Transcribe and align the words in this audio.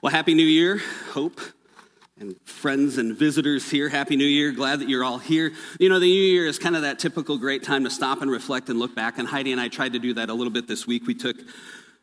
Well, 0.00 0.12
Happy 0.12 0.34
New 0.34 0.46
Year, 0.46 0.80
Hope, 1.10 1.40
and 2.20 2.36
friends 2.44 2.98
and 2.98 3.16
visitors 3.16 3.68
here. 3.68 3.88
Happy 3.88 4.14
New 4.14 4.26
Year. 4.26 4.52
Glad 4.52 4.78
that 4.78 4.88
you're 4.88 5.02
all 5.02 5.18
here. 5.18 5.52
You 5.80 5.88
know, 5.88 5.98
the 5.98 6.06
New 6.06 6.22
Year 6.22 6.46
is 6.46 6.56
kind 6.56 6.76
of 6.76 6.82
that 6.82 7.00
typical 7.00 7.36
great 7.36 7.64
time 7.64 7.82
to 7.82 7.90
stop 7.90 8.22
and 8.22 8.30
reflect 8.30 8.68
and 8.68 8.78
look 8.78 8.94
back. 8.94 9.18
And 9.18 9.26
Heidi 9.26 9.50
and 9.50 9.60
I 9.60 9.66
tried 9.66 9.94
to 9.94 9.98
do 9.98 10.14
that 10.14 10.30
a 10.30 10.34
little 10.34 10.52
bit 10.52 10.68
this 10.68 10.86
week. 10.86 11.08
We 11.08 11.16
took 11.16 11.36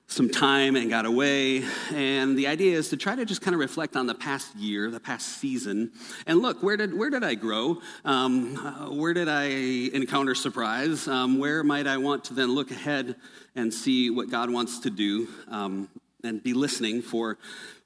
some 0.07 0.29
time 0.29 0.75
and 0.75 0.89
got 0.89 1.05
away. 1.05 1.63
And 1.93 2.37
the 2.37 2.47
idea 2.47 2.77
is 2.77 2.89
to 2.89 2.97
try 2.97 3.15
to 3.15 3.23
just 3.23 3.41
kind 3.41 3.53
of 3.55 3.61
reflect 3.61 3.95
on 3.95 4.07
the 4.07 4.15
past 4.15 4.53
year, 4.57 4.91
the 4.91 4.99
past 4.99 5.39
season, 5.39 5.93
and 6.27 6.41
look 6.41 6.61
where 6.61 6.75
did 6.75 6.93
where 6.93 7.09
did 7.09 7.23
I 7.23 7.35
grow? 7.35 7.81
Um, 8.03 8.57
uh, 8.57 8.93
where 8.93 9.13
did 9.13 9.29
I 9.29 9.45
encounter 9.45 10.35
surprise? 10.35 11.07
Um, 11.07 11.39
where 11.39 11.63
might 11.63 11.87
I 11.87 11.95
want 11.95 12.25
to 12.25 12.33
then 12.33 12.55
look 12.55 12.71
ahead 12.71 13.15
and 13.55 13.73
see 13.73 14.09
what 14.09 14.29
God 14.29 14.49
wants 14.49 14.79
to 14.79 14.89
do 14.89 15.29
um, 15.47 15.87
and 16.25 16.41
be 16.41 16.53
listening 16.53 17.01
for 17.01 17.37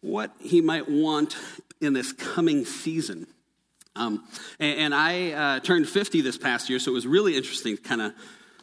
what 0.02 0.32
he 0.39 0.62
might 0.62 0.89
want 0.89 1.36
in 1.82 1.93
this 1.93 2.14
coming 2.14 2.66
season. 2.66 3.28
Um, 3.96 4.25
and, 4.60 4.80
and, 4.80 4.96
I 4.96 5.32
uh, 5.32 5.60
turned 5.60 5.89
50 5.89 6.21
this 6.21 6.38
past 6.38 6.70
year, 6.70 6.80
so 6.80 6.92
it 6.92 6.94
was 6.94 7.07
really 7.07 7.36
interesting 7.36 7.75
to 7.75 7.82
kind 7.82 8.02
of 8.02 8.14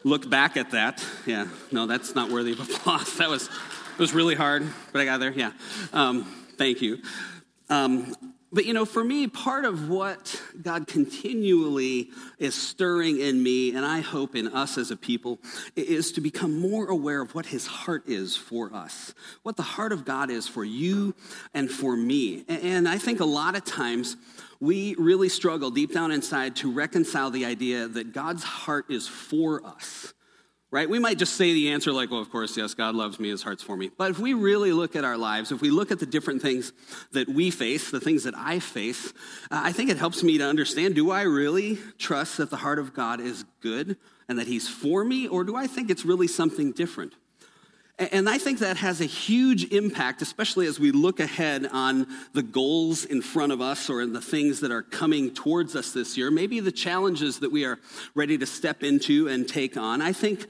look 0.05 0.31
back 0.31 0.57
at 0.57 0.71
that. 0.71 1.05
Yeah, 1.27 1.47
no, 1.73 1.87
that's 1.87 2.15
not 2.15 2.31
worthy 2.31 2.53
of 2.53 2.61
applause. 2.71 3.19
That 3.19 3.29
was, 3.29 3.45
it 3.47 3.99
was 3.99 4.15
really 4.15 4.35
hard, 4.35 4.67
but 4.93 5.01
I 5.01 5.05
got 5.05 5.21
there. 5.21 5.33
Yeah. 5.33 5.53
Um, 5.93 6.25
thank 6.57 6.81
you. 6.81 7.03
Um, 7.69 8.15
but 8.57 8.65
you 8.65 8.73
know, 8.73 8.87
for 8.87 9.05
me, 9.05 9.27
part 9.27 9.67
of 9.67 9.91
what 9.91 10.41
God 10.63 10.87
continually 10.87 12.09
is 12.39 12.55
stirring 12.55 13.21
in 13.21 13.43
me, 13.43 13.77
and 13.77 13.85
I 13.85 14.01
hope 14.01 14.35
in 14.35 14.49
us 14.49 14.79
as 14.79 14.91
a 14.91 14.97
people, 14.97 15.39
is 15.77 16.11
to 16.13 16.23
become 16.23 16.59
more 16.59 16.87
aware 16.87 17.21
of 17.21 17.35
what 17.35 17.45
His 17.45 17.67
heart 17.67 18.09
is 18.09 18.35
for 18.35 18.73
us, 18.73 19.13
what 19.43 19.59
the 19.59 19.63
heart 19.63 19.93
of 19.93 20.07
God 20.07 20.31
is 20.31 20.49
for 20.49 20.65
you 20.65 21.15
and 21.53 21.71
for 21.71 21.99
me. 21.99 22.47
And 22.49 22.89
I 22.89 22.97
think 22.97 23.21
a 23.21 23.27
lot 23.27 23.57
of 23.57 23.65
times 23.67 24.17
we 24.59 24.95
really 24.95 25.29
struggle 25.29 25.71
deep 25.71 25.93
down 25.93 26.11
inside 26.11 26.57
to 26.57 26.73
reconcile 26.73 27.31
the 27.31 27.45
idea 27.45 27.89
that 27.89 28.15
God's 28.15 28.43
heart 28.43 28.87
is 28.89 29.07
for 29.07 29.63
us 29.67 30.15
right? 30.71 30.89
We 30.89 30.99
might 30.99 31.19
just 31.19 31.35
say 31.35 31.53
the 31.53 31.71
answer 31.71 31.93
like, 31.93 32.11
well, 32.11 32.21
of 32.21 32.31
course, 32.31 32.57
yes, 32.57 32.75
God 32.75 32.95
loves 32.95 33.21
me, 33.21 33.29
his 33.29 33.43
heart's 33.43 33.63
for 33.63 33.77
me. 33.77 33.91
But 33.97 34.11
if 34.11 34.19
we 34.19 34.35
really 34.35 34.73
look 34.73 34.97
at 34.97 35.05
our 35.05 35.17
lives, 35.17 35.53
if 35.53 35.61
we 35.61 35.71
look 35.71 35.91
at 35.91 36.01
the 36.01 36.07
different 36.07 36.43
things 36.43 36.73
that 37.13 37.29
we 37.29 37.51
face, 37.51 37.91
the 37.91 38.01
things 38.01 38.25
that 38.25 38.35
I 38.37 38.59
face, 38.59 39.13
uh, 39.51 39.61
I 39.65 39.73
think 39.73 39.91
it 39.91 39.97
helps 39.97 40.23
me 40.23 40.39
to 40.39 40.45
understand 40.45 40.95
do 40.95 41.11
I 41.11 41.23
really 41.23 41.79
trust 41.99 42.39
that 42.39 42.51
the 42.51 42.57
heart 42.57 42.79
of 42.79 42.95
God 42.95 43.21
is 43.21 43.45
good 43.61 43.97
and 44.29 44.39
that 44.39 44.49
he's 44.49 44.69
for 44.69 45.05
me, 45.05 45.29
or 45.29 45.45
do 45.45 45.55
I 45.55 45.67
think 45.67 45.89
it's 45.89 46.05
really 46.05 46.27
something 46.27 46.73
different? 46.73 47.15
And 47.99 48.29
I 48.29 48.37
think 48.37 48.59
that 48.59 48.77
has 48.77 49.01
a 49.01 49.07
huge 49.07 49.73
impact, 49.73 50.21
especially 50.21 50.67
as 50.67 50.79
we 50.79 50.93
look 50.93 51.19
ahead 51.19 51.67
on 51.73 52.07
the 52.35 52.43
goals 52.43 53.07
in 53.07 53.23
front 53.23 53.53
of 53.53 53.63
us 53.63 53.89
or 53.89 54.03
in 54.03 54.13
the 54.13 54.21
things 54.21 54.61
that 54.61 54.71
are 54.71 54.83
coming 54.83 55.33
towards 55.33 55.75
us 55.75 55.93
this 55.93 56.15
year, 56.15 56.31
maybe 56.31 56.61
the 56.61 56.73
challenges 56.73 57.39
that 57.39 57.51
we 57.51 57.65
are 57.65 57.79
ready 58.15 58.37
to 58.37 58.45
step 58.45 58.83
into 58.83 59.29
and 59.29 59.49
take 59.49 59.79
on. 59.79 60.03
I 60.03 60.13
think 60.13 60.47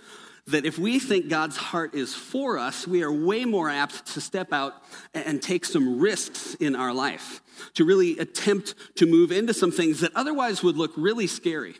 that 0.49 0.65
if 0.65 0.77
we 0.77 0.99
think 0.99 1.29
God's 1.29 1.57
heart 1.57 1.95
is 1.95 2.15
for 2.15 2.59
us, 2.59 2.85
we 2.85 3.05
are 3.05 3.13
way 3.13 3.45
more 3.45 3.71
apt 3.71 4.07
to 4.15 4.21
step 4.21 4.53
out 4.53 4.75
and 5.15 5.41
take 5.41 5.65
some 5.65 6.01
risks 6.01 6.55
in 6.55 6.75
our 6.75 6.93
life, 6.93 7.43
to 7.75 7.85
really 7.85 8.19
attempt 8.19 8.75
to 8.97 9.07
move 9.07 9.31
into 9.31 9.55
some 9.55 9.71
things 9.71 10.01
that 10.01 10.11
otherwise 10.17 10.65
would 10.65 10.77
look 10.77 10.93
really 10.97 11.29
scary. 11.29 11.77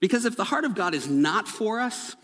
Because 0.00 0.24
if 0.24 0.36
the 0.36 0.44
heart 0.44 0.64
of 0.64 0.74
God 0.74 0.94
is 0.94 1.08
not 1.08 1.46
for 1.46 1.80
us, 1.80 2.16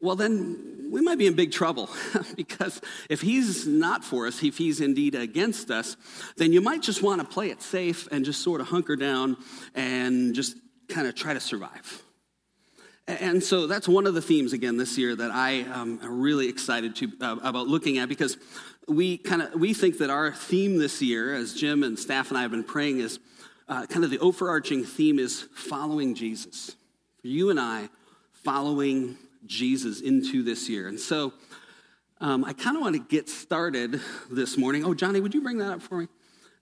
well, 0.00 0.16
then 0.16 0.88
we 0.90 1.00
might 1.00 1.18
be 1.18 1.26
in 1.26 1.34
big 1.34 1.52
trouble 1.52 1.90
because 2.36 2.80
if 3.08 3.20
he's 3.20 3.66
not 3.66 4.04
for 4.04 4.26
us, 4.26 4.42
if 4.42 4.58
he's 4.58 4.80
indeed 4.80 5.14
against 5.14 5.70
us, 5.70 5.96
then 6.36 6.52
you 6.52 6.60
might 6.60 6.82
just 6.82 7.02
want 7.02 7.20
to 7.20 7.26
play 7.26 7.50
it 7.50 7.62
safe 7.62 8.08
and 8.10 8.24
just 8.24 8.42
sort 8.42 8.60
of 8.60 8.68
hunker 8.68 8.96
down 8.96 9.36
and 9.74 10.34
just 10.34 10.56
kind 10.88 11.06
of 11.06 11.14
try 11.14 11.34
to 11.34 11.40
survive. 11.40 12.02
And 13.08 13.42
so 13.42 13.66
that's 13.66 13.86
one 13.86 14.06
of 14.06 14.14
the 14.14 14.22
themes 14.22 14.52
again 14.52 14.76
this 14.76 14.98
year 14.98 15.14
that 15.14 15.30
I 15.30 15.60
um, 15.62 16.00
am 16.02 16.20
really 16.20 16.48
excited 16.48 16.96
to, 16.96 17.12
uh, 17.20 17.36
about 17.42 17.68
looking 17.68 17.98
at 17.98 18.08
because 18.08 18.36
we 18.88 19.16
kind 19.16 19.42
of 19.42 19.54
we 19.54 19.74
think 19.74 19.98
that 19.98 20.10
our 20.10 20.32
theme 20.32 20.78
this 20.78 21.00
year, 21.00 21.34
as 21.34 21.54
Jim 21.54 21.82
and 21.84 21.98
staff 21.98 22.30
and 22.30 22.38
I 22.38 22.42
have 22.42 22.50
been 22.50 22.64
praying, 22.64 22.98
is 22.98 23.20
uh, 23.68 23.86
kind 23.86 24.04
of 24.04 24.10
the 24.10 24.18
overarching 24.18 24.84
theme 24.84 25.18
is 25.18 25.42
following 25.54 26.14
Jesus. 26.14 26.74
For 27.20 27.28
you 27.28 27.50
and 27.50 27.60
I, 27.60 27.88
following 28.32 29.16
Jesus 29.46 30.00
into 30.00 30.42
this 30.42 30.68
year. 30.68 30.88
And 30.88 30.98
so 30.98 31.32
um, 32.20 32.44
I 32.44 32.52
kind 32.52 32.76
of 32.76 32.82
want 32.82 32.94
to 32.96 33.02
get 33.02 33.28
started 33.28 34.00
this 34.30 34.56
morning. 34.56 34.84
Oh, 34.84 34.94
Johnny, 34.94 35.20
would 35.20 35.34
you 35.34 35.42
bring 35.42 35.58
that 35.58 35.72
up 35.72 35.82
for 35.82 35.98
me? 35.98 36.08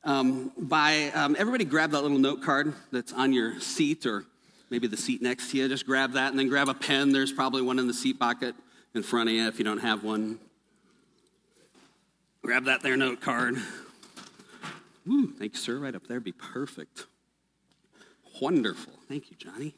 Um, 0.02 0.52
by 0.58 1.12
um, 1.14 1.36
everybody 1.38 1.64
grab 1.64 1.92
that 1.92 2.02
little 2.02 2.18
note 2.18 2.42
card 2.42 2.74
that's 2.92 3.12
on 3.12 3.32
your 3.32 3.58
seat 3.60 4.04
or 4.04 4.24
maybe 4.68 4.86
the 4.86 4.96
seat 4.96 5.22
next 5.22 5.50
to 5.50 5.58
you. 5.58 5.68
Just 5.68 5.86
grab 5.86 6.12
that 6.12 6.30
and 6.30 6.38
then 6.38 6.48
grab 6.48 6.68
a 6.68 6.74
pen. 6.74 7.12
There's 7.12 7.32
probably 7.32 7.62
one 7.62 7.78
in 7.78 7.86
the 7.86 7.94
seat 7.94 8.18
pocket 8.18 8.54
in 8.94 9.02
front 9.02 9.28
of 9.28 9.34
you 9.34 9.46
if 9.46 9.58
you 9.58 9.64
don't 9.64 9.78
have 9.78 10.04
one. 10.04 10.38
Grab 12.42 12.64
that 12.64 12.82
there 12.82 12.96
note 12.96 13.20
card. 13.20 13.56
Ooh, 15.08 15.32
thank 15.38 15.54
you, 15.54 15.58
sir. 15.58 15.78
Right 15.78 15.94
up 15.94 16.06
there. 16.06 16.20
Be 16.20 16.32
perfect. 16.32 17.06
Wonderful. 18.40 18.92
Thank 19.08 19.30
you, 19.30 19.36
Johnny. 19.36 19.74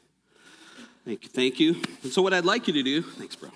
Thank 1.07 1.23
you. 1.23 1.29
Thank 1.29 1.59
you. 1.61 1.75
And 2.03 2.11
so, 2.11 2.21
what 2.21 2.33
I'd 2.33 2.43
like 2.43 2.67
you 2.67 2.73
to 2.73 2.83
do, 2.83 3.01
thanks, 3.01 3.33
bro. 3.33 3.49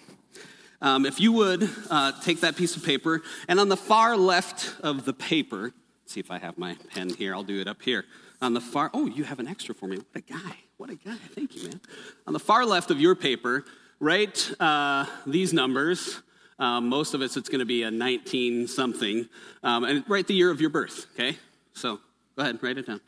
Um, 0.81 1.05
if 1.05 1.19
you 1.19 1.33
would 1.33 1.69
uh, 1.89 2.13
take 2.21 2.39
that 2.39 2.55
piece 2.55 2.77
of 2.77 2.85
paper, 2.85 3.23
and 3.49 3.59
on 3.59 3.67
the 3.67 3.75
far 3.75 4.15
left 4.15 4.73
of 4.81 5.03
the 5.03 5.11
paper, 5.11 5.73
see 6.05 6.21
if 6.21 6.31
I 6.31 6.39
have 6.39 6.57
my 6.57 6.77
pen 6.95 7.09
here, 7.09 7.35
I'll 7.35 7.43
do 7.43 7.59
it 7.59 7.67
up 7.67 7.81
here. 7.81 8.05
On 8.41 8.53
the 8.53 8.61
far, 8.61 8.89
oh, 8.93 9.05
you 9.05 9.25
have 9.25 9.39
an 9.39 9.49
extra 9.49 9.75
for 9.75 9.87
me. 9.87 9.97
What 9.97 10.05
a 10.15 10.21
guy. 10.21 10.55
What 10.77 10.89
a 10.91 10.95
guy. 10.95 11.17
Thank 11.35 11.53
you, 11.57 11.63
man. 11.63 11.81
On 12.25 12.31
the 12.31 12.39
far 12.39 12.65
left 12.65 12.89
of 12.89 13.01
your 13.01 13.15
paper, 13.15 13.65
write 13.99 14.49
uh, 14.61 15.05
these 15.27 15.51
numbers. 15.51 16.21
Um, 16.57 16.87
most 16.87 17.13
of 17.13 17.19
us, 17.19 17.35
it's 17.35 17.49
going 17.49 17.59
to 17.59 17.65
be 17.65 17.83
a 17.83 17.91
19 17.91 18.69
something. 18.69 19.27
Um, 19.61 19.83
and 19.83 20.05
write 20.07 20.27
the 20.27 20.35
year 20.35 20.51
of 20.51 20.61
your 20.61 20.69
birth, 20.69 21.07
okay? 21.15 21.37
So 21.73 21.99
go 22.37 22.43
ahead, 22.43 22.63
write 22.63 22.77
it 22.77 22.87
down. 22.87 23.01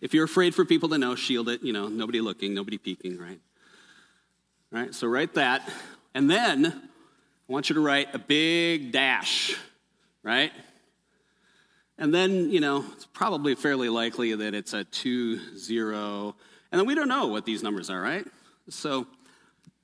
If 0.00 0.14
you're 0.14 0.24
afraid 0.24 0.54
for 0.54 0.64
people 0.64 0.88
to 0.88 0.96
know, 0.96 1.14
shield 1.14 1.50
it, 1.50 1.62
you 1.62 1.74
know, 1.74 1.88
nobody 1.88 2.22
looking, 2.22 2.54
nobody 2.54 2.78
peeking, 2.78 3.18
right? 3.18 3.38
Right? 4.72 4.94
So 4.94 5.06
write 5.06 5.34
that. 5.34 5.70
And 6.14 6.28
then 6.28 6.66
I 6.66 7.52
want 7.52 7.68
you 7.68 7.74
to 7.74 7.80
write 7.80 8.14
a 8.14 8.18
big 8.18 8.90
dash, 8.90 9.54
right? 10.22 10.50
And 11.98 12.12
then, 12.12 12.50
you 12.50 12.60
know, 12.60 12.84
it's 12.92 13.06
probably 13.06 13.54
fairly 13.54 13.88
likely 13.88 14.34
that 14.34 14.54
it's 14.54 14.72
a 14.72 14.84
two, 14.84 15.56
zero. 15.56 16.34
And 16.72 16.80
then 16.80 16.86
we 16.86 16.94
don't 16.94 17.08
know 17.08 17.26
what 17.26 17.44
these 17.44 17.62
numbers 17.62 17.90
are, 17.90 18.00
right? 18.00 18.26
So 18.70 19.06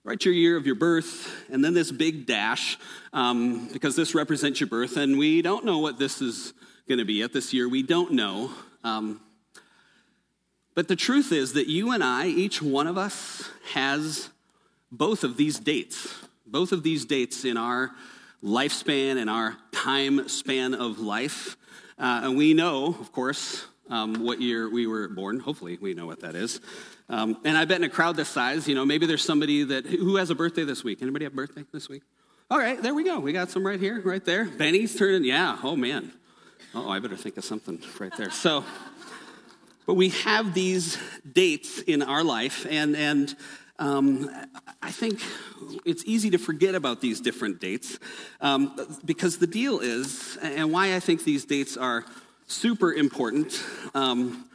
write 0.04 0.24
your 0.24 0.32
year 0.32 0.56
of 0.56 0.64
your 0.64 0.74
birth 0.74 1.44
and 1.50 1.62
then 1.62 1.74
this 1.74 1.92
big 1.92 2.26
dash 2.26 2.78
um, 3.12 3.68
because 3.72 3.94
this 3.94 4.14
represents 4.14 4.58
your 4.58 4.68
birth. 4.68 4.96
And 4.96 5.18
we 5.18 5.42
don't 5.42 5.66
know 5.66 5.78
what 5.78 5.98
this 5.98 6.22
is 6.22 6.54
going 6.88 6.98
to 6.98 7.04
be 7.04 7.22
at 7.22 7.34
this 7.34 7.52
year. 7.52 7.68
We 7.68 7.82
don't 7.82 8.12
know. 8.12 8.50
Um, 8.82 9.20
but 10.74 10.88
the 10.88 10.96
truth 10.96 11.30
is 11.30 11.52
that 11.52 11.66
you 11.66 11.92
and 11.92 12.02
I, 12.02 12.28
each 12.28 12.62
one 12.62 12.86
of 12.86 12.96
us, 12.96 13.50
has 13.74 14.30
both 14.90 15.24
of 15.24 15.36
these 15.36 15.58
dates, 15.58 16.14
both 16.46 16.72
of 16.72 16.82
these 16.82 17.04
dates 17.04 17.44
in 17.44 17.56
our 17.56 17.90
lifespan 18.42 19.20
and 19.20 19.28
our 19.28 19.56
time 19.72 20.28
span 20.28 20.74
of 20.74 20.98
life. 20.98 21.56
Uh, 21.98 22.20
and 22.24 22.36
we 22.36 22.54
know, 22.54 22.86
of 22.86 23.12
course, 23.12 23.64
um, 23.90 24.24
what 24.24 24.40
year 24.40 24.68
we 24.68 24.86
were 24.86 25.08
born. 25.08 25.40
Hopefully, 25.40 25.78
we 25.80 25.94
know 25.94 26.06
what 26.06 26.20
that 26.20 26.34
is. 26.34 26.60
Um, 27.08 27.38
and 27.44 27.56
I 27.56 27.64
bet 27.64 27.78
in 27.78 27.84
a 27.84 27.88
crowd 27.88 28.16
this 28.16 28.28
size, 28.28 28.68
you 28.68 28.74
know, 28.74 28.84
maybe 28.84 29.06
there's 29.06 29.24
somebody 29.24 29.64
that 29.64 29.86
who 29.86 30.16
has 30.16 30.30
a 30.30 30.34
birthday 30.34 30.64
this 30.64 30.84
week. 30.84 31.00
Anybody 31.02 31.24
have 31.24 31.32
a 31.32 31.36
birthday 31.36 31.64
this 31.72 31.88
week? 31.88 32.02
All 32.50 32.58
right, 32.58 32.80
there 32.80 32.94
we 32.94 33.04
go. 33.04 33.18
We 33.18 33.32
got 33.32 33.50
some 33.50 33.66
right 33.66 33.80
here, 33.80 34.00
right 34.00 34.24
there. 34.24 34.44
Benny's 34.44 34.96
turning. 34.96 35.24
Yeah. 35.24 35.58
Oh 35.62 35.76
man. 35.76 36.12
Oh, 36.74 36.88
I 36.90 36.98
better 36.98 37.16
think 37.16 37.36
of 37.38 37.44
something 37.44 37.82
right 37.98 38.14
there. 38.16 38.30
So, 38.30 38.64
but 39.86 39.94
we 39.94 40.10
have 40.10 40.52
these 40.52 40.98
dates 41.30 41.80
in 41.80 42.02
our 42.02 42.22
life, 42.22 42.66
and 42.68 42.94
and 42.94 43.34
um, 43.78 44.28
I 44.82 44.90
think 44.90 45.20
it's 45.84 46.02
easy 46.04 46.30
to 46.30 46.38
forget 46.38 46.74
about 46.74 47.00
these 47.00 47.20
different 47.20 47.60
dates 47.60 47.98
um, 48.40 48.74
because 49.04 49.38
the 49.38 49.46
deal 49.46 49.78
is, 49.80 50.36
and 50.42 50.72
why 50.72 50.94
I 50.96 51.00
think 51.00 51.24
these 51.24 51.44
dates 51.44 51.76
are 51.76 52.04
super 52.46 52.92
important, 52.92 53.62
um, 53.94 54.48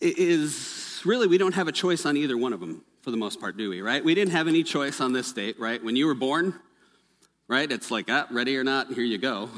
is 0.00 1.00
really 1.04 1.26
we 1.26 1.38
don't 1.38 1.54
have 1.54 1.68
a 1.68 1.72
choice 1.72 2.06
on 2.06 2.16
either 2.16 2.36
one 2.36 2.52
of 2.52 2.60
them 2.60 2.84
for 3.02 3.10
the 3.10 3.16
most 3.16 3.40
part, 3.40 3.56
do 3.56 3.70
we, 3.70 3.80
right? 3.80 4.04
We 4.04 4.14
didn't 4.14 4.32
have 4.32 4.46
any 4.46 4.62
choice 4.62 5.00
on 5.00 5.12
this 5.12 5.32
date, 5.32 5.58
right? 5.58 5.82
When 5.82 5.96
you 5.96 6.06
were 6.06 6.14
born, 6.14 6.54
right? 7.48 7.70
It's 7.70 7.90
like, 7.90 8.06
ah, 8.08 8.26
ready 8.30 8.56
or 8.56 8.62
not, 8.62 8.92
here 8.92 9.02
you 9.02 9.18
go. 9.18 9.50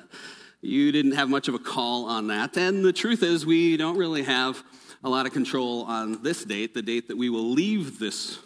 you 0.60 0.92
didn't 0.92 1.12
have 1.12 1.30
much 1.30 1.48
of 1.48 1.54
a 1.54 1.58
call 1.58 2.04
on 2.04 2.26
that. 2.26 2.56
And 2.58 2.84
the 2.84 2.92
truth 2.92 3.22
is, 3.22 3.46
we 3.46 3.78
don't 3.78 3.96
really 3.96 4.24
have 4.24 4.62
a 5.04 5.08
lot 5.08 5.26
of 5.26 5.32
control 5.32 5.82
on 5.84 6.22
this 6.22 6.44
date, 6.44 6.74
the 6.74 6.82
date 6.82 7.08
that 7.08 7.16
we 7.16 7.28
will 7.28 7.50
leave 7.50 7.98
this 7.98 8.38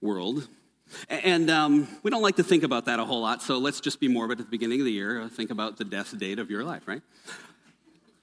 world. 0.00 0.48
And 1.08 1.48
um, 1.48 1.88
we 2.02 2.10
don't 2.10 2.22
like 2.22 2.36
to 2.36 2.42
think 2.42 2.64
about 2.64 2.86
that 2.86 2.98
a 2.98 3.04
whole 3.04 3.22
lot, 3.22 3.42
so 3.42 3.58
let's 3.58 3.80
just 3.80 4.00
be 4.00 4.08
morbid 4.08 4.40
at 4.40 4.46
the 4.46 4.50
beginning 4.50 4.80
of 4.80 4.84
the 4.84 4.92
year. 4.92 5.22
Uh, 5.22 5.28
think 5.28 5.50
about 5.50 5.78
the 5.78 5.84
death 5.84 6.16
date 6.18 6.38
of 6.38 6.50
your 6.50 6.64
life, 6.64 6.86
right? 6.86 7.02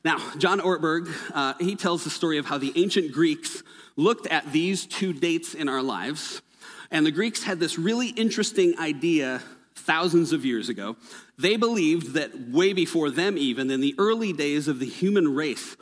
Now, 0.04 0.18
John 0.38 0.60
Ortberg, 0.60 1.10
uh, 1.34 1.56
he 1.60 1.76
tells 1.76 2.04
the 2.04 2.10
story 2.10 2.38
of 2.38 2.46
how 2.46 2.58
the 2.58 2.72
ancient 2.76 3.12
Greeks 3.12 3.64
looked 3.96 4.28
at 4.28 4.52
these 4.52 4.86
two 4.86 5.14
dates 5.14 5.54
in 5.54 5.68
our 5.68 5.82
lives. 5.82 6.42
And 6.92 7.06
the 7.06 7.12
Greeks 7.12 7.44
had 7.44 7.60
this 7.60 7.78
really 7.78 8.10
interesting 8.10 8.78
idea 8.80 9.42
thousands 9.76 10.32
of 10.32 10.46
years 10.46 10.70
ago. 10.70 10.96
They 11.38 11.58
believed 11.58 12.14
that 12.14 12.50
way 12.50 12.74
before 12.74 13.10
them, 13.10 13.38
even 13.38 13.72
in 13.72 13.82
the 13.82 13.96
early 13.98 14.34
days 14.34 14.68
of 14.68 14.80
the 14.80 14.86
human 14.86 15.34
race, 15.34 15.76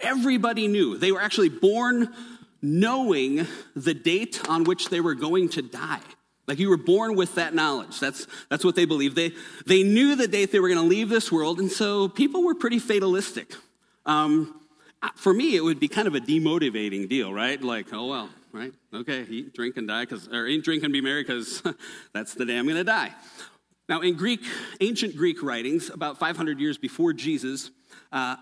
everybody 0.00 0.68
knew. 0.68 0.96
They 0.98 1.12
were 1.12 1.20
actually 1.20 1.48
born 1.48 2.14
knowing 2.62 3.46
the 3.74 3.94
date 3.94 4.40
on 4.48 4.64
which 4.64 4.88
they 4.88 5.00
were 5.00 5.14
going 5.14 5.48
to 5.50 5.62
die. 5.62 6.00
Like 6.46 6.58
you 6.58 6.68
were 6.68 6.76
born 6.76 7.16
with 7.16 7.34
that 7.34 7.54
knowledge. 7.54 7.98
That's, 7.98 8.26
that's 8.48 8.64
what 8.64 8.76
they 8.76 8.84
believed. 8.84 9.16
They, 9.16 9.32
they 9.66 9.82
knew 9.82 10.14
the 10.14 10.28
date 10.28 10.52
they 10.52 10.60
were 10.60 10.68
going 10.68 10.80
to 10.80 10.86
leave 10.86 11.08
this 11.08 11.32
world, 11.32 11.58
and 11.58 11.70
so 11.70 12.08
people 12.08 12.44
were 12.44 12.54
pretty 12.54 12.78
fatalistic. 12.78 13.52
Um, 14.04 14.60
for 15.16 15.34
me, 15.34 15.56
it 15.56 15.64
would 15.64 15.80
be 15.80 15.88
kind 15.88 16.06
of 16.06 16.14
a 16.14 16.20
demotivating 16.20 17.08
deal, 17.08 17.32
right? 17.32 17.60
Like, 17.60 17.92
oh 17.92 18.06
well, 18.06 18.30
right? 18.52 18.72
Okay, 18.94 19.26
eat, 19.28 19.54
drink, 19.54 19.76
and 19.76 19.88
die, 19.88 20.04
because 20.04 20.28
or 20.28 20.46
eat, 20.46 20.64
drink, 20.64 20.84
and 20.84 20.92
be 20.92 21.00
merry, 21.00 21.22
because 21.22 21.62
that's 22.12 22.34
the 22.34 22.44
day 22.44 22.56
I'm 22.56 22.64
going 22.64 22.76
to 22.76 22.84
die. 22.84 23.12
Now, 23.88 24.00
in 24.00 24.14
Greek, 24.16 24.40
ancient 24.80 25.16
Greek 25.16 25.42
writings, 25.42 25.90
about 25.90 26.18
500 26.18 26.58
years 26.58 26.76
before 26.76 27.12
Jesus, 27.12 27.70
uh, 28.10 28.36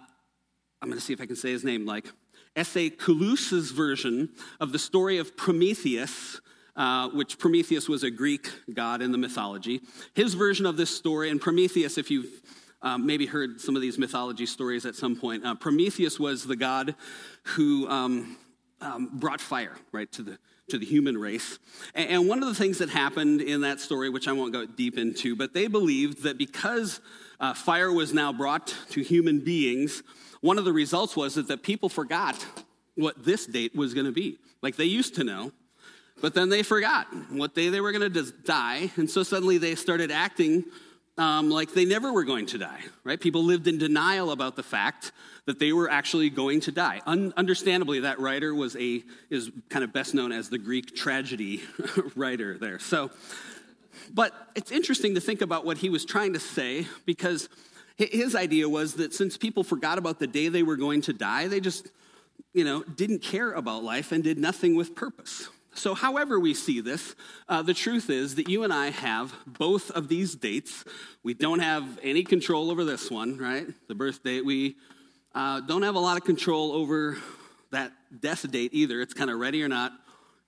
I'm 0.84 0.90
going 0.90 1.00
to 1.00 1.04
see 1.06 1.14
if 1.14 1.20
I 1.22 1.25
can 1.25 1.34
say 1.34 1.50
his 1.50 1.64
name, 1.64 1.86
like 1.86 2.12
S.A. 2.56 2.90
Aeschylus's 2.90 3.70
version 3.70 4.28
of 4.60 4.70
the 4.70 4.78
story 4.78 5.16
of 5.16 5.34
Prometheus 5.34 6.42
uh, 6.76 7.08
which 7.08 7.38
Prometheus 7.38 7.88
was 7.88 8.02
a 8.02 8.10
Greek 8.10 8.50
god 8.75 9.00
in 9.00 9.10
the 9.10 9.16
mythology. 9.16 9.81
His 10.12 10.34
version 10.34 10.66
of 10.66 10.76
this 10.76 10.94
story, 10.94 11.31
and 11.31 11.40
Prometheus, 11.40 11.96
if 11.96 12.10
you've 12.10 12.42
um, 12.82 13.06
maybe 13.06 13.25
heard 13.25 13.62
some 13.62 13.76
of 13.76 13.81
these 13.81 13.96
mythology 13.96 14.44
stories 14.44 14.84
at 14.84 14.94
some 14.94 15.16
point, 15.16 15.42
uh, 15.46 15.54
Prometheus 15.54 16.20
was 16.20 16.44
the 16.44 16.56
god 16.56 16.94
who 17.44 17.88
um, 17.88 18.36
um, 18.82 19.08
brought 19.14 19.40
fire, 19.40 19.76
right, 19.90 20.12
to 20.12 20.22
the 20.22 20.38
to 20.69 20.78
the 20.78 20.86
human 20.86 21.16
race. 21.16 21.58
And 21.94 22.28
one 22.28 22.42
of 22.42 22.48
the 22.48 22.54
things 22.54 22.78
that 22.78 22.88
happened 22.88 23.40
in 23.40 23.60
that 23.62 23.81
story, 23.81 24.08
which 24.10 24.26
I 24.26 24.32
won't 24.32 24.52
go 24.52 24.66
deep 24.66 24.98
into, 24.98 25.36
but 25.36 25.52
they 25.54 25.66
believed 25.66 26.22
that 26.25 26.38
because 26.38 27.00
uh, 27.38 27.54
fire 27.54 27.92
was 27.92 28.14
now 28.14 28.32
brought 28.32 28.75
to 28.90 29.02
human 29.02 29.40
beings, 29.40 30.02
one 30.44 30.58
of 30.58 30.67
the 30.67 30.73
results 30.75 31.17
was 31.17 31.37
that, 31.37 31.49
that 31.49 31.62
people 31.62 31.88
forgot 31.88 32.44
what 32.96 33.25
this 33.25 33.46
date 33.46 33.75
was 33.75 33.94
going 33.94 34.05
to 34.05 34.12
be. 34.12 34.37
Like 34.61 34.76
they 34.76 34.85
used 34.85 35.14
to 35.14 35.25
know, 35.25 35.52
but 36.20 36.35
then 36.35 36.50
they 36.50 36.62
forgot 36.62 37.06
what 37.31 37.55
day 37.55 37.70
they 37.70 37.81
were 37.81 37.93
going 37.93 38.12
to 38.12 38.32
die, 38.44 38.91
and 38.96 39.08
so 39.08 39.23
suddenly 39.23 39.56
they 39.56 39.75
started 39.75 40.11
acting 40.11 40.64
um, 41.17 41.49
like 41.49 41.73
they 41.73 41.87
never 41.87 42.12
were 42.12 42.25
going 42.25 42.44
to 42.46 42.58
die, 42.58 42.81
right? 43.05 43.19
People 43.19 43.43
lived 43.43 43.69
in 43.69 43.79
denial 43.79 44.32
about 44.32 44.55
the 44.55 44.62
fact 44.62 45.12
that 45.46 45.58
they 45.61 45.73
were 45.73 45.91
actually 45.91 46.29
going 46.29 46.61
to 46.61 46.73
die. 46.73 47.00
Un- 47.06 47.32
understandably, 47.38 48.00
that 48.00 48.20
writer 48.20 48.55
was 48.55 48.76
a 48.76 49.02
is 49.31 49.50
kind 49.70 49.82
of 49.82 49.94
best 49.94 50.12
known 50.12 50.31
as 50.31 50.50
the 50.50 50.58
Greek 50.58 50.94
tragedy 50.94 51.62
writer 52.17 52.58
there. 52.58 52.79
So, 52.79 53.11
but 54.12 54.35
it's 54.55 54.73
interesting 54.73 55.14
to 55.14 55.23
think 55.23 55.41
about 55.41 55.64
what 55.64 55.79
he 55.79 55.88
was 55.88 56.05
trying 56.05 56.35
to 56.35 56.41
say 56.41 56.87
because 57.06 57.49
his 57.96 58.35
idea 58.35 58.69
was 58.69 58.94
that 58.94 59.14
since 59.14 59.37
people 59.37 59.62
forgot 59.62 59.99
about 59.99 60.19
the 60.19 60.26
day 60.26 60.49
they 60.49 60.62
were 60.62 60.76
going 60.76 61.02
to 61.02 61.12
die, 61.12 61.46
they 61.46 61.61
just, 61.61 61.88
you 62.52 62.64
know, 62.64 62.82
didn't 62.82 63.20
care 63.20 63.52
about 63.52 63.85
life 63.85 64.11
and 64.11 64.25
did 64.25 64.38
nothing 64.38 64.75
with 64.75 64.94
purpose. 64.96 65.49
So, 65.76 65.94
however, 65.94 66.38
we 66.38 66.55
see 66.55 66.81
this, 66.81 67.17
uh, 67.49 67.62
the 67.62 67.75
truth 67.75 68.08
is 68.08 68.37
that 68.37 68.49
you 68.49 68.62
and 68.62 68.73
I 68.73 68.91
have 68.91 69.35
both 69.46 69.91
of 69.91 70.08
these 70.08 70.35
dates. 70.37 70.85
We 71.23 71.35
don't 71.35 71.58
have 71.58 71.99
any 72.02 72.23
control 72.23 72.70
over 72.70 72.85
this 72.85 73.11
one, 73.11 73.38
right? 73.38 73.67
The 73.88 73.94
birth 73.94 74.23
date. 74.23 74.44
We 74.44 74.76
uh, 75.35 75.61
don't 75.61 75.82
have 75.82 75.96
a 75.96 76.00
lot 76.00 76.17
of 76.17 76.25
control 76.25 76.73
over 76.73 77.19
that 77.73 77.93
death 78.20 78.49
date 78.50 78.70
either. 78.73 79.00
It's 79.00 79.14
kind 79.14 79.31
of 79.31 79.38
ready 79.41 79.62
or 79.64 79.69
not. 79.69 79.93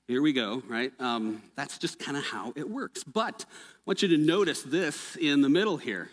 Here 0.06 0.22
we 0.22 0.32
go, 0.32 0.62
right? 0.68 0.92
Um, 1.00 1.42
that's 1.56 1.78
just 1.78 1.98
kind 1.98 2.16
of 2.16 2.24
how 2.24 2.52
it 2.54 2.70
works. 2.70 3.02
But 3.02 3.44
I 3.48 3.80
want 3.84 4.02
you 4.02 4.08
to 4.08 4.18
notice 4.18 4.62
this 4.62 5.16
in 5.16 5.42
the 5.42 5.48
middle 5.48 5.76
here. 5.76 6.08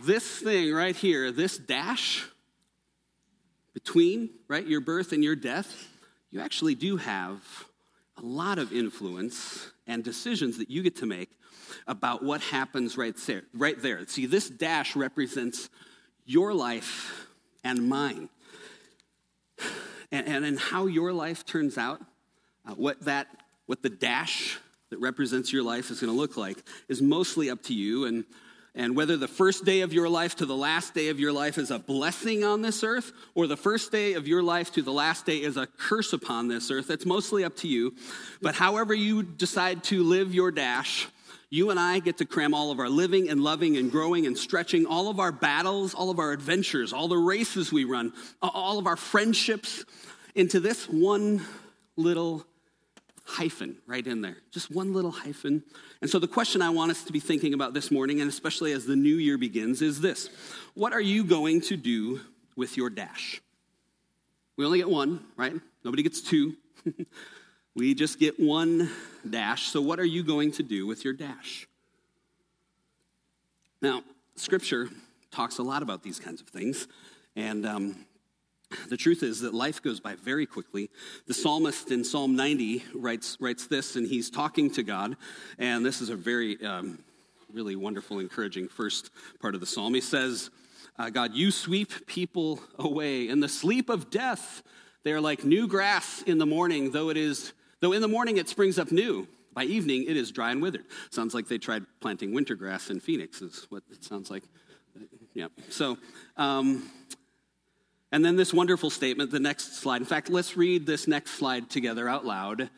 This 0.00 0.24
thing 0.24 0.72
right 0.72 0.96
here, 0.96 1.30
this 1.30 1.58
dash 1.58 2.26
between, 3.74 4.30
right, 4.48 4.66
your 4.66 4.80
birth 4.80 5.12
and 5.12 5.22
your 5.22 5.36
death, 5.36 5.88
you 6.30 6.40
actually 6.40 6.74
do 6.74 6.96
have 6.96 7.40
a 8.16 8.22
lot 8.22 8.58
of 8.58 8.72
influence 8.72 9.70
and 9.86 10.02
decisions 10.02 10.58
that 10.58 10.70
you 10.70 10.82
get 10.82 10.96
to 10.96 11.06
make 11.06 11.30
about 11.86 12.22
what 12.22 12.40
happens 12.40 12.96
right 12.96 13.16
there. 13.26 13.42
Right 13.54 13.80
there. 13.80 14.06
See, 14.06 14.26
this 14.26 14.48
dash 14.48 14.96
represents 14.96 15.68
your 16.24 16.54
life 16.54 17.26
and 17.64 17.88
mine. 17.88 18.28
And, 20.10 20.26
and, 20.26 20.44
and 20.44 20.58
how 20.58 20.86
your 20.86 21.12
life 21.12 21.46
turns 21.46 21.78
out, 21.78 22.00
uh, 22.66 22.74
what 22.74 23.00
that, 23.02 23.28
what 23.66 23.82
the 23.82 23.88
dash 23.88 24.58
that 24.90 24.98
represents 24.98 25.52
your 25.52 25.62
life 25.62 25.90
is 25.90 26.00
going 26.00 26.12
to 26.12 26.18
look 26.18 26.36
like, 26.36 26.62
is 26.88 27.00
mostly 27.00 27.48
up 27.48 27.62
to 27.64 27.74
you. 27.74 28.04
And 28.04 28.24
and 28.74 28.96
whether 28.96 29.16
the 29.16 29.28
first 29.28 29.64
day 29.64 29.82
of 29.82 29.92
your 29.92 30.08
life 30.08 30.36
to 30.36 30.46
the 30.46 30.56
last 30.56 30.94
day 30.94 31.08
of 31.08 31.20
your 31.20 31.32
life 31.32 31.58
is 31.58 31.70
a 31.70 31.78
blessing 31.78 32.42
on 32.42 32.62
this 32.62 32.82
earth, 32.82 33.12
or 33.34 33.46
the 33.46 33.56
first 33.56 33.92
day 33.92 34.14
of 34.14 34.26
your 34.26 34.42
life 34.42 34.72
to 34.72 34.82
the 34.82 34.92
last 34.92 35.26
day 35.26 35.36
is 35.36 35.56
a 35.56 35.66
curse 35.66 36.12
upon 36.12 36.48
this 36.48 36.70
earth, 36.70 36.88
that's 36.88 37.04
mostly 37.04 37.44
up 37.44 37.56
to 37.56 37.68
you. 37.68 37.94
But 38.40 38.54
however 38.54 38.94
you 38.94 39.22
decide 39.22 39.84
to 39.84 40.02
live 40.02 40.34
your 40.34 40.50
dash, 40.50 41.08
you 41.50 41.68
and 41.68 41.78
I 41.78 41.98
get 41.98 42.16
to 42.18 42.24
cram 42.24 42.54
all 42.54 42.70
of 42.70 42.78
our 42.78 42.88
living 42.88 43.28
and 43.28 43.42
loving 43.44 43.76
and 43.76 43.90
growing 43.90 44.26
and 44.26 44.38
stretching, 44.38 44.86
all 44.86 45.08
of 45.08 45.20
our 45.20 45.32
battles, 45.32 45.92
all 45.92 46.08
of 46.08 46.18
our 46.18 46.32
adventures, 46.32 46.94
all 46.94 47.08
the 47.08 47.18
races 47.18 47.70
we 47.70 47.84
run, 47.84 48.14
all 48.40 48.78
of 48.78 48.86
our 48.86 48.96
friendships 48.96 49.84
into 50.34 50.60
this 50.60 50.88
one 50.88 51.44
little 51.96 52.46
hyphen 53.32 53.76
right 53.86 54.06
in 54.06 54.20
there. 54.20 54.36
Just 54.50 54.70
one 54.70 54.92
little 54.92 55.10
hyphen. 55.10 55.62
And 56.00 56.10
so 56.10 56.18
the 56.18 56.28
question 56.28 56.60
I 56.62 56.70
want 56.70 56.90
us 56.90 57.04
to 57.04 57.12
be 57.12 57.20
thinking 57.20 57.54
about 57.54 57.72
this 57.72 57.90
morning, 57.90 58.20
and 58.20 58.28
especially 58.28 58.72
as 58.72 58.84
the 58.84 58.96
new 58.96 59.16
year 59.16 59.38
begins, 59.38 59.82
is 59.82 60.00
this 60.00 60.28
What 60.74 60.92
are 60.92 61.00
you 61.00 61.24
going 61.24 61.60
to 61.62 61.76
do 61.76 62.20
with 62.56 62.76
your 62.76 62.90
dash? 62.90 63.40
We 64.56 64.66
only 64.66 64.78
get 64.78 64.90
one, 64.90 65.24
right? 65.36 65.54
Nobody 65.84 66.02
gets 66.02 66.20
two. 66.20 66.54
we 67.74 67.94
just 67.94 68.18
get 68.18 68.38
one 68.38 68.90
dash. 69.28 69.68
So, 69.68 69.80
what 69.80 69.98
are 69.98 70.04
you 70.04 70.22
going 70.22 70.52
to 70.52 70.62
do 70.62 70.86
with 70.86 71.04
your 71.04 71.14
dash? 71.14 71.66
Now, 73.80 74.02
Scripture 74.36 74.88
talks 75.30 75.58
a 75.58 75.62
lot 75.62 75.82
about 75.82 76.02
these 76.02 76.20
kinds 76.20 76.40
of 76.40 76.48
things. 76.48 76.86
And 77.34 77.64
um, 77.64 77.96
the 78.88 78.96
truth 78.96 79.22
is 79.22 79.40
that 79.40 79.54
life 79.54 79.82
goes 79.82 80.00
by 80.00 80.14
very 80.14 80.46
quickly. 80.46 80.90
The 81.26 81.34
psalmist 81.34 81.90
in 81.90 82.04
Psalm 82.04 82.36
90 82.36 82.84
writes, 82.94 83.36
writes 83.40 83.66
this, 83.66 83.96
and 83.96 84.06
he's 84.06 84.30
talking 84.30 84.70
to 84.72 84.82
God. 84.82 85.16
And 85.58 85.84
this 85.84 86.00
is 86.00 86.08
a 86.08 86.16
very, 86.16 86.62
um, 86.64 86.98
really 87.52 87.76
wonderful, 87.76 88.18
encouraging 88.18 88.68
first 88.68 89.10
part 89.40 89.54
of 89.54 89.60
the 89.60 89.66
psalm. 89.66 89.94
He 89.94 90.00
says, 90.00 90.50
uh, 90.98 91.10
God, 91.10 91.34
you 91.34 91.50
sweep 91.50 92.06
people 92.06 92.60
away. 92.78 93.28
In 93.28 93.40
the 93.40 93.48
sleep 93.48 93.88
of 93.88 94.10
death, 94.10 94.62
they 95.04 95.12
are 95.12 95.20
like 95.20 95.44
new 95.44 95.66
grass 95.66 96.22
in 96.22 96.38
the 96.38 96.46
morning, 96.46 96.90
though 96.90 97.08
it 97.08 97.16
is, 97.16 97.52
though 97.80 97.92
in 97.92 98.02
the 98.02 98.08
morning 98.08 98.36
it 98.36 98.48
springs 98.48 98.78
up 98.78 98.92
new. 98.92 99.26
By 99.54 99.64
evening, 99.64 100.06
it 100.08 100.16
is 100.16 100.30
dry 100.30 100.50
and 100.50 100.62
withered. 100.62 100.84
Sounds 101.10 101.34
like 101.34 101.46
they 101.46 101.58
tried 101.58 101.84
planting 102.00 102.32
winter 102.32 102.54
grass 102.54 102.88
in 102.88 103.00
Phoenix, 103.00 103.42
is 103.42 103.66
what 103.68 103.82
it 103.90 104.02
sounds 104.02 104.30
like. 104.30 104.44
Yeah. 105.34 105.48
So, 105.68 105.98
um, 106.36 106.90
and 108.12 108.22
then 108.22 108.36
this 108.36 108.52
wonderful 108.52 108.90
statement, 108.90 109.30
the 109.30 109.40
next 109.40 109.76
slide. 109.76 110.02
In 110.02 110.06
fact, 110.06 110.28
let's 110.28 110.56
read 110.56 110.86
this 110.86 111.08
next 111.08 111.32
slide 111.32 111.70
together 111.70 112.08
out 112.08 112.26
loud. 112.26 112.68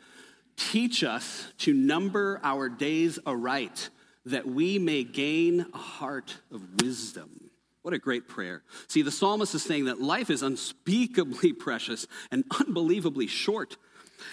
Teach 0.55 1.03
us 1.03 1.51
to 1.59 1.73
number 1.73 2.39
our 2.41 2.69
days 2.69 3.19
aright, 3.25 3.89
that 4.25 4.47
we 4.47 4.79
may 4.79 5.03
gain 5.03 5.65
a 5.73 5.77
heart 5.77 6.37
of 6.51 6.81
wisdom. 6.81 7.51
What 7.81 7.93
a 7.93 7.99
great 7.99 8.27
prayer. 8.27 8.63
See, 8.87 9.01
the 9.01 9.11
psalmist 9.11 9.53
is 9.53 9.61
saying 9.61 9.85
that 9.85 10.01
life 10.01 10.29
is 10.29 10.41
unspeakably 10.41 11.53
precious 11.59 12.07
and 12.31 12.45
unbelievably 12.57 13.27
short. 13.27 13.77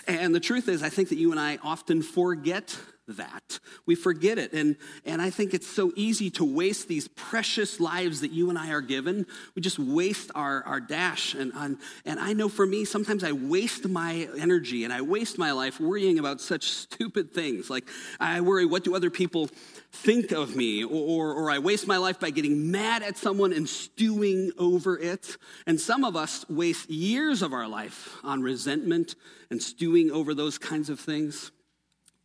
And 0.06 0.34
the 0.34 0.40
truth 0.40 0.68
is, 0.68 0.82
I 0.82 0.88
think 0.88 1.08
that 1.08 1.18
you 1.18 1.32
and 1.32 1.40
I 1.40 1.58
often 1.62 2.00
forget 2.00 2.78
that. 3.08 3.58
We 3.86 3.94
forget 3.94 4.38
it. 4.38 4.52
And, 4.52 4.76
and 5.04 5.20
I 5.20 5.30
think 5.30 5.54
it's 5.54 5.66
so 5.66 5.92
easy 5.96 6.30
to 6.30 6.44
waste 6.44 6.88
these 6.88 7.08
precious 7.08 7.80
lives 7.80 8.20
that 8.20 8.30
you 8.30 8.48
and 8.48 8.58
I 8.58 8.70
are 8.70 8.80
given. 8.80 9.26
We 9.54 9.62
just 9.62 9.78
waste 9.78 10.30
our, 10.34 10.62
our 10.64 10.80
dash. 10.80 11.34
And, 11.34 11.52
and, 11.54 11.78
and 12.04 12.20
I 12.20 12.32
know 12.32 12.48
for 12.48 12.66
me, 12.66 12.84
sometimes 12.84 13.24
I 13.24 13.32
waste 13.32 13.88
my 13.88 14.28
energy 14.38 14.84
and 14.84 14.92
I 14.92 15.02
waste 15.02 15.38
my 15.38 15.52
life 15.52 15.80
worrying 15.80 16.18
about 16.18 16.40
such 16.40 16.68
stupid 16.68 17.32
things. 17.32 17.68
Like 17.68 17.88
I 18.20 18.40
worry, 18.40 18.66
what 18.66 18.84
do 18.84 18.94
other 18.94 19.10
people 19.10 19.48
think 19.90 20.30
of 20.30 20.54
me? 20.54 20.84
Or, 20.84 21.32
or 21.32 21.50
I 21.50 21.58
waste 21.58 21.86
my 21.86 21.96
life 21.96 22.20
by 22.20 22.30
getting 22.30 22.70
mad 22.70 23.02
at 23.02 23.16
someone 23.16 23.52
and 23.52 23.68
stewing 23.68 24.52
over 24.58 24.98
it. 24.98 25.36
And 25.66 25.80
some 25.80 26.04
of 26.04 26.16
us 26.16 26.48
waste 26.48 26.88
years 26.88 27.42
of 27.42 27.52
our 27.52 27.66
life 27.68 28.16
on 28.22 28.42
resentment 28.42 29.16
and 29.50 29.62
stewing 29.62 30.10
over 30.10 30.34
those 30.34 30.56
kinds 30.56 30.88
of 30.88 31.00
things. 31.00 31.50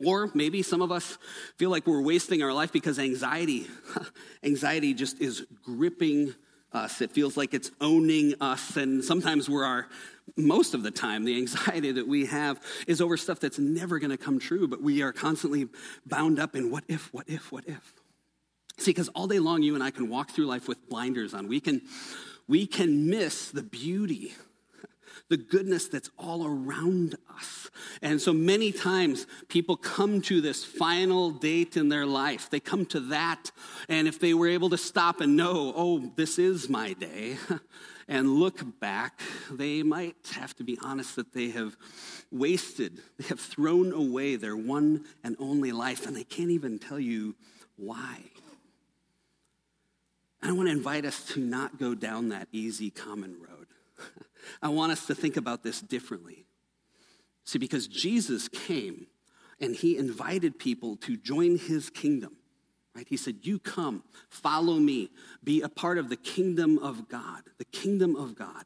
Or 0.04 0.30
maybe 0.34 0.62
some 0.62 0.82
of 0.82 0.92
us 0.92 1.18
feel 1.58 1.70
like 1.70 1.88
we're 1.88 2.02
wasting 2.02 2.44
our 2.44 2.54
life 2.54 2.72
because 2.72 3.00
anxiety, 3.00 3.68
anxiety 4.44 4.94
just 4.94 5.20
is 5.20 5.46
gripping 5.64 6.36
us. 6.72 7.02
It 7.02 7.12
feels 7.12 7.36
like 7.36 7.54
it's 7.54 7.72
owning 7.82 8.36
us. 8.40 8.78
And 8.78 9.04
sometimes 9.04 9.50
we're 9.50 9.66
our, 9.66 9.88
most 10.36 10.74
of 10.74 10.84
the 10.84 10.92
time, 10.92 11.26
the 11.26 11.38
anxiety 11.38 11.92
that 11.94 12.08
we 12.08 12.26
have 12.28 12.62
is 12.86 13.02
over 13.02 13.18
stuff 13.18 13.40
that's 13.40 13.58
never 13.58 13.98
going 13.98 14.12
to 14.12 14.18
come 14.18 14.40
true, 14.40 14.68
but 14.68 14.82
we 14.82 15.02
are 15.02 15.12
constantly 15.12 15.68
bound 16.06 16.40
up 16.40 16.56
in 16.56 16.70
what 16.70 16.84
if, 16.88 17.12
what 17.14 17.28
if, 17.28 17.52
what 17.52 17.64
if. 17.68 17.94
See, 18.78 18.92
because 18.92 19.08
all 19.10 19.26
day 19.26 19.40
long, 19.40 19.64
you 19.64 19.74
and 19.74 19.84
I 19.84 19.90
can 19.90 20.10
walk 20.10 20.30
through 20.30 20.46
life 20.46 20.68
with 20.68 20.88
blinders 20.88 21.34
on. 21.34 21.48
We 21.48 21.60
can, 21.60 21.82
we 22.48 22.68
can 22.68 23.10
miss 23.10 23.50
the 23.50 23.64
beauty 23.64 24.36
the 25.30 25.38
goodness 25.38 25.88
that's 25.88 26.10
all 26.18 26.46
around 26.46 27.16
us. 27.36 27.70
And 28.02 28.22
so 28.22 28.34
many 28.34 28.72
times 28.72 29.28
people 29.50 29.76
come 29.76 30.22
to 30.24 30.42
this 30.42 30.64
final 30.64 31.32
date 31.32 31.76
in 31.76 31.90
their 31.90 32.06
life. 32.06 32.50
They 32.50 32.60
come 32.60 32.86
to 32.88 33.00
that, 33.02 33.52
and 33.90 34.08
if 34.08 34.20
they 34.20 34.34
were 34.34 34.48
able 34.48 34.70
to 34.70 34.78
stop 34.78 35.22
and 35.22 35.36
know, 35.36 35.74
oh, 35.76 36.12
this 36.16 36.40
is 36.40 36.70
my 36.70 36.94
day, 36.94 37.38
and 38.08 38.36
look 38.36 38.80
back, 38.80 39.20
they 39.52 39.84
might 39.84 40.16
have 40.34 40.56
to 40.56 40.64
be 40.64 40.78
honest 40.82 41.16
that 41.18 41.34
they 41.34 41.50
have 41.50 41.76
wasted, 42.32 43.02
they 43.18 43.28
have 43.28 43.40
thrown 43.40 43.92
away 43.92 44.36
their 44.36 44.56
one 44.56 45.06
and 45.24 45.36
only 45.40 45.72
life, 45.72 46.08
and 46.08 46.16
they 46.16 46.24
can't 46.24 46.52
even 46.52 46.80
tell 46.80 47.00
you 47.00 47.36
why. 47.76 48.20
I 50.42 50.52
want 50.52 50.70
to 50.70 50.72
invite 50.72 51.04
us 51.04 51.26
to 51.34 51.40
not 51.40 51.80
go 51.80 51.96
down 51.96 52.30
that 52.30 52.48
easy 52.52 52.90
common 52.90 53.36
road. 53.42 53.68
I 54.62 54.70
want 54.70 54.92
us 54.92 55.08
to 55.08 55.16
think 55.16 55.38
about 55.38 55.64
this 55.64 55.82
differently. 55.82 56.46
See, 57.46 57.60
because 57.60 57.88
Jesus 57.88 58.50
came 58.50 59.08
and 59.60 59.76
he 59.76 59.98
invited 59.98 60.60
people 60.60 60.98
to 60.98 61.18
join 61.18 61.58
his 61.58 61.90
kingdom. 61.90 62.38
Right? 62.98 63.08
He 63.08 63.16
said, 63.16 63.38
You 63.44 63.60
come, 63.60 64.04
follow 64.30 64.74
me, 64.74 65.12
be 65.44 65.62
a 65.62 65.70
part 65.70 66.00
of 66.00 66.10
the 66.10 66.16
kingdom 66.16 66.80
of 66.80 67.08
God, 67.08 67.44
the 67.60 67.66
kingdom 67.66 68.16
of 68.16 68.36
God. 68.36 68.66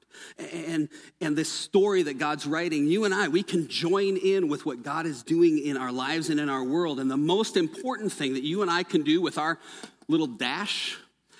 And, 0.54 0.88
and 1.20 1.38
this 1.38 1.52
story 1.52 2.04
that 2.04 2.18
God's 2.18 2.48
writing, 2.48 2.88
you 2.88 3.04
and 3.04 3.14
I, 3.14 3.28
we 3.28 3.44
can 3.44 3.68
join 3.68 4.16
in 4.16 4.48
with 4.48 4.66
what 4.66 4.84
God 4.84 5.06
is 5.06 5.22
doing 5.22 5.60
in 5.60 5.76
our 5.76 5.92
lives 5.92 6.30
and 6.30 6.40
in 6.40 6.48
our 6.48 6.64
world. 6.64 7.02
And 7.02 7.12
the 7.12 7.18
most 7.18 7.58
important 7.58 8.14
thing 8.14 8.34
that 8.36 8.44
you 8.44 8.62
and 8.62 8.72
I 8.72 8.84
can 8.84 9.04
do 9.04 9.22
with 9.22 9.38
our 9.38 9.60
little 10.08 10.28
dash 10.28 10.98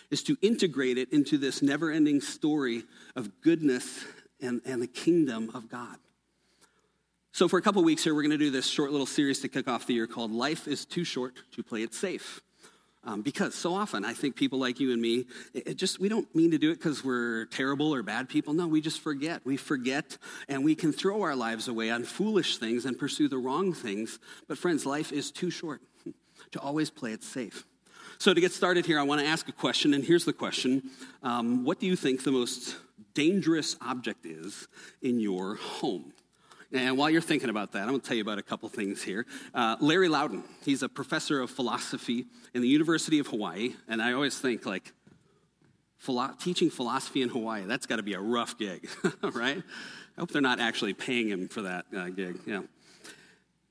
is 0.10 0.22
to 0.24 0.36
integrate 0.42 0.98
it 0.98 1.14
into 1.14 1.38
this 1.38 1.62
never 1.62 1.92
ending 1.92 2.20
story 2.20 2.84
of 3.16 3.42
goodness 3.42 4.04
and, 4.42 4.62
and 4.66 4.82
the 4.82 4.88
kingdom 4.88 5.52
of 5.54 5.70
God. 5.70 5.98
So, 7.34 7.48
for 7.48 7.58
a 7.58 7.62
couple 7.62 7.82
weeks 7.84 8.04
here, 8.04 8.14
we're 8.14 8.24
going 8.24 8.32
to 8.32 8.38
do 8.38 8.52
this 8.52 8.68
short 8.68 8.92
little 8.92 9.06
series 9.06 9.40
to 9.40 9.48
kick 9.48 9.68
off 9.68 9.88
the 9.88 9.94
year 9.94 10.06
called 10.06 10.32
Life 10.32 10.68
is 10.68 10.86
Too 10.86 11.06
Short 11.06 11.34
to 11.54 11.64
Play 11.64 11.84
It 11.84 11.94
Safe. 11.94 12.42
Um, 13.04 13.22
because 13.22 13.56
so 13.56 13.74
often 13.74 14.06
I 14.06 14.14
think 14.14 14.36
people 14.36 14.60
like 14.60 14.80
you 14.80 14.92
and 14.92 15.02
me, 15.02 15.26
it, 15.54 15.70
it 15.70 15.74
just 15.76 16.00
we 16.00 16.08
don't 16.08 16.34
mean 16.36 16.52
to 16.52 16.60
do 16.60 16.70
it 16.72 16.76
because 16.76 17.04
we're 17.04 17.46
terrible 17.46 17.94
or 17.94 18.04
bad 18.04 18.30
people. 18.30 18.54
No, 18.54 18.68
we 18.68 18.80
just 18.80 19.00
forget. 19.00 19.42
We 19.44 19.58
forget 19.58 20.18
and 20.48 20.64
we 20.64 20.76
can 20.76 20.92
throw 20.92 21.22
our 21.24 21.36
lives 21.36 21.68
away 21.68 21.90
on 21.90 22.04
foolish 22.04 22.58
things 22.58 22.86
and 22.86 23.00
pursue 23.00 23.28
the 23.28 23.40
wrong 23.40 23.74
things. 23.74 24.20
But 24.48 24.60
friends, 24.60 24.86
life 24.86 25.12
is 25.12 25.32
too 25.32 25.50
short 25.50 25.82
to 26.52 26.60
always 26.60 26.92
play 26.92 27.14
it 27.14 27.24
safe. 27.24 27.66
So 28.20 28.36
to 28.36 28.42
get 28.42 28.52
started 28.52 28.86
here, 28.86 29.00
I 29.00 29.04
want 29.04 29.20
to 29.22 29.26
ask 29.26 29.50
a 29.50 29.52
question, 29.52 29.96
and 29.96 30.04
here's 30.04 30.26
the 30.26 30.34
question: 30.34 30.84
um, 31.24 31.64
What 31.64 31.80
do 31.80 31.88
you 31.88 31.96
think 31.96 32.24
the 32.24 32.32
most 32.32 32.76
dangerous 33.14 33.76
object 33.82 34.26
is 34.26 34.68
in 35.02 35.20
your 35.20 35.56
home. 35.56 36.14
And 36.74 36.98
while 36.98 37.10
you're 37.10 37.22
thinking 37.22 37.50
about 37.50 37.74
that, 37.74 37.84
I'm 37.84 37.90
going 37.90 38.02
to 38.02 38.08
tell 38.08 38.16
you 38.16 38.22
about 38.22 38.38
a 38.38 38.44
couple 38.44 38.70
things 38.70 39.04
here. 39.04 39.26
Uh, 39.54 39.76
Larry 39.82 40.08
Laudan, 40.08 40.44
he's 40.64 40.84
a 40.84 40.90
professor 40.90 41.42
of 41.42 41.50
philosophy 41.50 42.26
in 42.54 42.62
the 42.62 42.68
University 42.68 43.20
of 43.20 43.28
Hawaii, 43.28 43.74
and 43.90 44.02
I 44.02 44.14
always 44.14 44.40
think 44.40 44.66
like 44.66 44.94
philo- 45.98 46.34
teaching 46.40 46.70
philosophy 46.70 47.22
in 47.22 47.30
Hawaii, 47.30 47.66
that's 47.66 47.86
got 47.86 47.98
to 47.98 48.04
be 48.04 48.14
a 48.14 48.22
rough 48.22 48.58
gig, 48.58 48.90
right? 49.34 49.62
I 50.18 50.20
hope 50.20 50.32
they're 50.32 50.42
not 50.42 50.60
actually 50.60 50.94
paying 50.94 51.28
him 51.28 51.50
for 51.50 51.64
that 51.64 51.86
uh, 51.96 52.10
gig. 52.10 52.40
Yeah. 52.46 52.62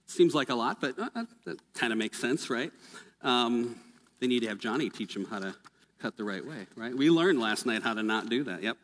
Seems 0.07 0.35
like 0.35 0.49
a 0.49 0.55
lot, 0.55 0.81
but 0.81 0.99
uh, 0.99 1.07
uh 1.15 1.23
that 1.45 1.61
kind 1.73 1.93
of 1.93 1.99
makes 1.99 2.19
sense, 2.19 2.49
right? 2.49 2.73
Um, 3.21 3.77
they 4.19 4.27
need 4.27 4.41
to 4.41 4.47
have 4.47 4.57
Johnny 4.57 4.89
teach 4.89 5.13
them 5.13 5.25
how 5.25 5.37
to 5.39 5.55
cut 5.99 6.17
the 6.17 6.23
right 6.23 6.45
way, 6.45 6.67
right? 6.75 6.95
We 6.95 7.09
learned 7.09 7.39
last 7.39 7.65
night 7.65 7.83
how 7.83 7.93
to 7.93 8.03
not 8.03 8.29
do 8.29 8.43
that. 8.45 8.63
Yep. 8.63 8.77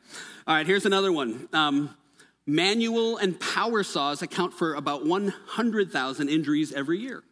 All 0.48 0.56
right, 0.56 0.66
here's 0.66 0.86
another 0.86 1.12
one. 1.12 1.48
Um, 1.54 1.96
manual 2.46 3.18
and 3.18 3.40
power 3.40 3.84
saws 3.84 4.22
account 4.22 4.54
for 4.54 4.76
about 4.76 5.06
100,000 5.06 6.30
injuries 6.30 6.74
every 6.74 7.00
year. 7.00 7.24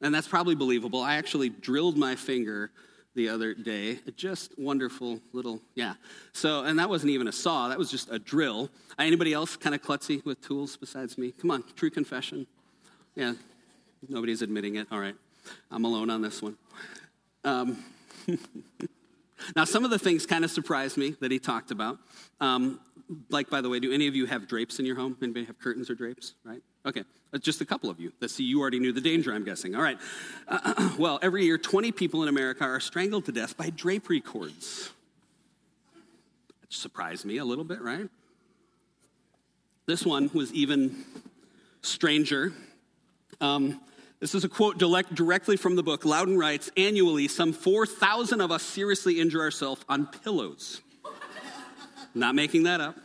And 0.00 0.14
that's 0.14 0.28
probably 0.28 0.54
believable. 0.54 1.02
I 1.02 1.16
actually 1.16 1.48
drilled 1.48 1.96
my 1.96 2.14
finger 2.14 2.70
the 3.14 3.28
other 3.28 3.52
day. 3.52 3.98
Just 4.16 4.56
wonderful 4.56 5.20
little, 5.32 5.60
yeah. 5.74 5.94
So, 6.32 6.62
and 6.62 6.78
that 6.78 6.88
wasn't 6.88 7.10
even 7.10 7.26
a 7.26 7.32
saw, 7.32 7.68
that 7.68 7.78
was 7.78 7.90
just 7.90 8.08
a 8.10 8.18
drill. 8.18 8.70
Anybody 8.98 9.32
else 9.32 9.56
kind 9.56 9.74
of 9.74 9.82
klutzy 9.82 10.24
with 10.24 10.40
tools 10.40 10.76
besides 10.76 11.18
me? 11.18 11.32
Come 11.32 11.50
on, 11.50 11.64
true 11.74 11.90
confession. 11.90 12.46
Yeah, 13.16 13.34
nobody's 14.08 14.40
admitting 14.40 14.76
it. 14.76 14.86
All 14.92 15.00
right, 15.00 15.16
I'm 15.70 15.84
alone 15.84 16.10
on 16.10 16.22
this 16.22 16.40
one. 16.40 16.56
Um, 17.42 17.82
now, 19.56 19.64
some 19.64 19.84
of 19.84 19.90
the 19.90 19.98
things 19.98 20.24
kind 20.24 20.44
of 20.44 20.50
surprised 20.52 20.96
me 20.96 21.16
that 21.20 21.32
he 21.32 21.40
talked 21.40 21.72
about. 21.72 21.98
Um, 22.40 22.78
like, 23.30 23.48
by 23.48 23.60
the 23.60 23.68
way, 23.68 23.80
do 23.80 23.92
any 23.92 24.06
of 24.06 24.14
you 24.14 24.26
have 24.26 24.46
drapes 24.46 24.78
in 24.78 24.86
your 24.86 24.96
home? 24.96 25.16
Anybody 25.22 25.46
have 25.46 25.58
curtains 25.58 25.90
or 25.90 25.94
drapes, 25.94 26.34
right? 26.44 26.62
Okay, 26.84 27.04
uh, 27.32 27.38
just 27.38 27.60
a 27.60 27.64
couple 27.64 27.90
of 27.90 28.00
you. 28.00 28.12
Let's 28.20 28.34
see, 28.34 28.44
you 28.44 28.60
already 28.60 28.78
knew 28.78 28.92
the 28.92 29.00
danger, 29.00 29.32
I'm 29.32 29.44
guessing. 29.44 29.74
All 29.74 29.82
right. 29.82 29.98
Uh, 30.46 30.90
well, 30.98 31.18
every 31.22 31.44
year, 31.44 31.58
20 31.58 31.92
people 31.92 32.22
in 32.22 32.28
America 32.28 32.64
are 32.64 32.80
strangled 32.80 33.24
to 33.26 33.32
death 33.32 33.56
by 33.56 33.70
drapery 33.70 34.20
cords. 34.20 34.90
That 36.60 36.72
surprised 36.72 37.24
me 37.24 37.38
a 37.38 37.44
little 37.44 37.64
bit, 37.64 37.80
right? 37.80 38.08
This 39.86 40.04
one 40.04 40.30
was 40.34 40.52
even 40.52 41.04
stranger. 41.80 42.52
Um, 43.40 43.80
this 44.20 44.34
is 44.34 44.44
a 44.44 44.48
quote 44.48 44.78
direct, 44.78 45.14
directly 45.14 45.56
from 45.56 45.76
the 45.76 45.82
book. 45.82 46.04
Laudan 46.04 46.36
writes 46.36 46.70
Annually, 46.76 47.28
some 47.28 47.52
4,000 47.52 48.40
of 48.40 48.50
us 48.50 48.62
seriously 48.62 49.20
injure 49.20 49.40
ourselves 49.40 49.84
on 49.88 50.06
pillows. 50.06 50.82
Not 52.18 52.34
making 52.34 52.64
that 52.64 52.80
up. 52.80 52.96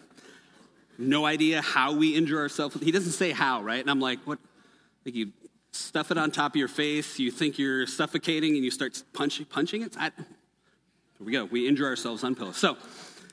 No 0.98 1.26
idea 1.26 1.62
how 1.62 1.94
we 1.94 2.16
injure 2.16 2.40
ourselves. 2.40 2.78
He 2.82 2.92
doesn't 2.92 3.12
say 3.12 3.32
how, 3.32 3.62
right? 3.62 3.80
And 3.80 3.90
I'm 3.90 4.00
like, 4.00 4.20
what? 4.26 4.40
Like 5.06 5.16
you 5.16 5.32
stuff 5.72 6.12
it 6.12 6.18
on 6.18 6.32
top 6.32 6.54
of 6.54 6.56
your 6.56 6.68
face, 6.68 7.20
you 7.20 7.32
think 7.32 7.58
you're 7.58 7.88
suffocating, 7.88 8.56
and 8.56 8.64
you 8.64 8.72
start 8.72 9.02
punching, 9.14 9.46
punching 9.48 9.82
it. 9.82 9.96
I, 9.98 10.12
here 10.16 10.26
we 11.20 11.32
go. 11.32 11.46
We 11.46 11.68
injure 11.68 11.86
ourselves 11.86 12.24
on 12.24 12.36
pillows. 12.36 12.58
So, 12.58 12.78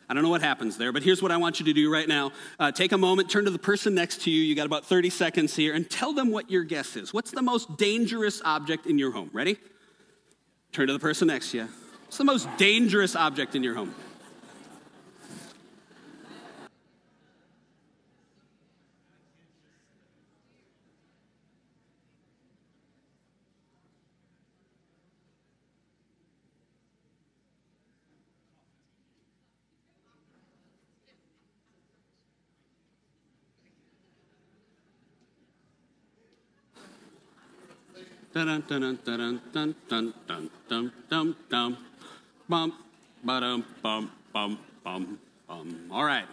I 0.09 0.15
don't 0.15 0.23
know 0.23 0.31
what 0.31 0.43
happens 0.43 0.77
there, 0.77 0.91
but 0.91 1.03
here's 1.03 1.23
what 1.23 1.31
I 1.31 1.37
want 1.37 1.61
you 1.61 1.67
to 1.67 1.73
do 1.73 1.93
right 1.93 2.09
now. 2.09 2.33
Uh, 2.59 2.73
take 2.73 2.93
a 2.93 2.99
moment, 2.99 3.31
turn 3.31 3.45
to 3.45 3.51
the 3.51 3.59
person 3.59 3.95
next 3.95 4.23
to 4.23 4.31
you. 4.31 4.43
You 4.43 4.57
got 4.57 4.67
about 4.67 4.85
30 4.85 5.11
seconds 5.11 5.55
here, 5.55 5.75
and 5.75 5.89
tell 5.89 6.13
them 6.13 6.31
what 6.31 6.51
your 6.51 6.65
guess 6.65 6.97
is. 6.97 7.13
What's 7.13 7.31
the 7.31 7.43
most 7.43 7.77
dangerous 7.77 8.43
object 8.45 8.87
in 8.87 8.99
your 8.99 9.13
home? 9.13 9.31
Ready? 9.33 9.57
Turn 10.73 10.87
to 10.87 10.93
the 10.93 10.99
person 10.99 11.29
next 11.29 11.53
to 11.53 11.59
you. 11.59 11.69
What's 12.07 12.19
the 12.19 12.25
most 12.25 12.49
dangerous 12.57 13.15
object 13.15 13.55
in 13.55 13.63
your 13.63 13.75
home? 13.75 13.95
Dun 38.33 38.47
dun 38.47 38.63
dun 38.69 38.99
dun 39.05 39.41
dun 39.53 39.75
dun 39.89 40.15
dun 40.29 40.53
dun 40.69 40.93
dun 41.09 41.37
dun 41.51 41.77
bum 42.49 42.73
ba-dum 43.25 43.65
bum 43.83 44.11
bum 44.33 44.59
bum 44.85 45.19
bum. 45.49 45.89
All 45.91 46.05
right. 46.05 46.27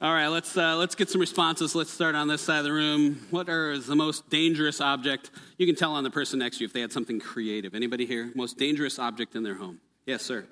All 0.00 0.12
right, 0.12 0.26
let's, 0.26 0.56
uh, 0.56 0.76
let's 0.76 0.96
get 0.96 1.08
some 1.08 1.20
responses. 1.20 1.76
Let's 1.76 1.92
start 1.92 2.16
on 2.16 2.26
this 2.26 2.42
side 2.42 2.58
of 2.58 2.64
the 2.64 2.72
room. 2.72 3.24
what 3.30 3.46
What 3.46 3.54
is 3.70 3.86
the 3.86 3.94
most 3.94 4.28
dangerous 4.28 4.80
object? 4.80 5.30
You 5.58 5.66
can 5.66 5.76
tell 5.76 5.92
on 5.92 6.02
the 6.02 6.10
person 6.10 6.40
next 6.40 6.56
to 6.56 6.64
you 6.64 6.66
if 6.66 6.72
they 6.72 6.80
had 6.80 6.90
something 6.90 7.20
creative. 7.20 7.76
Anybody 7.76 8.04
here? 8.04 8.32
Most 8.34 8.58
dangerous 8.58 8.98
object 8.98 9.36
in 9.36 9.44
their 9.44 9.54
home? 9.54 9.78
Yes, 10.04 10.22
sir. 10.22 10.44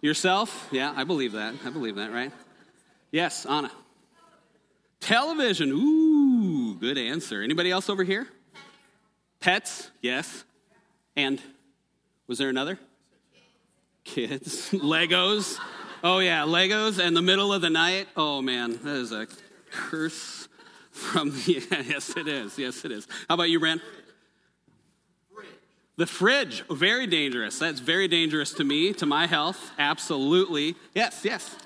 Yourself? 0.00 0.68
Yeah, 0.72 0.92
I 0.96 1.04
believe 1.04 1.34
that. 1.34 1.54
I 1.64 1.70
believe 1.70 1.94
that, 1.94 2.10
right? 2.10 2.32
Yes, 3.12 3.46
Anna. 3.46 3.70
Television. 4.98 5.70
Ooh, 5.70 6.74
good 6.80 6.98
answer. 6.98 7.42
Anybody 7.42 7.70
else 7.70 7.88
over 7.88 8.02
here? 8.02 8.26
Pets? 9.40 9.90
Yes. 10.02 10.44
And 11.16 11.40
was 12.26 12.38
there 12.38 12.48
another? 12.48 12.78
Kids. 14.04 14.70
Legos. 14.72 15.58
Oh, 16.02 16.18
yeah, 16.18 16.42
Legos 16.42 17.04
and 17.04 17.16
the 17.16 17.22
middle 17.22 17.52
of 17.52 17.60
the 17.60 17.70
night. 17.70 18.08
Oh, 18.16 18.40
man, 18.40 18.78
that 18.82 18.96
is 18.96 19.12
a 19.12 19.26
curse 19.70 20.48
from 20.90 21.30
the. 21.30 21.64
Yeah, 21.70 21.82
yes, 21.86 22.16
it 22.16 22.28
is. 22.28 22.58
Yes, 22.58 22.84
it 22.84 22.92
is. 22.92 23.06
How 23.28 23.34
about 23.34 23.50
you, 23.50 23.58
Brand? 23.58 23.80
The 25.96 26.06
fridge, 26.06 26.62
very 26.70 27.08
dangerous. 27.08 27.58
That's 27.58 27.80
very 27.80 28.06
dangerous 28.06 28.52
to 28.54 28.62
me, 28.64 28.92
to 28.94 29.06
my 29.06 29.26
health. 29.26 29.72
Absolutely. 29.78 30.76
Yes, 30.94 31.22
yes. 31.24 31.56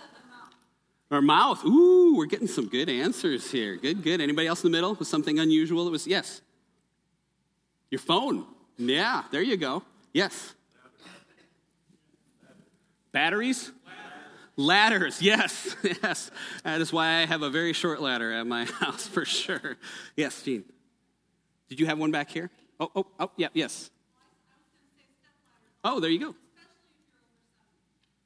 Our 1.10 1.20
mouth. 1.20 1.62
Ooh, 1.66 2.16
we're 2.16 2.24
getting 2.24 2.46
some 2.46 2.66
good 2.66 2.88
answers 2.88 3.50
here. 3.50 3.76
Good, 3.76 4.02
good. 4.02 4.22
Anybody 4.22 4.46
else 4.46 4.64
in 4.64 4.72
the 4.72 4.74
middle 4.74 4.94
with 4.94 5.06
something 5.06 5.38
unusual? 5.38 5.86
It 5.86 5.90
was 5.90 6.06
yes. 6.06 6.40
Your 7.92 7.99
phone. 7.99 8.46
Yeah, 8.78 9.25
there 9.30 9.42
you 9.42 9.58
go. 9.58 9.82
Yes. 10.14 10.54
Batteries? 13.12 13.70
Ladders, 14.56 15.20
yes, 15.20 15.76
yes. 16.02 16.30
That 16.64 16.80
is 16.80 16.90
why 16.90 17.20
I 17.20 17.26
have 17.26 17.42
a 17.42 17.50
very 17.50 17.75
short 17.75 18.00
ladder 18.00 18.32
at 18.32 18.46
my 18.46 18.64
house 18.80 19.06
for 19.06 19.26
sure. 19.26 19.76
Yes, 20.16 20.42
Gene. 20.42 20.64
Did 21.68 21.80
you 21.80 21.87
have 21.87 21.99
one 21.99 22.11
back 22.11 22.30
here? 22.30 22.50
Oh, 22.80 22.90
oh, 22.96 23.06
oh, 23.20 23.30
yeah, 23.37 23.49
yes. 23.52 23.90
Oh, 25.84 26.00
there 26.00 26.11
you 26.11 26.18
go. 26.18 26.34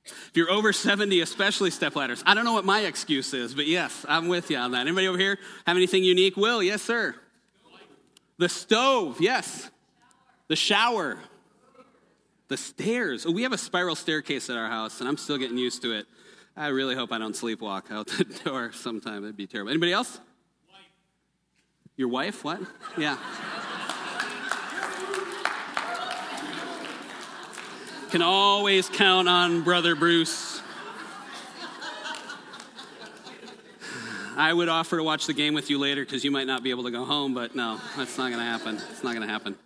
If 0.05 0.31
you're 0.35 0.51
over 0.51 0.73
70, 0.73 1.21
especially 1.23 1.73
step 1.73 1.97
ladders. 1.97 2.23
I 2.25 2.35
don't 2.35 2.45
know 2.45 2.53
what 2.53 2.65
my 2.65 2.81
excuse 2.83 3.35
is, 3.35 3.53
but 3.53 3.67
yes, 3.67 4.07
I'm 4.09 4.29
with 4.29 4.49
you 4.49 4.59
on 4.59 4.71
that. 4.73 4.83
Anybody 4.83 5.09
over 5.09 5.19
here 5.19 5.39
have 5.67 5.77
anything 5.77 6.05
unique? 6.05 6.37
Will, 6.37 6.63
yes, 6.63 6.83
sir. 6.83 7.17
The 8.39 8.49
stove, 8.49 9.21
yes. 9.21 9.71
The 10.49 10.57
shower. 10.57 11.19
The 12.49 12.57
stairs. 12.57 13.27
Oh, 13.27 13.33
we 13.33 13.43
have 13.43 13.53
a 13.53 13.59
spiral 13.59 13.97
staircase 13.97 14.51
at 14.51 14.57
our 14.57 14.69
house, 14.69 15.01
and 15.01 15.09
I'm 15.09 15.17
still 15.17 15.39
getting 15.39 15.59
used 15.59 15.83
to 15.83 15.93
it. 15.93 16.07
I 16.57 16.69
really 16.69 16.95
hope 16.95 17.13
I 17.13 17.19
don't 17.19 17.35
sleepwalk 17.35 17.91
out 17.91 18.07
the 18.07 18.25
door 18.45 18.73
sometime. 18.73 19.23
That'd 19.23 19.37
be 19.37 19.47
terrible. 19.47 19.71
Anybody 19.71 19.93
else? 19.93 20.21
Wife. 20.71 20.85
Your 21.97 22.09
wife? 22.09 22.45
What? 22.45 22.61
Yeah. 22.97 23.19
Can 28.11 28.23
always 28.23 28.89
count 28.89 29.29
on 29.29 29.63
Brother 29.63 29.95
Bruce. 29.97 30.56
I 34.37 34.53
would 34.53 34.69
offer 34.69 34.99
to 34.99 35.03
watch 35.03 35.27
the 35.27 35.33
game 35.33 35.55
with 35.55 35.71
you 35.71 35.79
later 35.79 36.05
because 36.05 36.23
you 36.23 36.31
might 36.31 36.47
not 36.47 36.63
be 36.63 36.69
able 36.71 36.85
to 36.85 36.91
go 36.91 37.07
home, 37.07 37.33
but 37.33 37.57
no, 37.57 37.81
that's 37.97 38.19
not 38.19 38.31
going 38.31 38.39
to 38.39 38.45
happen. 38.45 38.77
It's 38.91 39.03
not 39.03 39.15
going 39.15 39.27
to 39.27 39.33
happen. 39.33 39.57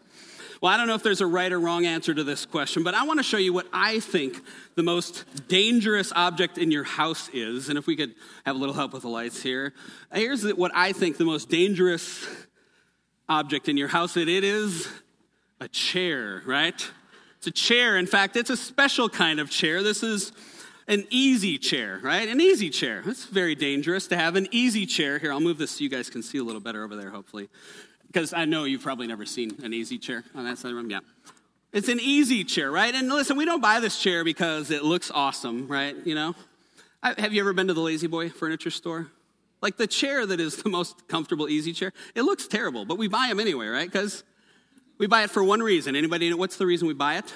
Well, 0.61 0.73
I 0.73 0.77
don't 0.77 0.87
know 0.87 0.95
if 0.95 1.03
there's 1.03 1.23
a 1.23 1.27
right 1.27 1.51
or 1.51 1.59
wrong 1.59 1.87
answer 1.87 2.15
to 2.15 2.23
this 2.23 2.47
question, 2.47 2.85
but 2.85 2.95
I 2.95 3.05
want 3.05 3.19
to 3.19 3.25
show 3.25 3.39
you 3.39 3.53
what 3.53 3.67
I 3.73 3.99
think 3.99 4.41
the 4.77 4.83
most 4.83 5.25
dangerous 5.49 6.13
object 6.15 6.57
in 6.57 6.71
your 6.71 6.85
house 6.85 7.31
is. 7.33 7.69
And 7.69 7.79
if 7.79 7.87
we 7.87 7.97
could 7.97 8.15
have 8.47 8.55
a 8.55 8.59
little 8.59 8.75
help 8.75 8.93
with 8.93 9.03
the 9.03 9.09
lights 9.09 9.43
here. 9.43 9.73
Here's 10.13 10.49
what 10.53 10.71
I 10.75 10.93
think 10.93 11.17
the 11.17 11.25
most 11.25 11.49
dangerous 11.49 12.27
object 13.29 13.69
in 13.69 13.77
your 13.77 13.89
house 13.89 14.15
that 14.15 14.29
it 14.29 14.45
is 14.45 14.87
a 15.61 15.67
chair, 15.69 16.43
right? 16.47 16.91
It's 17.39 17.47
a 17.47 17.51
chair. 17.51 17.97
In 17.97 18.07
fact, 18.07 18.37
it's 18.37 18.51
a 18.51 18.57
special 18.57 19.09
kind 19.09 19.41
of 19.41 19.51
chair. 19.51 19.83
This 19.83 20.03
is 20.03 20.31
an 20.91 21.07
easy 21.09 21.57
chair, 21.57 22.01
right? 22.03 22.29
An 22.29 22.41
easy 22.41 22.69
chair. 22.69 23.03
It's 23.07 23.25
very 23.25 23.55
dangerous 23.55 24.09
to 24.09 24.17
have 24.17 24.35
an 24.35 24.49
easy 24.51 24.85
chair. 24.87 25.19
Here, 25.19 25.33
I'll 25.33 25.41
move 25.41 25.57
this 25.57 25.71
so 25.71 25.85
you 25.85 25.89
guys 25.89 26.11
can 26.11 26.23
see 26.23 26.39
a 26.39 26.45
little 26.45 26.61
better 26.61 26.85
over 26.85 26.97
there, 26.97 27.11
hopefully. 27.11 27.49
Because 28.09 28.35
I 28.35 28.45
know 28.45 28.65
you've 28.65 28.83
probably 28.83 29.07
never 29.07 29.25
seen 29.25 29.57
an 29.63 29.73
easy 29.73 29.99
chair 29.99 30.25
on 30.35 30.45
that 30.45 30.59
side 30.59 30.71
of 30.71 30.75
the 30.75 30.83
room. 30.83 30.91
Yeah. 30.91 30.99
It's 31.73 31.89
an 31.89 32.01
easy 32.01 32.43
chair, 32.43 32.73
right? 32.73 32.93
And 32.93 33.09
listen, 33.09 33.37
we 33.37 33.45
don't 33.45 33.61
buy 33.61 33.79
this 33.79 34.01
chair 34.01 34.25
because 34.25 34.73
it 34.73 34.83
looks 34.83 35.13
awesome, 35.13 35.69
right? 35.69 35.97
You 36.05 36.17
know? 36.17 36.35
have 37.03 37.33
you 37.33 37.41
ever 37.41 37.53
been 37.53 37.69
to 37.69 37.73
the 37.73 37.81
La-Z-Boy 37.81 38.31
furniture 38.31 38.71
store? 38.71 39.07
Like 39.63 39.77
the 39.77 39.87
chair 39.87 40.27
that 40.27 40.41
is 40.41 40.57
the 40.63 40.69
most 40.69 41.07
comfortable 41.07 41.49
easy 41.49 41.73
chair, 41.73 41.93
it 42.15 42.23
looks 42.23 42.49
terrible, 42.49 42.85
but 42.85 42.99
we 42.99 43.09
buy 43.09 43.29
them 43.29 43.39
anyway, 43.39 43.69
right? 43.69 43.91
Because 43.91 44.25
we 44.99 45.07
buy 45.07 45.23
it 45.23 45.31
for 45.31 45.45
one 45.45 45.61
reason. 45.61 45.95
Anybody 45.95 46.29
know 46.29 46.37
what's 46.37 46.57
the 46.57 46.67
reason 46.67 46.89
we 46.89 46.95
buy 46.95 47.19
it? 47.19 47.33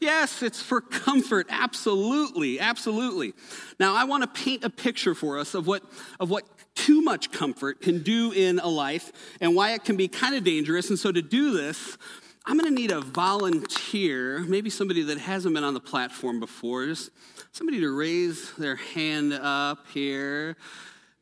Yes, 0.00 0.42
it's 0.42 0.62
for 0.62 0.80
comfort. 0.80 1.46
Absolutely, 1.50 2.60
absolutely. 2.60 3.34
Now, 3.80 3.94
I 3.96 4.04
want 4.04 4.22
to 4.22 4.42
paint 4.42 4.64
a 4.64 4.70
picture 4.70 5.14
for 5.14 5.38
us 5.38 5.54
of 5.54 5.66
what, 5.66 5.82
of 6.20 6.30
what 6.30 6.44
too 6.74 7.02
much 7.02 7.32
comfort 7.32 7.80
can 7.80 8.02
do 8.02 8.32
in 8.32 8.60
a 8.60 8.68
life 8.68 9.10
and 9.40 9.56
why 9.56 9.72
it 9.72 9.84
can 9.84 9.96
be 9.96 10.06
kind 10.06 10.36
of 10.36 10.44
dangerous. 10.44 10.90
And 10.90 10.98
so, 10.98 11.10
to 11.10 11.22
do 11.22 11.52
this, 11.52 11.98
I'm 12.46 12.56
going 12.56 12.72
to 12.72 12.80
need 12.80 12.92
a 12.92 13.00
volunteer, 13.00 14.38
maybe 14.40 14.70
somebody 14.70 15.02
that 15.02 15.18
hasn't 15.18 15.54
been 15.54 15.64
on 15.64 15.74
the 15.74 15.80
platform 15.80 16.40
before, 16.40 16.86
just 16.86 17.10
somebody 17.52 17.80
to 17.80 17.90
raise 17.90 18.52
their 18.52 18.76
hand 18.76 19.34
up 19.34 19.86
here. 19.92 20.56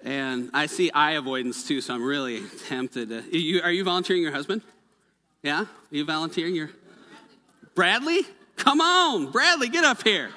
And 0.05 0.51
I 0.53 0.67
see 0.67 0.91
eye 0.93 1.12
avoidance 1.12 1.67
too, 1.67 1.81
so 1.81 1.95
I'm 1.95 2.05
really 2.05 2.43
tempted. 2.69 3.09
To, 3.09 3.37
you, 3.37 3.62
are 3.62 3.73
you 3.73 3.83
volunteering 3.83 4.23
your 4.23 4.33
husband? 4.33 4.62
Yeah? 5.43 5.62
Are 5.62 5.69
you 5.91 6.05
volunteering 6.05 6.55
your 6.55 6.71
Bradley? 7.75 8.21
Come 8.57 8.81
on, 8.81 9.31
Bradley, 9.31 9.69
get 9.69 9.85
up 9.85 10.03
here. 10.03 10.31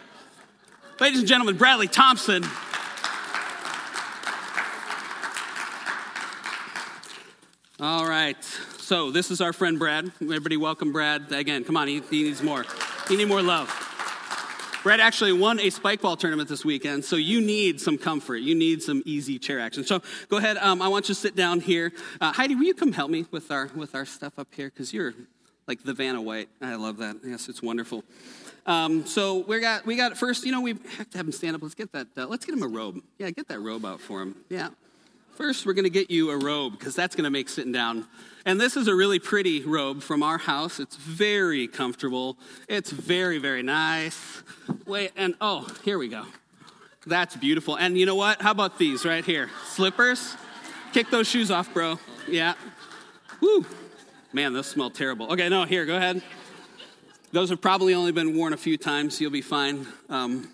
Ladies 1.00 1.20
and 1.20 1.28
gentlemen, 1.28 1.58
Bradley 1.58 1.88
Thompson. 1.88 2.44
All 7.80 8.06
right. 8.06 8.44
So 8.80 9.10
this 9.12 9.32
is 9.32 9.40
our 9.40 9.54
friend 9.54 9.80
Brad. 9.80 10.12
Everybody 10.22 10.58
welcome 10.58 10.92
Brad. 10.92 11.32
Again, 11.32 11.64
come 11.64 11.78
on, 11.78 11.88
he, 11.88 12.02
he 12.10 12.24
needs 12.24 12.44
more. 12.44 12.66
He 13.08 13.16
needs 13.16 13.30
more 13.30 13.42
love. 13.42 13.74
Brad 14.84 15.00
actually 15.00 15.32
won 15.34 15.60
a 15.60 15.70
spike 15.70 16.02
ball 16.02 16.18
tournament 16.18 16.50
this 16.50 16.66
weekend, 16.66 17.06
so 17.06 17.16
you 17.16 17.40
need 17.40 17.80
some 17.80 17.98
comfort. 17.98 18.38
You 18.38 18.56
need 18.56 18.82
some 18.82 19.04
easy 19.06 19.38
chair 19.38 19.60
action. 19.60 19.84
So 19.84 20.02
go 20.28 20.38
ahead. 20.38 20.58
Um, 20.58 20.82
I 20.82 20.88
want 20.88 21.08
you 21.08 21.16
to 21.16 21.22
sit 21.22 21.36
down 21.36 21.60
here. 21.60 21.92
Uh, 22.20 22.34
Heidi, 22.34 22.56
will 22.56 22.64
you 22.64 22.74
come 22.74 22.92
help 22.92 23.12
me 23.12 23.26
with 23.32 23.52
our 23.52 23.70
with 23.76 23.96
our 23.96 24.06
stuff 24.06 24.38
up 24.38 24.48
here? 24.54 24.70
Because 24.70 24.94
you're 24.94 25.14
like 25.70 25.84
the 25.84 25.94
Vanna 25.94 26.20
White. 26.20 26.50
I 26.62 26.76
love 26.76 26.98
that. 26.98 27.18
Yes, 27.24 27.48
it's 27.48 27.62
wonderful. 27.62 28.04
Um, 28.66 29.06
so 29.06 29.46
we 29.48 29.60
got 29.60 29.86
we 29.86 29.96
got 29.96 30.18
first. 30.18 30.44
You 30.44 30.52
know, 30.52 30.62
we 30.62 30.72
have 30.98 31.10
to 31.12 31.18
have 31.18 31.28
him 31.28 31.32
stand 31.32 31.56
up. 31.56 31.62
Let's 31.62 31.76
get 31.76 31.92
that. 31.92 32.08
Uh, 32.18 32.26
let's 32.26 32.44
get 32.44 32.56
him 32.56 32.64
a 32.64 32.68
robe. 32.68 33.02
Yeah, 33.20 33.30
get 33.30 33.48
that 33.50 33.60
robe 33.60 33.86
out 33.86 34.02
for 34.02 34.22
him. 34.22 34.36
Yeah. 34.50 34.70
First, 35.36 35.66
we're 35.66 35.74
going 35.74 35.86
to 35.86 35.92
get 35.92 36.12
you 36.12 36.32
a 36.32 36.38
robe 36.38 36.74
because 36.78 36.96
that's 36.96 37.16
going 37.16 37.24
to 37.24 37.30
make 37.30 37.48
sitting 37.48 37.72
down. 37.72 38.08
And 38.46 38.60
this 38.60 38.76
is 38.76 38.88
a 38.88 38.96
really 38.96 39.20
pretty 39.20 39.62
robe 39.64 40.02
from 40.02 40.24
our 40.24 40.38
house. 40.38 40.80
It's 40.80 40.98
very 40.98 41.68
comfortable. 41.68 42.38
It's 42.68 42.92
very, 42.92 43.38
very 43.38 43.62
nice. 43.62 44.44
Wait, 44.86 45.12
and 45.16 45.36
oh, 45.40 45.68
here 45.86 45.98
we 45.98 46.10
go. 46.10 46.26
That's 47.06 47.38
beautiful. 47.38 47.76
And 47.78 47.98
you 47.98 48.06
know 48.06 48.16
what? 48.16 48.42
How 48.42 48.52
about 48.52 48.80
these 48.80 49.06
right 49.06 49.24
here? 49.24 49.50
Slippers? 49.68 50.36
Kick 50.94 51.10
those 51.10 51.28
shoes 51.28 51.52
off, 51.52 51.74
bro. 51.74 52.00
Yeah. 52.28 52.56
Woo. 53.40 53.66
Man, 54.32 54.54
those 54.54 54.68
smell 54.68 54.92
terrible. 54.92 55.32
Okay, 55.34 55.50
no, 55.50 55.64
here, 55.64 55.88
go 55.88 55.96
ahead. 55.96 56.22
Those 57.32 57.50
have 57.50 57.62
probably 57.62 57.96
only 57.96 58.12
been 58.12 58.38
worn 58.38 58.54
a 58.54 58.58
few 58.58 58.78
times. 58.78 59.20
You'll 59.20 59.32
be 59.32 59.42
fine. 59.42 59.88
Um, 60.08 60.42
here 60.44 60.50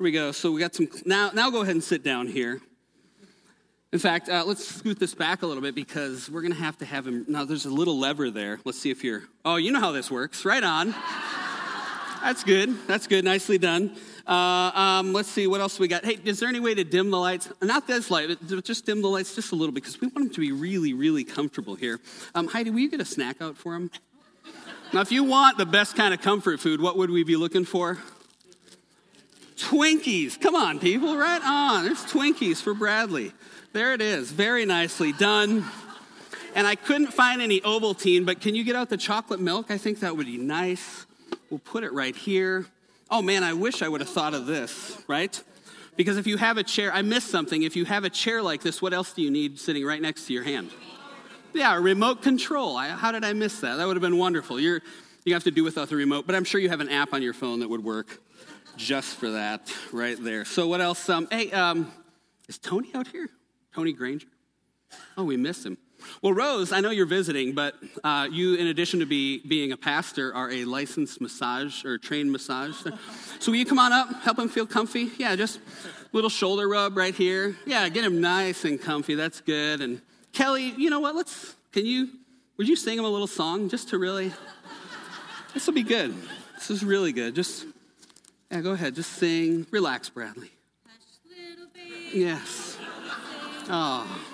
we 0.00 0.10
go. 0.10 0.32
So 0.32 0.50
we 0.50 0.58
got 0.60 0.74
some. 0.74 0.88
Now, 1.06 1.30
now 1.32 1.48
go 1.48 1.62
ahead 1.62 1.76
and 1.76 1.84
sit 1.84 2.02
down 2.02 2.26
here. 2.26 2.60
In 3.92 4.00
fact, 4.00 4.28
uh, 4.28 4.42
let's 4.44 4.66
scoot 4.66 4.98
this 4.98 5.14
back 5.14 5.42
a 5.42 5.46
little 5.46 5.62
bit 5.62 5.76
because 5.76 6.28
we're 6.28 6.40
going 6.40 6.52
to 6.52 6.58
have 6.58 6.76
to 6.78 6.84
have 6.84 7.06
him. 7.06 7.24
Now, 7.28 7.44
there's 7.44 7.66
a 7.66 7.70
little 7.70 7.96
lever 7.96 8.32
there. 8.32 8.58
Let's 8.64 8.80
see 8.80 8.90
if 8.90 9.04
you're. 9.04 9.22
Oh, 9.44 9.56
you 9.56 9.70
know 9.70 9.78
how 9.78 9.92
this 9.92 10.10
works. 10.10 10.44
Right 10.44 10.64
on. 10.64 10.92
That's 12.20 12.42
good. 12.42 12.74
That's 12.88 13.06
good. 13.06 13.24
Nicely 13.24 13.58
done. 13.58 13.94
Uh, 14.26 14.30
um, 14.74 15.12
let's 15.12 15.28
see 15.28 15.46
what 15.46 15.60
else 15.60 15.78
we 15.78 15.86
got. 15.86 16.04
Hey, 16.04 16.18
is 16.24 16.40
there 16.40 16.48
any 16.48 16.60
way 16.60 16.74
to 16.74 16.84
dim 16.84 17.10
the 17.10 17.18
lights? 17.18 17.50
Not 17.60 17.86
this 17.86 18.10
light, 18.10 18.30
just 18.64 18.86
dim 18.86 19.02
the 19.02 19.08
lights 19.08 19.34
just 19.34 19.52
a 19.52 19.54
little 19.54 19.74
because 19.74 20.00
we 20.00 20.06
want 20.06 20.26
them 20.26 20.30
to 20.30 20.40
be 20.40 20.52
really, 20.52 20.94
really 20.94 21.24
comfortable 21.24 21.74
here. 21.74 22.00
Um, 22.34 22.48
Heidi, 22.48 22.70
will 22.70 22.80
you 22.80 22.90
get 22.90 23.00
a 23.00 23.04
snack 23.04 23.42
out 23.42 23.56
for 23.56 23.74
them? 23.74 23.90
Now, 24.92 25.00
if 25.00 25.12
you 25.12 25.24
want 25.24 25.58
the 25.58 25.66
best 25.66 25.96
kind 25.96 26.14
of 26.14 26.22
comfort 26.22 26.60
food, 26.60 26.80
what 26.80 26.96
would 26.96 27.10
we 27.10 27.24
be 27.24 27.36
looking 27.36 27.64
for? 27.64 27.98
Twinkies. 29.56 30.40
Come 30.40 30.54
on, 30.54 30.78
people, 30.78 31.16
right 31.16 31.42
on. 31.44 31.84
There's 31.84 32.04
Twinkies 32.04 32.62
for 32.62 32.74
Bradley. 32.74 33.32
There 33.72 33.92
it 33.92 34.00
is. 34.00 34.30
Very 34.30 34.64
nicely 34.64 35.12
done. 35.12 35.64
And 36.54 36.66
I 36.66 36.76
couldn't 36.76 37.12
find 37.12 37.42
any 37.42 37.60
Ovaltine, 37.60 38.24
but 38.24 38.40
can 38.40 38.54
you 38.54 38.62
get 38.62 38.76
out 38.76 38.88
the 38.88 38.96
chocolate 38.96 39.40
milk? 39.40 39.70
I 39.70 39.78
think 39.78 40.00
that 40.00 40.16
would 40.16 40.26
be 40.26 40.38
nice. 40.38 41.06
We'll 41.50 41.58
put 41.58 41.82
it 41.82 41.92
right 41.92 42.14
here. 42.14 42.66
Oh 43.16 43.22
man, 43.22 43.44
I 43.44 43.52
wish 43.52 43.80
I 43.80 43.86
would 43.86 44.00
have 44.00 44.10
thought 44.10 44.34
of 44.34 44.46
this, 44.46 45.00
right? 45.06 45.40
Because 45.94 46.16
if 46.16 46.26
you 46.26 46.36
have 46.36 46.56
a 46.56 46.64
chair, 46.64 46.92
I 46.92 47.02
missed 47.02 47.28
something. 47.28 47.62
If 47.62 47.76
you 47.76 47.84
have 47.84 48.02
a 48.02 48.10
chair 48.10 48.42
like 48.42 48.60
this, 48.60 48.82
what 48.82 48.92
else 48.92 49.12
do 49.12 49.22
you 49.22 49.30
need 49.30 49.60
sitting 49.60 49.84
right 49.84 50.02
next 50.02 50.26
to 50.26 50.32
your 50.32 50.42
hand? 50.42 50.72
Yeah, 51.52 51.76
a 51.76 51.80
remote 51.80 52.22
control. 52.22 52.76
I, 52.76 52.88
how 52.88 53.12
did 53.12 53.24
I 53.24 53.32
miss 53.32 53.60
that? 53.60 53.76
That 53.76 53.86
would 53.86 53.94
have 53.94 54.02
been 54.02 54.18
wonderful. 54.18 54.58
You're, 54.58 54.82
you 55.24 55.32
have 55.32 55.44
to 55.44 55.52
do 55.52 55.62
without 55.62 55.90
the 55.90 55.94
remote, 55.94 56.26
but 56.26 56.34
I'm 56.34 56.42
sure 56.42 56.60
you 56.60 56.68
have 56.70 56.80
an 56.80 56.88
app 56.88 57.14
on 57.14 57.22
your 57.22 57.34
phone 57.34 57.60
that 57.60 57.70
would 57.70 57.84
work 57.84 58.20
just 58.76 59.14
for 59.14 59.30
that 59.30 59.72
right 59.92 60.16
there. 60.20 60.44
So 60.44 60.66
what 60.66 60.80
else? 60.80 61.08
Um, 61.08 61.28
hey, 61.30 61.52
um, 61.52 61.92
is 62.48 62.58
Tony 62.58 62.90
out 62.96 63.06
here? 63.06 63.28
Tony 63.76 63.92
Granger? 63.92 64.26
Oh, 65.16 65.22
we 65.22 65.36
missed 65.36 65.64
him. 65.64 65.78
Well, 66.22 66.32
Rose, 66.32 66.72
I 66.72 66.80
know 66.80 66.90
you're 66.90 67.06
visiting, 67.06 67.52
but 67.52 67.74
uh, 68.02 68.28
you, 68.30 68.54
in 68.54 68.68
addition 68.68 69.00
to 69.00 69.06
be, 69.06 69.40
being 69.46 69.72
a 69.72 69.76
pastor, 69.76 70.34
are 70.34 70.50
a 70.50 70.64
licensed 70.64 71.20
massage 71.20 71.84
or 71.84 71.98
trained 71.98 72.32
massage. 72.32 72.76
So 73.40 73.50
will 73.50 73.58
you 73.58 73.66
come 73.66 73.78
on 73.78 73.92
up, 73.92 74.22
help 74.22 74.38
him 74.38 74.48
feel 74.48 74.66
comfy? 74.66 75.10
Yeah, 75.18 75.36
just 75.36 75.60
little 76.12 76.30
shoulder 76.30 76.68
rub 76.68 76.96
right 76.96 77.14
here. 77.14 77.56
Yeah, 77.66 77.88
get 77.88 78.04
him 78.04 78.20
nice 78.20 78.64
and 78.64 78.80
comfy. 78.80 79.14
That's 79.14 79.40
good. 79.40 79.80
And 79.80 80.00
Kelly, 80.32 80.74
you 80.76 80.90
know 80.90 81.00
what? 81.00 81.14
Let's. 81.14 81.54
Can 81.72 81.86
you? 81.86 82.08
Would 82.56 82.68
you 82.68 82.76
sing 82.76 82.98
him 82.98 83.04
a 83.04 83.08
little 83.08 83.26
song 83.26 83.68
just 83.68 83.88
to 83.90 83.98
really? 83.98 84.32
This 85.52 85.66
will 85.66 85.74
be 85.74 85.82
good. 85.82 86.14
This 86.54 86.70
is 86.70 86.84
really 86.84 87.12
good. 87.12 87.34
Just 87.34 87.66
yeah, 88.50 88.60
go 88.60 88.72
ahead. 88.72 88.94
Just 88.94 89.12
sing. 89.12 89.66
Relax, 89.70 90.08
Bradley. 90.08 90.50
Yes. 92.12 92.78
Oh. 93.68 94.33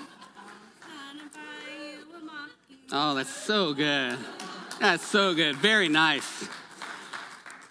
Oh, 2.93 3.15
that's 3.15 3.31
so 3.31 3.73
good. 3.73 4.19
That's 4.81 5.07
so 5.07 5.33
good. 5.33 5.55
Very 5.55 5.89
nice. 5.89 6.49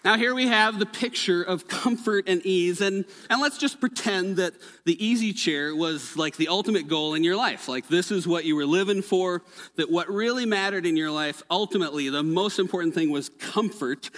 Now, 0.06 0.16
here 0.16 0.34
we 0.34 0.48
have 0.48 0.80
the 0.80 0.86
picture 0.86 1.44
of 1.44 1.68
comfort 1.68 2.24
and 2.30 2.42
ease, 2.46 2.80
and, 2.80 3.04
and 3.30 3.42
let's 3.42 3.58
just 3.58 3.82
pretend 3.82 4.38
that 4.38 4.54
the 4.86 5.06
easy 5.06 5.34
chair 5.34 5.76
was 5.76 6.16
like 6.16 6.38
the 6.38 6.48
ultimate 6.48 6.88
goal 6.88 7.16
in 7.16 7.26
your 7.26 7.36
life. 7.36 7.68
Like, 7.68 7.90
this 7.90 8.12
is 8.12 8.26
what 8.26 8.46
you 8.46 8.56
were 8.56 8.66
living 8.66 9.02
for, 9.02 9.42
that 9.76 9.92
what 9.92 10.08
really 10.08 10.46
mattered 10.46 10.86
in 10.86 10.96
your 10.96 11.12
life, 11.12 11.44
ultimately, 11.52 12.08
the 12.08 12.24
most 12.24 12.58
important 12.58 12.96
thing 12.96 13.10
was 13.10 13.28
comfort. 13.28 14.10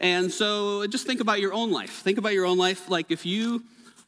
And 0.00 0.32
so, 0.32 0.86
just 0.86 1.06
think 1.06 1.20
about 1.20 1.38
your 1.38 1.52
own 1.52 1.70
life. 1.70 1.90
Think 1.90 2.16
about 2.16 2.32
your 2.32 2.46
own 2.46 2.56
life. 2.56 2.88
Like, 2.88 3.10
if 3.10 3.26
you 3.26 3.62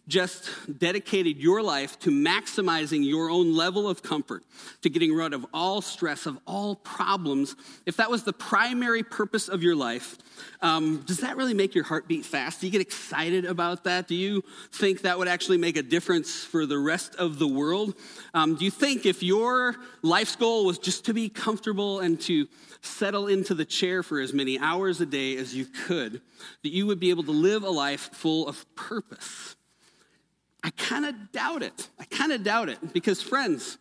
just 0.08 0.48
dedicated 0.78 1.36
your 1.36 1.62
life 1.62 1.98
to 1.98 2.10
maximizing 2.10 3.06
your 3.06 3.30
own 3.30 3.54
level 3.54 3.88
of 3.88 4.02
comfort, 4.02 4.42
to 4.80 4.88
getting 4.88 5.14
rid 5.14 5.34
of 5.34 5.46
all 5.52 5.82
stress, 5.82 6.24
of 6.24 6.38
all 6.46 6.74
problems, 6.76 7.54
if 7.84 7.96
that 7.98 8.10
was 8.10 8.24
the 8.24 8.32
primary 8.32 9.02
purpose 9.02 9.48
of 9.48 9.62
your 9.62 9.76
life, 9.76 10.16
um, 10.62 11.02
does 11.06 11.18
that 11.18 11.36
really 11.36 11.52
make 11.52 11.74
your 11.74 11.84
heart 11.84 12.08
beat 12.08 12.24
fast? 12.24 12.60
Do 12.60 12.66
you 12.66 12.72
get 12.72 12.80
excited 12.80 13.44
about 13.44 13.84
that? 13.84 14.08
Do 14.08 14.14
you 14.14 14.42
think 14.72 15.02
that 15.02 15.18
would 15.18 15.28
actually 15.28 15.58
make 15.58 15.76
a 15.76 15.82
difference 15.82 16.42
for 16.42 16.64
the 16.64 16.78
rest 16.78 17.14
of 17.16 17.38
the 17.38 17.46
world? 17.46 17.94
Um, 18.32 18.54
do 18.56 18.64
you 18.64 18.70
think 18.70 19.04
if 19.04 19.22
your 19.22 19.76
life's 20.02 20.36
goal 20.36 20.64
was 20.64 20.78
just 20.78 21.04
to 21.04 21.14
be 21.14 21.28
comfortable 21.28 22.00
and 22.00 22.18
to 22.22 22.48
settle 22.80 23.26
into 23.26 23.54
the 23.54 23.64
chair 23.64 24.02
for 24.02 24.20
as 24.20 24.32
many 24.32 24.58
hours 24.58 25.00
a 25.02 25.06
day 25.06 25.36
as 25.36 25.54
you 25.54 25.66
could, 25.66 26.22
that 26.62 26.70
you 26.70 26.86
would 26.86 26.98
be 26.98 27.10
able 27.10 27.24
to 27.24 27.32
live 27.32 27.62
a 27.62 27.70
life 27.70 28.08
full 28.14 28.48
of 28.48 28.64
purpose? 28.74 29.56
I 30.68 30.70
kind 30.72 31.07
of 31.07 31.33
doubt 31.33 31.62
it. 31.62 31.88
I 31.98 32.04
kind 32.04 32.31
of 32.31 32.44
doubt 32.44 32.68
it 32.68 32.92
because, 32.92 33.22
friends, 33.22 33.78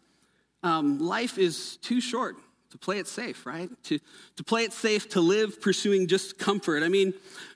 um, 0.63 0.99
life 0.99 1.37
is 1.37 1.75
too 1.81 1.99
short 1.99 2.37
to 2.69 2.77
play 2.77 2.99
it 2.99 3.09
safe, 3.09 3.45
right? 3.45 3.69
To, 3.83 3.99
to 4.37 4.43
play 4.45 4.63
it 4.63 4.71
safe, 4.71 5.09
to 5.09 5.19
live 5.19 5.61
pursuing 5.61 6.07
just 6.07 6.39
comfort. 6.39 6.83
I 6.83 6.87
mean, 6.87 7.13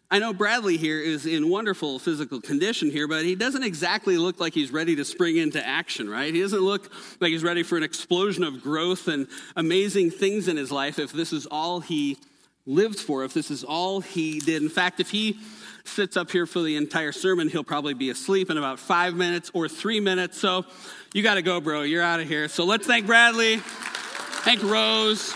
I 0.09 0.19
know 0.19 0.33
Bradley 0.33 0.75
here 0.75 0.99
is 0.99 1.25
in 1.25 1.47
wonderful 1.47 1.97
physical 1.97 2.41
condition 2.41 2.91
here, 2.91 3.07
but 3.07 3.23
he 3.23 3.35
doesn't 3.35 3.63
exactly 3.63 4.17
look 4.17 4.41
like 4.41 4.53
he's 4.53 4.69
ready 4.69 4.97
to 4.97 5.05
spring 5.05 5.37
into 5.37 5.65
action, 5.65 6.09
right? 6.09 6.33
He 6.33 6.41
doesn't 6.41 6.59
look 6.59 6.91
like 7.21 7.31
he's 7.31 7.41
ready 7.41 7.63
for 7.63 7.77
an 7.77 7.83
explosion 7.83 8.43
of 8.43 8.61
growth 8.61 9.07
and 9.07 9.29
amazing 9.55 10.11
things 10.11 10.49
in 10.49 10.57
his 10.57 10.73
life 10.73 10.99
if 10.99 11.13
this 11.13 11.31
is 11.31 11.45
all 11.45 11.79
he 11.79 12.17
lived 12.65 12.99
for, 12.99 13.23
if 13.23 13.33
this 13.33 13.49
is 13.49 13.63
all 13.63 14.01
he 14.01 14.39
did. 14.39 14.61
In 14.61 14.67
fact, 14.67 14.99
if 14.99 15.09
he 15.09 15.39
sits 15.83 16.17
up 16.17 16.31
here 16.31 16.45
for 16.45 16.61
the 16.61 16.75
entire 16.75 17.11
sermon, 17.11 17.49
he'll 17.49 17.63
probably 17.63 17.93
be 17.93 18.09
asleep 18.09 18.49
in 18.49 18.57
about 18.57 18.79
five 18.79 19.15
minutes 19.15 19.51
or 19.53 19.67
three 19.67 19.99
minutes. 19.99 20.39
So 20.39 20.65
you 21.13 21.23
got 21.23 21.35
to 21.35 21.41
go, 21.41 21.59
bro. 21.59 21.81
You're 21.81 22.03
out 22.03 22.19
of 22.19 22.27
here. 22.27 22.47
So 22.47 22.65
let's 22.65 22.87
thank 22.87 23.05
Bradley. 23.05 23.57
Thank 23.57 24.63
Rose. 24.63 25.31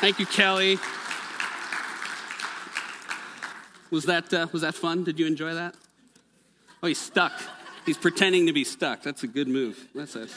Thank 0.00 0.18
you, 0.18 0.26
Kelly. 0.26 0.78
Was 3.90 4.04
that, 4.04 4.32
uh, 4.32 4.46
was 4.52 4.62
that 4.62 4.74
fun? 4.74 5.04
Did 5.04 5.18
you 5.18 5.26
enjoy 5.26 5.54
that? 5.54 5.74
Oh, 6.82 6.86
he's 6.86 7.00
stuck. 7.00 7.32
He's 7.84 7.98
pretending 7.98 8.46
to 8.46 8.52
be 8.52 8.64
stuck. 8.64 9.02
That's 9.02 9.24
a 9.24 9.26
good 9.26 9.48
move. 9.48 9.88
That's 9.94 10.16
a, 10.16 10.28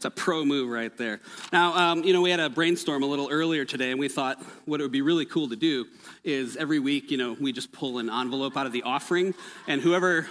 that's 0.00 0.06
a 0.06 0.10
pro 0.10 0.46
move 0.46 0.70
right 0.70 0.96
there. 0.96 1.20
Now, 1.52 1.74
um, 1.74 2.04
you 2.04 2.14
know, 2.14 2.22
we 2.22 2.30
had 2.30 2.40
a 2.40 2.48
brainstorm 2.48 3.02
a 3.02 3.06
little 3.06 3.28
earlier 3.30 3.66
today, 3.66 3.90
and 3.90 4.00
we 4.00 4.08
thought 4.08 4.42
what 4.64 4.80
it 4.80 4.82
would 4.82 4.92
be 4.92 5.02
really 5.02 5.26
cool 5.26 5.50
to 5.50 5.56
do 5.56 5.86
is 6.24 6.56
every 6.56 6.78
week, 6.78 7.10
you 7.10 7.18
know, 7.18 7.36
we 7.38 7.52
just 7.52 7.70
pull 7.70 7.98
an 7.98 8.08
envelope 8.08 8.56
out 8.56 8.64
of 8.64 8.72
the 8.72 8.82
offering, 8.82 9.34
and 9.68 9.82
whoever 9.82 10.26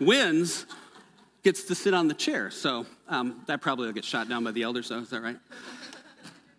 wins 0.00 0.66
gets 1.44 1.62
to 1.64 1.74
sit 1.76 1.94
on 1.94 2.08
the 2.08 2.14
chair. 2.14 2.50
So 2.50 2.84
um, 3.08 3.42
that 3.46 3.60
probably 3.60 3.86
will 3.86 3.92
get 3.92 4.04
shot 4.04 4.28
down 4.28 4.42
by 4.42 4.50
the 4.50 4.64
elders, 4.64 4.88
though. 4.88 4.98
Is 4.98 5.10
that 5.10 5.22
right? 5.22 5.38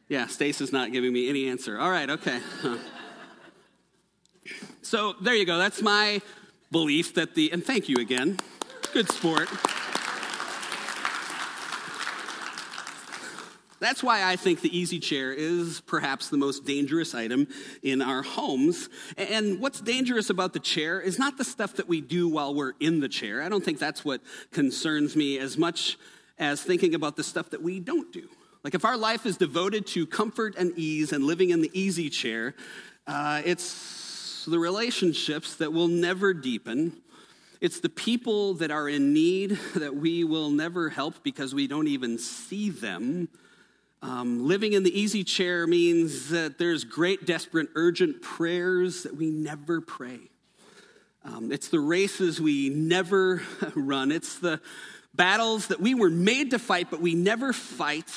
Yeah, 0.08 0.28
Stace 0.28 0.62
is 0.62 0.72
not 0.72 0.94
giving 0.94 1.12
me 1.12 1.28
any 1.30 1.50
answer. 1.50 1.78
All 1.78 1.92
right, 1.92 2.10
okay. 2.10 2.40
So 4.82 5.16
there 5.22 5.36
you 5.36 5.46
go. 5.46 5.58
That's 5.58 5.82
my 5.82 6.22
belief 6.72 7.14
that 7.16 7.36
the, 7.36 7.52
and 7.52 7.66
thank 7.66 7.90
you 7.90 7.98
again. 7.98 8.40
Good 8.94 9.10
sport. 9.10 9.50
That's 13.84 14.02
why 14.02 14.24
I 14.24 14.38
think 14.38 14.62
the 14.62 14.76
easy 14.76 14.98
chair 14.98 15.34
is 15.34 15.82
perhaps 15.82 16.30
the 16.30 16.38
most 16.38 16.64
dangerous 16.64 17.14
item 17.14 17.50
in 17.82 18.02
our 18.02 18.22
homes. 18.22 18.88
And 19.18 19.60
what's 19.60 19.82
dangerous 19.82 20.30
about 20.30 20.54
the 20.54 20.62
chair 20.62 21.02
is 21.02 21.20
not 21.20 21.38
the 21.38 21.44
stuff 21.44 21.74
that 21.74 21.90
we 21.90 22.00
do 22.00 22.30
while 22.30 22.56
we're 22.56 22.76
in 22.80 23.02
the 23.02 23.10
chair. 23.10 23.42
I 23.42 23.50
don't 23.50 23.62
think 23.62 23.80
that's 23.80 24.06
what 24.06 24.22
concerns 24.52 25.18
me 25.18 25.38
as 25.38 25.58
much 25.58 25.98
as 26.40 26.64
thinking 26.64 26.96
about 26.96 27.18
the 27.18 27.26
stuff 27.26 27.50
that 27.50 27.62
we 27.62 27.82
don't 27.82 28.10
do. 28.14 28.30
Like 28.64 28.74
if 28.74 28.86
our 28.86 28.96
life 28.96 29.26
is 29.26 29.36
devoted 29.36 29.86
to 29.88 30.08
comfort 30.08 30.56
and 30.58 30.72
ease 30.78 31.12
and 31.12 31.26
living 31.26 31.50
in 31.50 31.60
the 31.60 31.70
easy 31.74 32.10
chair, 32.10 32.56
uh, 33.06 33.42
it's 33.44 34.46
the 34.48 34.60
relationships 34.60 35.56
that 35.56 35.74
will 35.74 35.90
never 35.90 36.34
deepen. 36.34 37.02
It's 37.60 37.82
the 37.82 37.90
people 37.90 38.54
that 38.56 38.72
are 38.72 38.88
in 38.88 39.12
need 39.12 39.60
that 39.76 39.94
we 39.94 40.24
will 40.24 40.52
never 40.52 40.88
help 40.88 41.22
because 41.22 41.54
we 41.54 41.68
don't 41.68 41.88
even 41.88 42.18
see 42.18 42.70
them. 42.70 43.28
Um, 44.04 44.46
living 44.46 44.74
in 44.74 44.84
the 44.84 45.00
easy 45.00 45.24
chair 45.24 45.66
means 45.66 46.28
that 46.28 46.58
there's 46.58 46.84
great, 46.84 47.26
desperate, 47.26 47.70
urgent 47.74 48.22
prayers 48.22 49.04
that 49.04 49.16
we 49.16 49.30
never 49.32 49.80
pray. 49.80 50.20
Um, 51.24 51.54
it's 51.54 51.70
the 51.70 51.80
races 51.80 52.42
we 52.42 52.68
never 52.68 53.42
run. 53.76 54.12
It's 54.12 54.40
the 54.40 54.60
battles 55.14 55.68
that 55.68 55.80
we 55.80 55.96
were 55.96 56.10
made 56.10 56.52
to 56.52 56.60
fight, 56.60 56.92
but 56.92 57.00
we 57.00 57.16
never 57.16 57.54
fight. 57.54 58.12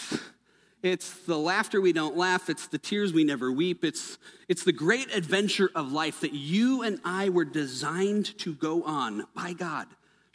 It's 0.83 1.21
the 1.21 1.39
laughter 1.39 1.81
we 1.81 1.93
don't 1.93 2.17
laugh. 2.17 2.51
It's 2.51 2.67
the 2.67 2.79
tears 2.79 3.13
we 3.13 3.23
never 3.23 3.53
weep. 3.53 3.85
It's, 3.85 4.19
it's 4.49 4.65
the 4.65 4.73
great 4.73 5.15
adventure 5.15 5.71
of 5.73 5.93
life 5.93 6.21
that 6.23 6.33
you 6.33 6.83
and 6.83 6.99
I 7.05 7.29
were 7.29 7.45
designed 7.45 8.37
to 8.39 8.55
go 8.55 8.83
on 8.83 9.29
by 9.37 9.53
God 9.53 9.87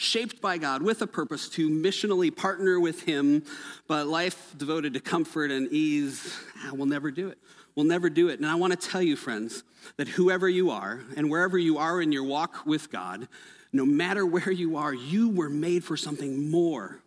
shaped 0.01 0.41
by 0.41 0.57
God 0.57 0.81
with 0.81 1.01
a 1.01 1.07
purpose 1.07 1.47
to 1.49 1.69
missionally 1.69 2.35
partner 2.35 2.79
with 2.79 3.03
Him, 3.03 3.43
but 3.87 4.07
life 4.07 4.53
devoted 4.57 4.93
to 4.95 4.99
comfort 4.99 5.51
and 5.51 5.71
ease, 5.71 6.35
ah, 6.63 6.71
we'll 6.73 6.87
never 6.87 7.11
do 7.11 7.29
it. 7.29 7.37
We'll 7.75 7.85
never 7.85 8.09
do 8.09 8.29
it. 8.29 8.39
And 8.39 8.49
I 8.49 8.55
want 8.55 8.79
to 8.79 8.89
tell 8.89 9.01
you, 9.01 9.15
friends, 9.15 9.63
that 9.97 10.07
whoever 10.07 10.49
you 10.49 10.71
are 10.71 11.01
and 11.15 11.29
wherever 11.29 11.57
you 11.57 11.77
are 11.77 12.01
in 12.01 12.11
your 12.11 12.23
walk 12.23 12.65
with 12.65 12.91
God, 12.91 13.27
no 13.71 13.85
matter 13.85 14.25
where 14.25 14.51
you 14.51 14.75
are, 14.75 14.93
you 14.93 15.29
were 15.29 15.49
made 15.49 15.83
for 15.83 15.95
something 15.95 16.49
more 16.49 16.99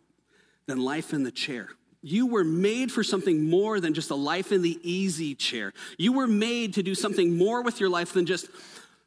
than 0.66 0.78
life 0.78 1.12
in 1.12 1.24
the 1.24 1.32
chair. 1.32 1.68
You 2.00 2.26
were 2.26 2.44
made 2.44 2.92
for 2.92 3.02
something 3.02 3.48
more 3.48 3.80
than 3.80 3.92
just 3.92 4.10
a 4.10 4.14
life 4.14 4.52
in 4.52 4.62
the 4.62 4.78
easy 4.82 5.34
chair. 5.34 5.72
You 5.98 6.12
were 6.12 6.26
made 6.26 6.74
to 6.74 6.82
do 6.82 6.94
something 6.94 7.36
more 7.36 7.62
with 7.62 7.80
your 7.80 7.88
life 7.88 8.12
than 8.12 8.26
just 8.26 8.46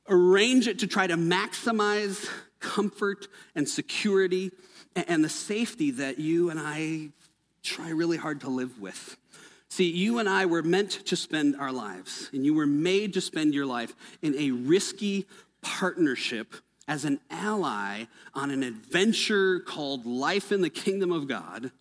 arrange 0.09 0.67
it 0.67 0.79
to 0.79 0.87
try 0.87 1.07
to 1.07 1.15
maximize 1.15 2.29
comfort 2.59 3.27
and 3.55 3.67
security 3.67 4.51
and 4.95 5.23
the 5.23 5.29
safety 5.29 5.91
that 5.91 6.19
you 6.19 6.49
and 6.49 6.59
I 6.59 7.09
try 7.63 7.89
really 7.89 8.17
hard 8.17 8.41
to 8.41 8.49
live 8.49 8.79
with. 8.79 9.17
See, 9.69 9.91
you 9.91 10.19
and 10.19 10.29
I 10.29 10.45
were 10.45 10.63
meant 10.63 10.91
to 11.07 11.15
spend 11.15 11.55
our 11.57 11.71
lives, 11.71 12.29
and 12.31 12.45
you 12.45 12.53
were 12.53 12.67
made 12.67 13.13
to 13.13 13.21
spend 13.21 13.53
your 13.53 13.65
life 13.65 13.93
in 14.21 14.33
a 14.35 14.51
risky 14.51 15.25
partnership 15.61 16.55
as 16.87 17.03
an 17.03 17.19
ally 17.29 18.05
on 18.33 18.49
an 18.49 18.63
adventure 18.63 19.59
called 19.59 20.05
life 20.05 20.51
in 20.51 20.61
the 20.61 20.69
kingdom 20.69 21.11
of 21.11 21.27
God 21.27 21.71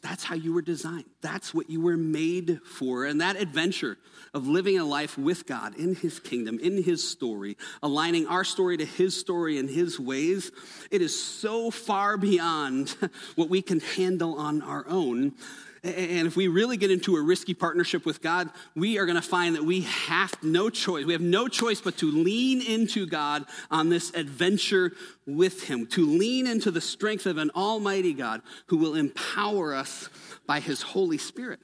that's 0.00 0.22
how 0.22 0.34
you 0.34 0.52
were 0.52 0.62
designed. 0.62 1.06
That's 1.20 1.52
what 1.52 1.68
you 1.68 1.80
were 1.80 1.96
made 1.96 2.60
for. 2.64 3.04
And 3.04 3.20
that 3.20 3.36
adventure 3.36 3.98
of 4.32 4.46
living 4.46 4.78
a 4.78 4.84
life 4.84 5.18
with 5.18 5.46
God 5.46 5.74
in 5.76 5.94
His 5.94 6.20
kingdom, 6.20 6.58
in 6.60 6.82
His 6.82 7.08
story, 7.08 7.56
aligning 7.82 8.26
our 8.26 8.44
story 8.44 8.76
to 8.76 8.84
His 8.84 9.18
story 9.18 9.58
and 9.58 9.68
His 9.68 9.98
ways, 9.98 10.52
it 10.90 11.02
is 11.02 11.20
so 11.20 11.70
far 11.70 12.16
beyond 12.16 12.90
what 13.34 13.48
we 13.48 13.60
can 13.60 13.80
handle 13.80 14.34
on 14.38 14.62
our 14.62 14.86
own 14.88 15.34
and 15.84 16.26
if 16.26 16.36
we 16.36 16.48
really 16.48 16.76
get 16.76 16.90
into 16.90 17.16
a 17.16 17.22
risky 17.22 17.54
partnership 17.54 18.04
with 18.04 18.20
God, 18.20 18.50
we 18.74 18.98
are 18.98 19.06
going 19.06 19.16
to 19.16 19.22
find 19.22 19.54
that 19.54 19.64
we 19.64 19.82
have 19.82 20.42
no 20.42 20.70
choice. 20.70 21.04
We 21.04 21.12
have 21.12 21.22
no 21.22 21.48
choice 21.48 21.80
but 21.80 21.96
to 21.98 22.10
lean 22.10 22.62
into 22.62 23.06
God 23.06 23.44
on 23.70 23.88
this 23.88 24.12
adventure 24.14 24.92
with 25.26 25.64
Him, 25.64 25.86
to 25.88 26.04
lean 26.04 26.46
into 26.46 26.70
the 26.70 26.80
strength 26.80 27.26
of 27.26 27.38
an 27.38 27.50
almighty 27.54 28.12
God 28.12 28.42
who 28.66 28.76
will 28.78 28.94
empower 28.94 29.74
us 29.74 30.08
by 30.46 30.60
His 30.60 30.82
Holy 30.82 31.18
Spirit. 31.18 31.60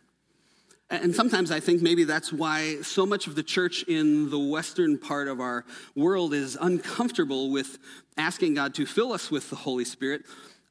And 0.90 1.14
sometimes 1.14 1.50
I 1.50 1.60
think 1.60 1.82
maybe 1.82 2.04
that's 2.04 2.32
why 2.32 2.82
so 2.82 3.06
much 3.06 3.26
of 3.26 3.34
the 3.34 3.42
church 3.42 3.84
in 3.84 4.30
the 4.30 4.38
western 4.38 4.98
part 4.98 5.28
of 5.28 5.40
our 5.40 5.64
world 5.96 6.34
is 6.34 6.56
uncomfortable 6.60 7.50
with 7.50 7.78
asking 8.16 8.54
God 8.54 8.74
to 8.74 8.86
fill 8.86 9.12
us 9.12 9.30
with 9.30 9.50
the 9.50 9.56
Holy 9.56 9.84
Spirit. 9.84 10.22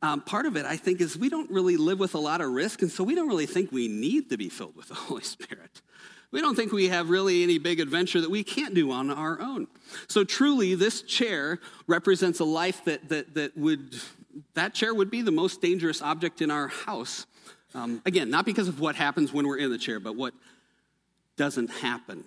Um, 0.04 0.22
part 0.22 0.46
of 0.46 0.56
it, 0.56 0.66
I 0.66 0.78
think, 0.78 1.02
is 1.02 1.18
we 1.18 1.30
don't 1.30 1.50
really 1.50 1.78
live 1.78 1.98
with 1.98 2.14
a 2.14 2.20
lot 2.20 2.42
of 2.42 2.52
risk, 2.52 2.84
and 2.84 2.92
so 2.92 3.04
we 3.04 3.16
don't 3.16 3.28
really 3.28 3.48
think 3.48 3.72
we 3.72 3.88
need 3.88 4.30
to 4.30 4.38
be 4.38 4.50
filled 4.50 4.76
with 4.76 4.90
the 4.90 4.94
Holy 5.10 5.24
Spirit. 5.24 5.82
We 6.30 6.42
don't 6.42 6.56
think 6.56 6.72
we 6.72 6.90
have 6.90 7.10
really 7.10 7.42
any 7.42 7.58
big 7.58 7.80
adventure 7.80 8.22
that 8.22 8.30
we 8.30 8.44
can't 8.44 8.76
do 8.76 8.92
on 8.92 9.10
our 9.10 9.40
own. 9.40 9.68
So 10.08 10.24
truly, 10.24 10.76
this 10.76 11.02
chair 11.02 11.60
represents 11.88 12.40
a 12.40 12.46
life 12.46 12.86
that, 12.86 13.10
that, 13.10 13.34
that 13.34 13.58
would, 13.58 13.96
that 14.54 14.76
chair 14.76 14.94
would 14.94 15.10
be 15.10 15.22
the 15.24 15.32
most 15.32 15.62
dangerous 15.62 16.02
object 16.02 16.42
in 16.42 16.52
our 16.52 16.68
house 16.68 17.26
um, 17.76 18.02
again, 18.06 18.30
not 18.30 18.46
because 18.46 18.68
of 18.68 18.80
what 18.80 18.96
happens 18.96 19.34
when 19.34 19.48
we're 19.48 19.58
in 19.58 19.72
the 19.72 19.78
chair, 19.78 20.00
but 20.00 20.16
what 20.16 20.34
doesn't 21.38 21.70
happen. 21.70 22.24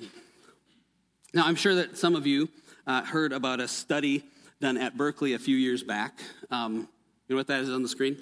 Now, 1.32 1.46
I'm 1.46 1.54
sure 1.54 1.76
that 1.76 1.96
some 1.96 2.16
of 2.16 2.26
you 2.26 2.48
uh, 2.86 3.04
heard 3.04 3.32
about 3.32 3.60
a 3.60 3.68
study 3.68 4.24
done 4.60 4.76
at 4.76 4.96
Berkeley 4.96 5.34
a 5.34 5.38
few 5.38 5.56
years 5.56 5.82
back. 5.82 6.18
Um, 6.50 6.88
you 7.28 7.34
know 7.34 7.36
what 7.38 7.46
that 7.48 7.60
is 7.60 7.70
on 7.70 7.82
the 7.82 7.88
screen? 7.88 8.18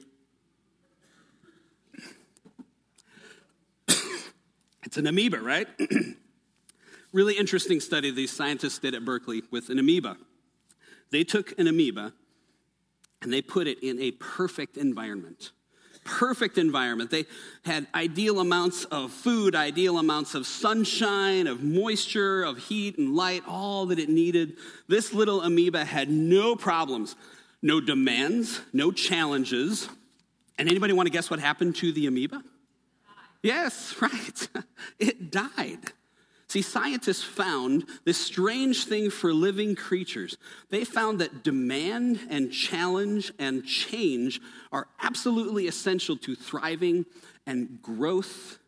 it's 4.83 4.97
an 4.97 5.07
amoeba, 5.07 5.41
right? 5.41 5.69
really 7.13 7.37
interesting 7.37 7.81
study 7.81 8.11
these 8.11 8.33
scientists 8.33 8.79
did 8.79 8.95
at 8.95 9.05
Berkeley 9.05 9.43
with 9.51 9.69
an 9.69 9.79
amoeba. 9.79 10.17
They 11.11 11.25
took 11.25 11.59
an 11.59 11.67
amoeba 11.67 12.13
and 13.21 13.33
they 13.33 13.43
put 13.43 13.67
it 13.67 13.83
in 13.83 14.01
a 14.01 14.13
perfect 14.13 14.77
environment 14.77 15.53
perfect 16.05 16.59
environment. 16.59 17.11
They 17.11 17.25
had 17.65 17.87
ideal 17.95 18.41
amounts 18.41 18.85
of 18.85 19.11
food, 19.11 19.55
ideal 19.55 19.99
amounts 19.99 20.35
of 20.35 20.47
sunshine, 20.47 21.47
of 21.47 21.63
moisture, 21.63 22.45
of 22.45 22.59
heat 22.59 22.99
and 22.99 23.17
light, 23.17 23.43
all 23.49 23.87
that 23.87 23.99
it 23.99 24.09
needed. 24.09 24.57
This 24.87 25.13
little 25.13 25.43
amoeba 25.43 25.85
had 25.85 26.11
no 26.11 26.55
problems, 26.55 27.17
no 27.65 27.81
demands, 27.81 28.61
no 28.75 28.93
challenges. 28.93 29.89
And 30.59 30.69
anybody 30.69 30.93
want 30.93 31.07
to 31.07 31.11
guess 31.11 31.31
what 31.31 31.41
happened 31.41 31.75
to 31.77 31.93
the 31.93 32.07
amoeba? 32.07 32.45
Yes, 33.43 33.97
right. 34.01 34.49
It 34.99 35.31
died. 35.31 35.79
See, 36.47 36.61
scientists 36.61 37.25
found 37.25 37.87
this 38.05 38.19
strange 38.19 38.85
thing 38.85 39.11
for 39.11 39.33
living 39.33 39.75
creatures. 39.75 40.37
They 40.69 40.85
found 40.85 41.21
that 41.21 41.43
demand 41.43 42.21
and 42.29 42.53
challenge 42.53 43.33
and 43.39 43.65
change 43.65 44.43
are 44.71 44.87
absolutely 45.03 45.67
essential 45.67 46.19
to 46.19 46.37
thriving 46.37 47.07
and 47.47 47.81
growth 47.83 48.59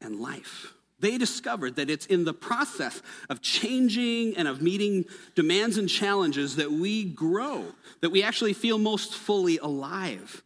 and 0.00 0.18
life. 0.20 0.73
They 1.00 1.18
discovered 1.18 1.76
that 1.76 1.90
it's 1.90 2.06
in 2.06 2.24
the 2.24 2.32
process 2.32 3.02
of 3.28 3.42
changing 3.42 4.36
and 4.36 4.48
of 4.48 4.62
meeting 4.62 5.04
demands 5.34 5.76
and 5.76 5.88
challenges 5.88 6.56
that 6.56 6.70
we 6.70 7.04
grow, 7.04 7.64
that 8.00 8.10
we 8.10 8.22
actually 8.22 8.52
feel 8.52 8.78
most 8.78 9.14
fully 9.14 9.58
alive, 9.58 10.42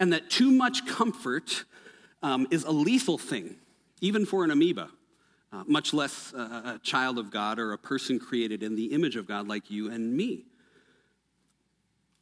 and 0.00 0.12
that 0.12 0.30
too 0.30 0.50
much 0.50 0.86
comfort 0.86 1.64
um, 2.22 2.46
is 2.50 2.64
a 2.64 2.70
lethal 2.70 3.18
thing, 3.18 3.56
even 4.00 4.26
for 4.26 4.44
an 4.44 4.50
amoeba 4.50 4.90
uh, 5.54 5.62
much 5.66 5.94
less 5.94 6.32
a 6.32 6.80
child 6.82 7.18
of 7.18 7.30
God 7.30 7.58
or 7.58 7.72
a 7.72 7.78
person 7.78 8.18
created 8.18 8.62
in 8.62 8.74
the 8.74 8.86
image 8.86 9.14
of 9.14 9.26
God 9.26 9.46
like 9.46 9.70
you 9.70 9.90
and 9.90 10.12
me. 10.12 10.44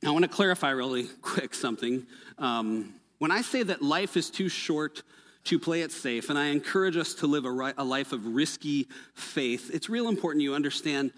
Now, 0.03 0.11
I 0.11 0.13
want 0.13 0.25
to 0.25 0.31
clarify 0.31 0.71
really 0.71 1.05
quick 1.23 1.55
something. 1.55 2.07
Um, 2.39 2.95
when 3.19 3.31
I 3.31 3.41
say 3.41 3.63
that 3.63 3.81
life 3.81 4.17
is 4.17 4.29
too 4.29 4.49
short 4.49 5.03
to 5.45 5.59
play 5.59 5.83
it 5.83 5.93
safe, 5.93 6.31
and 6.31 6.39
I 6.39 6.47
encourage 6.47 6.97
us 6.97 7.15
to 7.15 7.27
live 7.27 7.45
a, 7.45 7.51
ri- 7.51 7.73
a 7.77 7.85
life 7.85 8.13
of 8.13 8.27
risky 8.27 8.89
faith, 9.15 9.71
it's 9.75 9.89
real 9.89 10.09
important 10.09 10.43
you 10.43 10.55
understand 10.55 11.13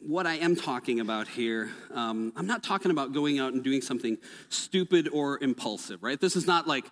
what 0.00 0.26
I 0.26 0.34
am 0.34 0.56
talking 0.56 1.00
about 1.00 1.28
here. 1.28 1.70
Um, 1.92 2.32
I'm 2.36 2.46
not 2.46 2.62
talking 2.62 2.90
about 2.90 3.12
going 3.12 3.38
out 3.38 3.52
and 3.52 3.62
doing 3.62 3.82
something 3.82 4.16
stupid 4.48 5.08
or 5.12 5.42
impulsive, 5.42 6.02
right? 6.02 6.20
This 6.20 6.36
is 6.36 6.46
not 6.46 6.66
like 6.66 6.84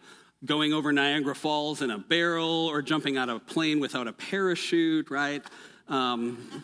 going 0.44 0.72
over 0.72 0.92
Niagara 0.92 1.34
Falls 1.34 1.82
in 1.82 1.90
a 1.90 1.98
barrel 1.98 2.66
or 2.66 2.82
jumping 2.82 3.16
out 3.16 3.28
of 3.28 3.36
a 3.36 3.40
plane 3.40 3.80
without 3.80 4.06
a 4.06 4.12
parachute, 4.12 5.10
right? 5.10 5.42
Um, 5.88 6.46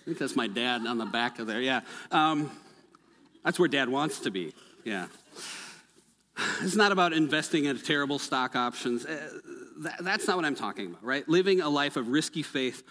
I 0.00 0.04
think 0.04 0.18
that's 0.18 0.36
my 0.36 0.46
dad 0.46 0.86
on 0.86 0.98
the 0.98 1.06
back 1.06 1.38
of 1.38 1.46
there. 1.46 1.62
Yeah. 1.62 1.80
Um, 2.10 2.50
that's 3.42 3.58
where 3.58 3.68
dad 3.68 3.88
wants 3.88 4.20
to 4.20 4.30
be. 4.30 4.54
Yeah. 4.84 5.06
It's 6.62 6.76
not 6.76 6.92
about 6.92 7.12
investing 7.12 7.66
in 7.66 7.78
terrible 7.78 8.18
stock 8.18 8.56
options. 8.56 9.04
Uh, 9.06 9.28
that's 10.00 10.26
not 10.26 10.36
what 10.36 10.44
I'm 10.44 10.54
talking 10.54 10.88
about, 10.88 11.04
right? 11.04 11.28
Living 11.28 11.60
a 11.60 11.68
life 11.68 11.96
of 11.96 12.08
risky 12.08 12.42
faith. 12.42 12.82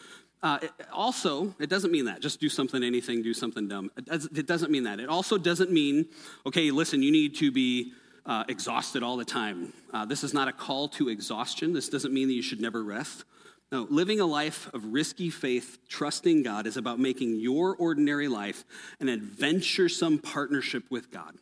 Uh, 0.41 0.59
it, 0.61 0.71
also, 0.91 1.55
it 1.59 1.69
doesn't 1.69 1.91
mean 1.91 2.05
that. 2.05 2.19
Just 2.19 2.39
do 2.39 2.49
something, 2.49 2.83
anything, 2.83 3.21
do 3.21 3.33
something 3.33 3.67
dumb. 3.67 3.89
It, 3.97 4.05
does, 4.05 4.25
it 4.25 4.45
doesn't 4.45 4.71
mean 4.71 4.83
that. 4.83 4.99
It 4.99 5.09
also 5.09 5.37
doesn't 5.37 5.71
mean, 5.71 6.05
okay, 6.45 6.71
listen, 6.71 7.01
you 7.01 7.11
need 7.11 7.35
to 7.37 7.51
be 7.51 7.93
uh, 8.25 8.43
exhausted 8.47 9.03
all 9.03 9.17
the 9.17 9.25
time. 9.25 9.73
Uh, 9.93 10.05
this 10.05 10.23
is 10.23 10.33
not 10.33 10.47
a 10.47 10.53
call 10.53 10.89
to 10.89 11.09
exhaustion. 11.09 11.73
This 11.73 11.89
doesn't 11.89 12.13
mean 12.13 12.27
that 12.27 12.33
you 12.33 12.41
should 12.41 12.61
never 12.61 12.83
rest. 12.83 13.23
No, 13.71 13.87
living 13.89 14.19
a 14.19 14.25
life 14.25 14.69
of 14.73 14.85
risky 14.93 15.29
faith, 15.29 15.79
trusting 15.89 16.43
God, 16.43 16.67
is 16.67 16.77
about 16.77 16.99
making 16.99 17.39
your 17.39 17.75
ordinary 17.75 18.27
life 18.27 18.65
an 18.99 19.09
adventuresome 19.09 20.19
partnership 20.19 20.83
with 20.91 21.09
God. 21.09 21.37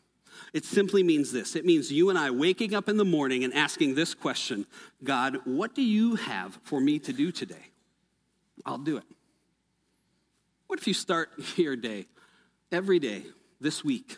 It 0.54 0.65
simply 0.65 1.04
means 1.04 1.32
this 1.32 1.56
it 1.56 1.65
means 1.65 1.91
you 1.91 2.10
and 2.10 2.17
I 2.17 2.32
waking 2.32 2.73
up 2.73 2.89
in 2.89 2.97
the 2.97 3.06
morning 3.06 3.43
and 3.43 3.54
asking 3.54 3.95
this 3.95 4.13
question 4.13 4.65
God, 5.04 5.39
what 5.45 5.75
do 5.75 5.82
you 5.82 6.15
have 6.15 6.60
for 6.63 6.80
me 6.80 6.99
to 6.99 7.13
do 7.13 7.32
today? 7.32 7.67
I'll 8.65 8.77
do 8.77 8.97
it. 8.97 9.06
What 10.67 10.80
if 10.80 10.88
you 10.88 10.93
start 10.93 11.30
your 11.56 11.75
day 11.75 12.06
every 12.71 12.99
day 12.99 13.23
this 13.60 13.84
week? 13.84 14.17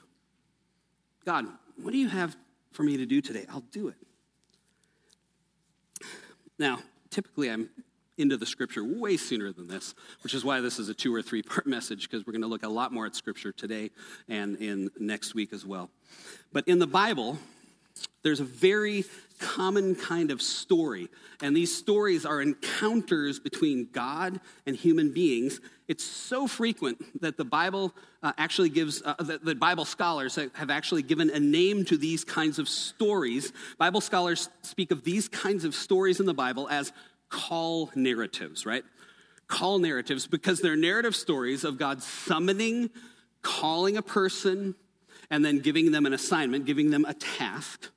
God, 1.25 1.47
what 1.77 1.91
do 1.91 1.97
you 1.97 2.09
have 2.09 2.35
for 2.73 2.83
me 2.83 2.97
to 2.97 3.05
do 3.05 3.21
today, 3.21 3.45
I'll 3.49 3.63
do 3.71 3.87
it. 3.87 3.95
Now, 6.59 6.79
typically 7.09 7.49
I'm 7.49 7.69
into 8.17 8.37
the 8.37 8.45
scripture 8.45 8.83
way 8.83 9.17
sooner 9.17 9.51
than 9.51 9.67
this, 9.67 9.95
which 10.23 10.33
is 10.33 10.45
why 10.45 10.61
this 10.61 10.79
is 10.79 10.89
a 10.89 10.93
two 10.93 11.13
or 11.13 11.21
three 11.21 11.41
part 11.41 11.67
message, 11.67 12.09
because 12.09 12.25
we're 12.25 12.33
going 12.33 12.41
to 12.41 12.47
look 12.47 12.63
a 12.63 12.69
lot 12.69 12.91
more 12.91 13.05
at 13.05 13.15
scripture 13.15 13.51
today 13.51 13.89
and 14.27 14.57
in 14.57 14.89
next 14.99 15.33
week 15.33 15.53
as 15.53 15.65
well. 15.65 15.89
But 16.51 16.67
in 16.67 16.79
the 16.79 16.87
Bible, 16.87 17.37
there's 18.23 18.39
a 18.39 18.45
very 18.45 19.03
common 19.39 19.95
kind 19.95 20.31
of 20.31 20.41
story. 20.41 21.09
And 21.41 21.55
these 21.55 21.75
stories 21.75 22.25
are 22.25 22.41
encounters 22.41 23.39
between 23.39 23.89
God 23.91 24.39
and 24.65 24.75
human 24.75 25.11
beings. 25.11 25.59
It's 25.89 26.05
so 26.05 26.47
frequent 26.47 27.21
that 27.21 27.35
the 27.35 27.43
Bible 27.43 27.93
uh, 28.21 28.31
actually 28.37 28.69
gives, 28.69 29.01
uh, 29.03 29.15
that, 29.19 29.59
Bible 29.59 29.83
scholars 29.83 30.39
have 30.53 30.69
actually 30.69 31.03
given 31.03 31.29
a 31.29 31.39
name 31.39 31.83
to 31.85 31.97
these 31.97 32.23
kinds 32.23 32.59
of 32.59 32.69
stories. 32.69 33.51
Bible 33.77 33.99
scholars 33.99 34.49
speak 34.61 34.91
of 34.91 35.03
these 35.03 35.27
kinds 35.27 35.65
of 35.65 35.75
stories 35.75 36.21
in 36.21 36.25
the 36.25 36.33
Bible 36.33 36.69
as 36.69 36.93
call 37.33 37.89
narratives, 37.95 38.63
right? 38.63 38.83
Call 39.47 39.79
narratives 39.79 40.27
because 40.27 40.61
they're 40.61 40.75
narrative 40.75 41.15
stories 41.15 41.63
of 41.63 41.79
God 41.79 42.03
summoning, 42.03 42.91
calling 43.41 43.97
a 43.97 44.03
person, 44.03 44.75
and 45.31 45.43
then 45.43 45.57
giving 45.59 45.91
them 45.91 46.05
an 46.05 46.13
assignment, 46.13 46.65
giving 46.65 46.91
them 46.91 47.05
a 47.05 47.13
task. 47.15 47.89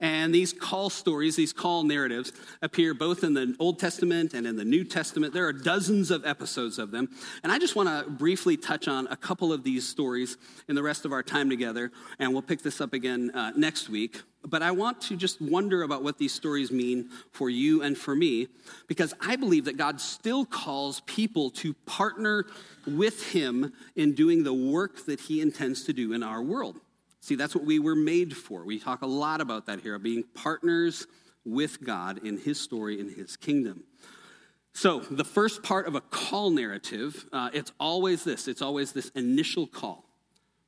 And 0.00 0.34
these 0.34 0.52
call 0.52 0.90
stories, 0.90 1.36
these 1.36 1.52
call 1.52 1.82
narratives, 1.84 2.32
appear 2.62 2.94
both 2.94 3.24
in 3.24 3.34
the 3.34 3.54
Old 3.58 3.78
Testament 3.78 4.34
and 4.34 4.46
in 4.46 4.56
the 4.56 4.64
New 4.64 4.84
Testament. 4.84 5.32
There 5.32 5.46
are 5.46 5.52
dozens 5.52 6.10
of 6.10 6.26
episodes 6.26 6.78
of 6.78 6.90
them. 6.90 7.08
And 7.42 7.52
I 7.52 7.58
just 7.58 7.76
want 7.76 7.88
to 7.88 8.10
briefly 8.10 8.56
touch 8.56 8.88
on 8.88 9.06
a 9.08 9.16
couple 9.16 9.52
of 9.52 9.62
these 9.62 9.88
stories 9.88 10.36
in 10.68 10.74
the 10.74 10.82
rest 10.82 11.04
of 11.04 11.12
our 11.12 11.22
time 11.22 11.48
together. 11.48 11.92
And 12.18 12.32
we'll 12.32 12.42
pick 12.42 12.62
this 12.62 12.80
up 12.80 12.92
again 12.92 13.30
uh, 13.34 13.52
next 13.56 13.88
week. 13.88 14.20
But 14.46 14.60
I 14.62 14.72
want 14.72 15.00
to 15.02 15.16
just 15.16 15.40
wonder 15.40 15.82
about 15.82 16.02
what 16.02 16.18
these 16.18 16.34
stories 16.34 16.70
mean 16.70 17.08
for 17.32 17.48
you 17.48 17.82
and 17.82 17.96
for 17.96 18.14
me, 18.14 18.48
because 18.88 19.14
I 19.18 19.36
believe 19.36 19.64
that 19.64 19.78
God 19.78 20.00
still 20.00 20.44
calls 20.44 21.00
people 21.06 21.50
to 21.52 21.72
partner 21.86 22.44
with 22.86 23.32
Him 23.32 23.72
in 23.96 24.12
doing 24.12 24.44
the 24.44 24.52
work 24.52 25.06
that 25.06 25.20
He 25.20 25.40
intends 25.40 25.84
to 25.84 25.94
do 25.94 26.12
in 26.12 26.22
our 26.22 26.42
world. 26.42 26.78
See, 27.24 27.36
that's 27.36 27.54
what 27.54 27.64
we 27.64 27.78
were 27.78 27.94
made 27.94 28.36
for. 28.36 28.64
We 28.64 28.78
talk 28.78 29.00
a 29.00 29.06
lot 29.06 29.40
about 29.40 29.64
that 29.64 29.80
here, 29.80 29.98
being 29.98 30.24
partners 30.34 31.06
with 31.42 31.82
God 31.82 32.20
in 32.22 32.36
His 32.36 32.60
story, 32.60 33.00
in 33.00 33.08
His 33.08 33.38
kingdom. 33.38 33.84
So, 34.74 35.00
the 35.00 35.24
first 35.24 35.62
part 35.62 35.86
of 35.86 35.94
a 35.94 36.02
call 36.02 36.50
narrative, 36.50 37.24
uh, 37.32 37.48
it's 37.54 37.72
always 37.80 38.24
this 38.24 38.46
it's 38.46 38.60
always 38.60 38.92
this 38.92 39.08
initial 39.14 39.66
call, 39.66 40.04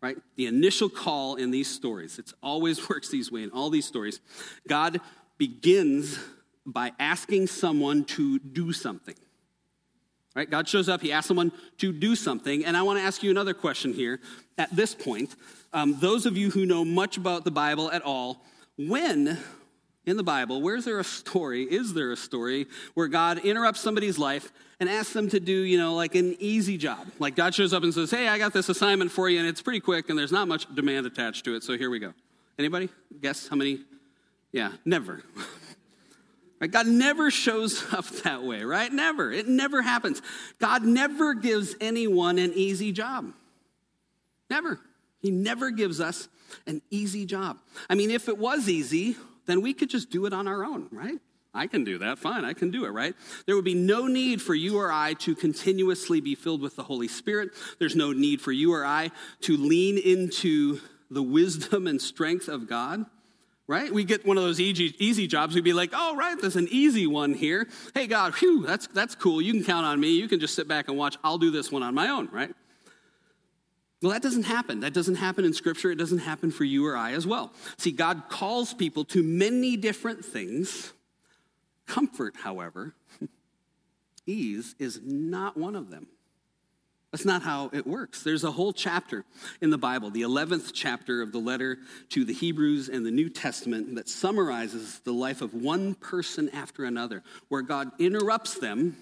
right? 0.00 0.16
The 0.36 0.46
initial 0.46 0.88
call 0.88 1.34
in 1.34 1.50
these 1.50 1.68
stories. 1.68 2.18
It 2.18 2.32
always 2.42 2.88
works 2.88 3.10
these 3.10 3.30
way 3.30 3.42
in 3.42 3.50
all 3.50 3.68
these 3.68 3.84
stories. 3.84 4.22
God 4.66 5.02
begins 5.36 6.18
by 6.64 6.92
asking 6.98 7.48
someone 7.48 8.04
to 8.04 8.38
do 8.38 8.72
something. 8.72 9.16
Right? 10.36 10.50
God 10.50 10.68
shows 10.68 10.90
up, 10.90 11.00
he 11.00 11.12
asks 11.12 11.28
someone 11.28 11.50
to 11.78 11.92
do 11.92 12.14
something. 12.14 12.64
And 12.66 12.76
I 12.76 12.82
want 12.82 12.98
to 12.98 13.02
ask 13.02 13.22
you 13.22 13.30
another 13.30 13.54
question 13.54 13.94
here 13.94 14.20
at 14.58 14.74
this 14.74 14.94
point. 14.94 15.34
Um, 15.76 15.98
those 16.00 16.24
of 16.24 16.38
you 16.38 16.50
who 16.50 16.64
know 16.64 16.86
much 16.86 17.18
about 17.18 17.44
the 17.44 17.50
Bible 17.50 17.90
at 17.92 18.00
all, 18.00 18.42
when 18.78 19.36
in 20.06 20.16
the 20.16 20.22
Bible, 20.22 20.62
where's 20.62 20.86
there 20.86 20.98
a 20.98 21.04
story, 21.04 21.64
is 21.64 21.92
there 21.92 22.12
a 22.12 22.16
story 22.16 22.66
where 22.94 23.08
God 23.08 23.40
interrupts 23.40 23.82
somebody's 23.82 24.18
life 24.18 24.50
and 24.80 24.88
asks 24.88 25.12
them 25.12 25.28
to 25.28 25.38
do, 25.38 25.52
you 25.52 25.76
know, 25.76 25.94
like 25.94 26.14
an 26.14 26.34
easy 26.38 26.78
job? 26.78 27.06
Like 27.18 27.36
God 27.36 27.54
shows 27.54 27.74
up 27.74 27.82
and 27.82 27.92
says, 27.92 28.10
hey, 28.10 28.26
I 28.26 28.38
got 28.38 28.54
this 28.54 28.70
assignment 28.70 29.10
for 29.12 29.28
you, 29.28 29.38
and 29.38 29.46
it's 29.46 29.60
pretty 29.60 29.80
quick, 29.80 30.08
and 30.08 30.18
there's 30.18 30.32
not 30.32 30.48
much 30.48 30.66
demand 30.74 31.04
attached 31.04 31.44
to 31.44 31.54
it, 31.54 31.62
so 31.62 31.76
here 31.76 31.90
we 31.90 31.98
go. 31.98 32.14
Anybody 32.58 32.88
guess 33.20 33.46
how 33.46 33.56
many? 33.56 33.80
Yeah, 34.52 34.72
never. 34.84 35.22
Right? 36.58 36.70
God 36.70 36.86
never 36.86 37.30
shows 37.30 37.84
up 37.92 38.06
that 38.24 38.42
way, 38.42 38.62
right? 38.62 38.90
Never. 38.90 39.30
It 39.30 39.46
never 39.46 39.82
happens. 39.82 40.22
God 40.58 40.84
never 40.84 41.34
gives 41.34 41.74
anyone 41.82 42.38
an 42.38 42.54
easy 42.54 42.92
job. 42.92 43.34
Never. 44.48 44.80
He 45.26 45.32
never 45.32 45.72
gives 45.72 46.00
us 46.00 46.28
an 46.68 46.82
easy 46.88 47.26
job. 47.26 47.58
I 47.90 47.96
mean, 47.96 48.12
if 48.12 48.28
it 48.28 48.38
was 48.38 48.68
easy, 48.68 49.16
then 49.46 49.60
we 49.60 49.74
could 49.74 49.90
just 49.90 50.08
do 50.08 50.24
it 50.26 50.32
on 50.32 50.46
our 50.46 50.64
own, 50.64 50.86
right? 50.92 51.18
I 51.52 51.66
can 51.66 51.82
do 51.82 51.98
that. 51.98 52.20
Fine, 52.20 52.44
I 52.44 52.52
can 52.52 52.70
do 52.70 52.84
it, 52.84 52.90
right? 52.90 53.12
There 53.46 53.56
would 53.56 53.64
be 53.64 53.74
no 53.74 54.06
need 54.06 54.40
for 54.40 54.54
you 54.54 54.78
or 54.78 54.92
I 54.92 55.14
to 55.14 55.34
continuously 55.34 56.20
be 56.20 56.36
filled 56.36 56.60
with 56.60 56.76
the 56.76 56.84
Holy 56.84 57.08
Spirit. 57.08 57.50
There's 57.80 57.96
no 57.96 58.12
need 58.12 58.40
for 58.40 58.52
you 58.52 58.72
or 58.72 58.84
I 58.84 59.10
to 59.40 59.56
lean 59.56 59.98
into 59.98 60.78
the 61.10 61.24
wisdom 61.24 61.88
and 61.88 62.00
strength 62.00 62.46
of 62.46 62.68
God, 62.68 63.04
right? 63.66 63.92
We 63.92 64.04
get 64.04 64.24
one 64.24 64.36
of 64.36 64.44
those 64.44 64.60
easy, 64.60 64.94
easy 65.00 65.26
jobs. 65.26 65.56
We'd 65.56 65.64
be 65.64 65.72
like, 65.72 65.90
oh, 65.92 66.14
right, 66.14 66.40
there's 66.40 66.54
an 66.54 66.68
easy 66.70 67.08
one 67.08 67.34
here. 67.34 67.66
Hey, 67.94 68.06
God, 68.06 68.34
whew, 68.34 68.64
that's, 68.64 68.86
that's 68.86 69.16
cool. 69.16 69.42
You 69.42 69.52
can 69.54 69.64
count 69.64 69.86
on 69.86 69.98
me. 69.98 70.10
You 70.10 70.28
can 70.28 70.38
just 70.38 70.54
sit 70.54 70.68
back 70.68 70.86
and 70.86 70.96
watch. 70.96 71.16
I'll 71.24 71.38
do 71.38 71.50
this 71.50 71.72
one 71.72 71.82
on 71.82 71.96
my 71.96 72.10
own, 72.10 72.28
right? 72.30 72.54
Well, 74.02 74.12
that 74.12 74.22
doesn't 74.22 74.44
happen. 74.44 74.80
That 74.80 74.92
doesn't 74.92 75.14
happen 75.16 75.44
in 75.44 75.54
Scripture. 75.54 75.90
It 75.90 75.96
doesn't 75.96 76.18
happen 76.18 76.50
for 76.50 76.64
you 76.64 76.86
or 76.86 76.96
I 76.96 77.12
as 77.12 77.26
well. 77.26 77.52
See, 77.78 77.92
God 77.92 78.24
calls 78.28 78.74
people 78.74 79.04
to 79.06 79.22
many 79.22 79.76
different 79.76 80.24
things. 80.24 80.92
Comfort, 81.86 82.34
however, 82.36 82.94
ease 84.26 84.74
is 84.78 85.00
not 85.02 85.56
one 85.56 85.74
of 85.74 85.90
them. 85.90 86.08
That's 87.12 87.24
not 87.24 87.42
how 87.42 87.70
it 87.72 87.86
works. 87.86 88.22
There's 88.22 88.44
a 88.44 88.50
whole 88.50 88.74
chapter 88.74 89.24
in 89.62 89.70
the 89.70 89.78
Bible, 89.78 90.10
the 90.10 90.22
11th 90.22 90.72
chapter 90.74 91.22
of 91.22 91.32
the 91.32 91.38
letter 91.38 91.78
to 92.10 92.24
the 92.26 92.34
Hebrews 92.34 92.90
and 92.90 93.06
the 93.06 93.10
New 93.10 93.30
Testament, 93.30 93.94
that 93.94 94.08
summarizes 94.08 94.98
the 95.04 95.12
life 95.12 95.40
of 95.40 95.54
one 95.54 95.94
person 95.94 96.50
after 96.50 96.84
another, 96.84 97.22
where 97.48 97.62
God 97.62 97.92
interrupts 97.98 98.58
them, 98.58 98.96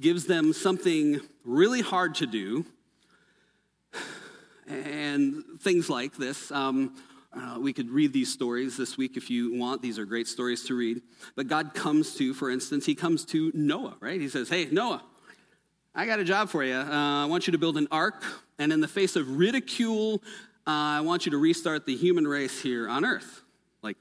gives 0.00 0.24
them 0.24 0.52
something 0.52 1.20
really 1.44 1.82
hard 1.82 2.16
to 2.16 2.26
do 2.26 2.64
and 4.70 5.44
things 5.60 5.90
like 5.90 6.16
this. 6.16 6.50
Um, 6.50 6.96
uh, 7.32 7.58
we 7.60 7.72
could 7.72 7.90
read 7.90 8.12
these 8.12 8.32
stories 8.32 8.76
this 8.76 8.96
week 8.96 9.16
if 9.16 9.30
you 9.30 9.54
want. 9.56 9.82
These 9.82 9.98
are 9.98 10.04
great 10.04 10.26
stories 10.26 10.64
to 10.64 10.74
read. 10.74 11.00
But 11.36 11.46
God 11.46 11.74
comes 11.74 12.14
to, 12.16 12.34
for 12.34 12.50
instance, 12.50 12.86
He 12.86 12.94
comes 12.94 13.24
to 13.26 13.52
Noah, 13.54 13.96
right? 14.00 14.20
He 14.20 14.28
says, 14.28 14.48
Hey, 14.48 14.68
Noah, 14.70 15.02
I 15.94 16.06
got 16.06 16.18
a 16.18 16.24
job 16.24 16.48
for 16.48 16.64
you. 16.64 16.74
Uh, 16.74 17.24
I 17.24 17.26
want 17.26 17.46
you 17.46 17.52
to 17.52 17.58
build 17.58 17.76
an 17.76 17.88
ark, 17.90 18.24
and 18.58 18.72
in 18.72 18.80
the 18.80 18.88
face 18.88 19.16
of 19.16 19.38
ridicule, 19.38 20.22
uh, 20.66 20.98
I 20.98 21.00
want 21.00 21.26
you 21.26 21.32
to 21.32 21.38
restart 21.38 21.86
the 21.86 21.96
human 21.96 22.26
race 22.26 22.60
here 22.60 22.88
on 22.88 23.04
earth. 23.04 23.42
Like, 23.82 23.96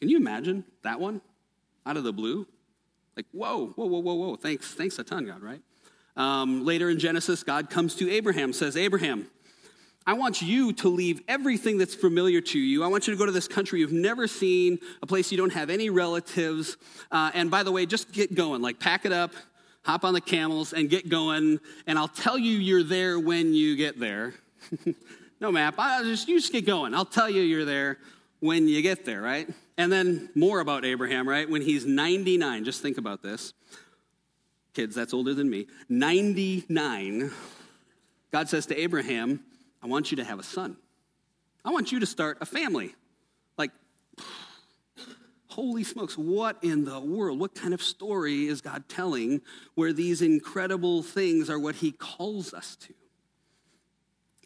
can 0.00 0.08
you 0.08 0.16
imagine 0.16 0.64
that 0.82 1.00
one 1.00 1.20
out 1.86 1.96
of 1.96 2.04
the 2.04 2.12
blue? 2.12 2.46
Like, 3.16 3.26
whoa, 3.32 3.68
whoa, 3.68 3.86
whoa, 3.86 4.00
whoa, 4.00 4.14
whoa. 4.14 4.36
Thanks, 4.36 4.72
thanks 4.74 4.98
a 4.98 5.04
ton, 5.04 5.26
God, 5.26 5.42
right? 5.42 5.60
Um, 6.16 6.64
later 6.64 6.90
in 6.90 6.98
Genesis, 6.98 7.42
God 7.42 7.70
comes 7.70 7.94
to 7.96 8.10
Abraham, 8.10 8.52
says, 8.52 8.76
Abraham, 8.76 9.26
I 10.06 10.14
want 10.14 10.40
you 10.40 10.72
to 10.74 10.88
leave 10.88 11.20
everything 11.28 11.76
that's 11.78 11.94
familiar 11.94 12.40
to 12.40 12.58
you. 12.58 12.82
I 12.82 12.86
want 12.86 13.06
you 13.06 13.12
to 13.12 13.18
go 13.18 13.26
to 13.26 13.32
this 13.32 13.46
country 13.46 13.80
you've 13.80 13.92
never 13.92 14.26
seen, 14.26 14.78
a 15.02 15.06
place 15.06 15.30
you 15.30 15.36
don't 15.36 15.52
have 15.52 15.68
any 15.68 15.90
relatives. 15.90 16.76
Uh, 17.10 17.30
and 17.34 17.50
by 17.50 17.62
the 17.62 17.70
way, 17.70 17.84
just 17.86 18.10
get 18.10 18.34
going. 18.34 18.62
Like, 18.62 18.80
pack 18.80 19.04
it 19.04 19.12
up, 19.12 19.34
hop 19.82 20.04
on 20.04 20.14
the 20.14 20.20
camels, 20.20 20.72
and 20.72 20.88
get 20.88 21.08
going. 21.08 21.60
And 21.86 21.98
I'll 21.98 22.08
tell 22.08 22.38
you 22.38 22.58
you're 22.58 22.82
there 22.82 23.18
when 23.18 23.52
you 23.52 23.76
get 23.76 24.00
there. 24.00 24.34
no 25.40 25.52
map. 25.52 25.74
I 25.78 26.02
just, 26.02 26.28
you 26.28 26.40
just 26.40 26.52
get 26.52 26.64
going. 26.64 26.94
I'll 26.94 27.04
tell 27.04 27.28
you 27.28 27.42
you're 27.42 27.66
there 27.66 27.98
when 28.40 28.68
you 28.68 28.80
get 28.80 29.04
there, 29.04 29.20
right? 29.20 29.48
And 29.76 29.92
then 29.92 30.30
more 30.34 30.60
about 30.60 30.86
Abraham, 30.86 31.28
right? 31.28 31.48
When 31.48 31.60
he's 31.60 31.84
99, 31.84 32.64
just 32.64 32.80
think 32.80 32.96
about 32.96 33.22
this. 33.22 33.52
Kids, 34.72 34.94
that's 34.94 35.12
older 35.12 35.34
than 35.34 35.50
me. 35.50 35.66
99. 35.88 37.30
God 38.30 38.48
says 38.48 38.66
to 38.66 38.80
Abraham, 38.80 39.40
I 39.82 39.86
want 39.86 40.10
you 40.10 40.16
to 40.18 40.24
have 40.24 40.38
a 40.38 40.42
son. 40.42 40.76
I 41.64 41.70
want 41.70 41.92
you 41.92 42.00
to 42.00 42.06
start 42.06 42.38
a 42.40 42.46
family. 42.46 42.94
Like, 43.56 43.70
holy 45.48 45.84
smokes, 45.84 46.16
what 46.16 46.58
in 46.62 46.84
the 46.84 47.00
world? 47.00 47.38
What 47.38 47.54
kind 47.54 47.74
of 47.74 47.82
story 47.82 48.46
is 48.46 48.60
God 48.60 48.88
telling 48.88 49.42
where 49.74 49.92
these 49.92 50.22
incredible 50.22 51.02
things 51.02 51.50
are 51.50 51.58
what 51.58 51.76
he 51.76 51.92
calls 51.92 52.54
us 52.54 52.76
to? 52.76 52.94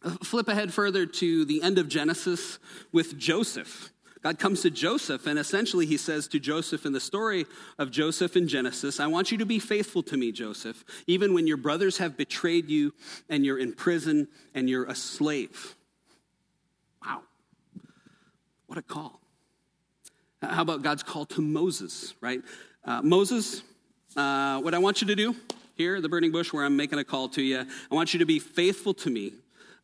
Uh, 0.02 0.10
flip 0.22 0.48
ahead 0.48 0.72
further 0.72 1.06
to 1.06 1.44
the 1.46 1.62
end 1.62 1.78
of 1.78 1.88
Genesis 1.88 2.58
with 2.92 3.16
Joseph. 3.16 3.93
God 4.24 4.38
comes 4.38 4.62
to 4.62 4.70
Joseph, 4.70 5.26
and 5.26 5.38
essentially 5.38 5.84
he 5.84 5.98
says 5.98 6.26
to 6.28 6.40
Joseph 6.40 6.86
in 6.86 6.94
the 6.94 7.00
story 7.00 7.44
of 7.78 7.90
Joseph 7.90 8.38
in 8.38 8.48
Genesis, 8.48 8.98
I 8.98 9.06
want 9.06 9.30
you 9.30 9.36
to 9.36 9.44
be 9.44 9.58
faithful 9.58 10.02
to 10.04 10.16
me, 10.16 10.32
Joseph, 10.32 10.82
even 11.06 11.34
when 11.34 11.46
your 11.46 11.58
brothers 11.58 11.98
have 11.98 12.16
betrayed 12.16 12.70
you 12.70 12.94
and 13.28 13.44
you're 13.44 13.58
in 13.58 13.74
prison 13.74 14.28
and 14.54 14.66
you're 14.66 14.86
a 14.86 14.94
slave. 14.94 15.74
Wow. 17.04 17.20
What 18.66 18.78
a 18.78 18.82
call. 18.82 19.20
How 20.42 20.62
about 20.62 20.80
God's 20.80 21.02
call 21.02 21.26
to 21.26 21.42
Moses, 21.42 22.14
right? 22.22 22.40
Uh, 22.82 23.02
Moses, 23.02 23.62
uh, 24.16 24.58
what 24.62 24.72
I 24.72 24.78
want 24.78 25.02
you 25.02 25.06
to 25.08 25.14
do 25.14 25.36
here, 25.74 26.00
the 26.00 26.08
burning 26.08 26.32
bush, 26.32 26.50
where 26.50 26.64
I'm 26.64 26.78
making 26.78 26.98
a 26.98 27.04
call 27.04 27.28
to 27.28 27.42
you, 27.42 27.58
I 27.60 27.94
want 27.94 28.14
you 28.14 28.20
to 28.20 28.26
be 28.26 28.38
faithful 28.38 28.94
to 28.94 29.10
me 29.10 29.34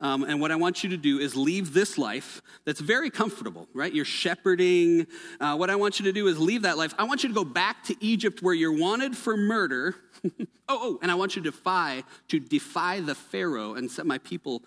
um, 0.00 0.24
and 0.24 0.40
what 0.40 0.50
I 0.50 0.56
want 0.56 0.82
you 0.82 0.90
to 0.90 0.96
do 0.96 1.18
is 1.18 1.36
leave 1.36 1.74
this 1.74 1.98
life 1.98 2.40
that's 2.64 2.80
very 2.80 3.10
comfortable, 3.10 3.68
right? 3.74 3.92
You're 3.92 4.06
shepherding. 4.06 5.06
Uh, 5.38 5.56
what 5.56 5.68
I 5.68 5.76
want 5.76 6.00
you 6.00 6.06
to 6.06 6.12
do 6.12 6.26
is 6.26 6.38
leave 6.38 6.62
that 6.62 6.78
life. 6.78 6.94
I 6.98 7.04
want 7.04 7.22
you 7.22 7.28
to 7.28 7.34
go 7.34 7.44
back 7.44 7.84
to 7.84 7.96
Egypt 8.00 8.40
where 8.40 8.54
you're 8.54 8.76
wanted 8.76 9.14
for 9.14 9.36
murder. 9.36 9.94
oh, 10.24 10.38
oh, 10.68 10.98
and 11.02 11.10
I 11.10 11.16
want 11.16 11.36
you 11.36 11.42
to 11.42 11.50
defy, 11.50 12.02
to 12.28 12.40
defy 12.40 13.00
the 13.00 13.14
Pharaoh 13.14 13.74
and 13.74 13.90
set 13.90 14.06
my 14.06 14.16
people 14.18 14.62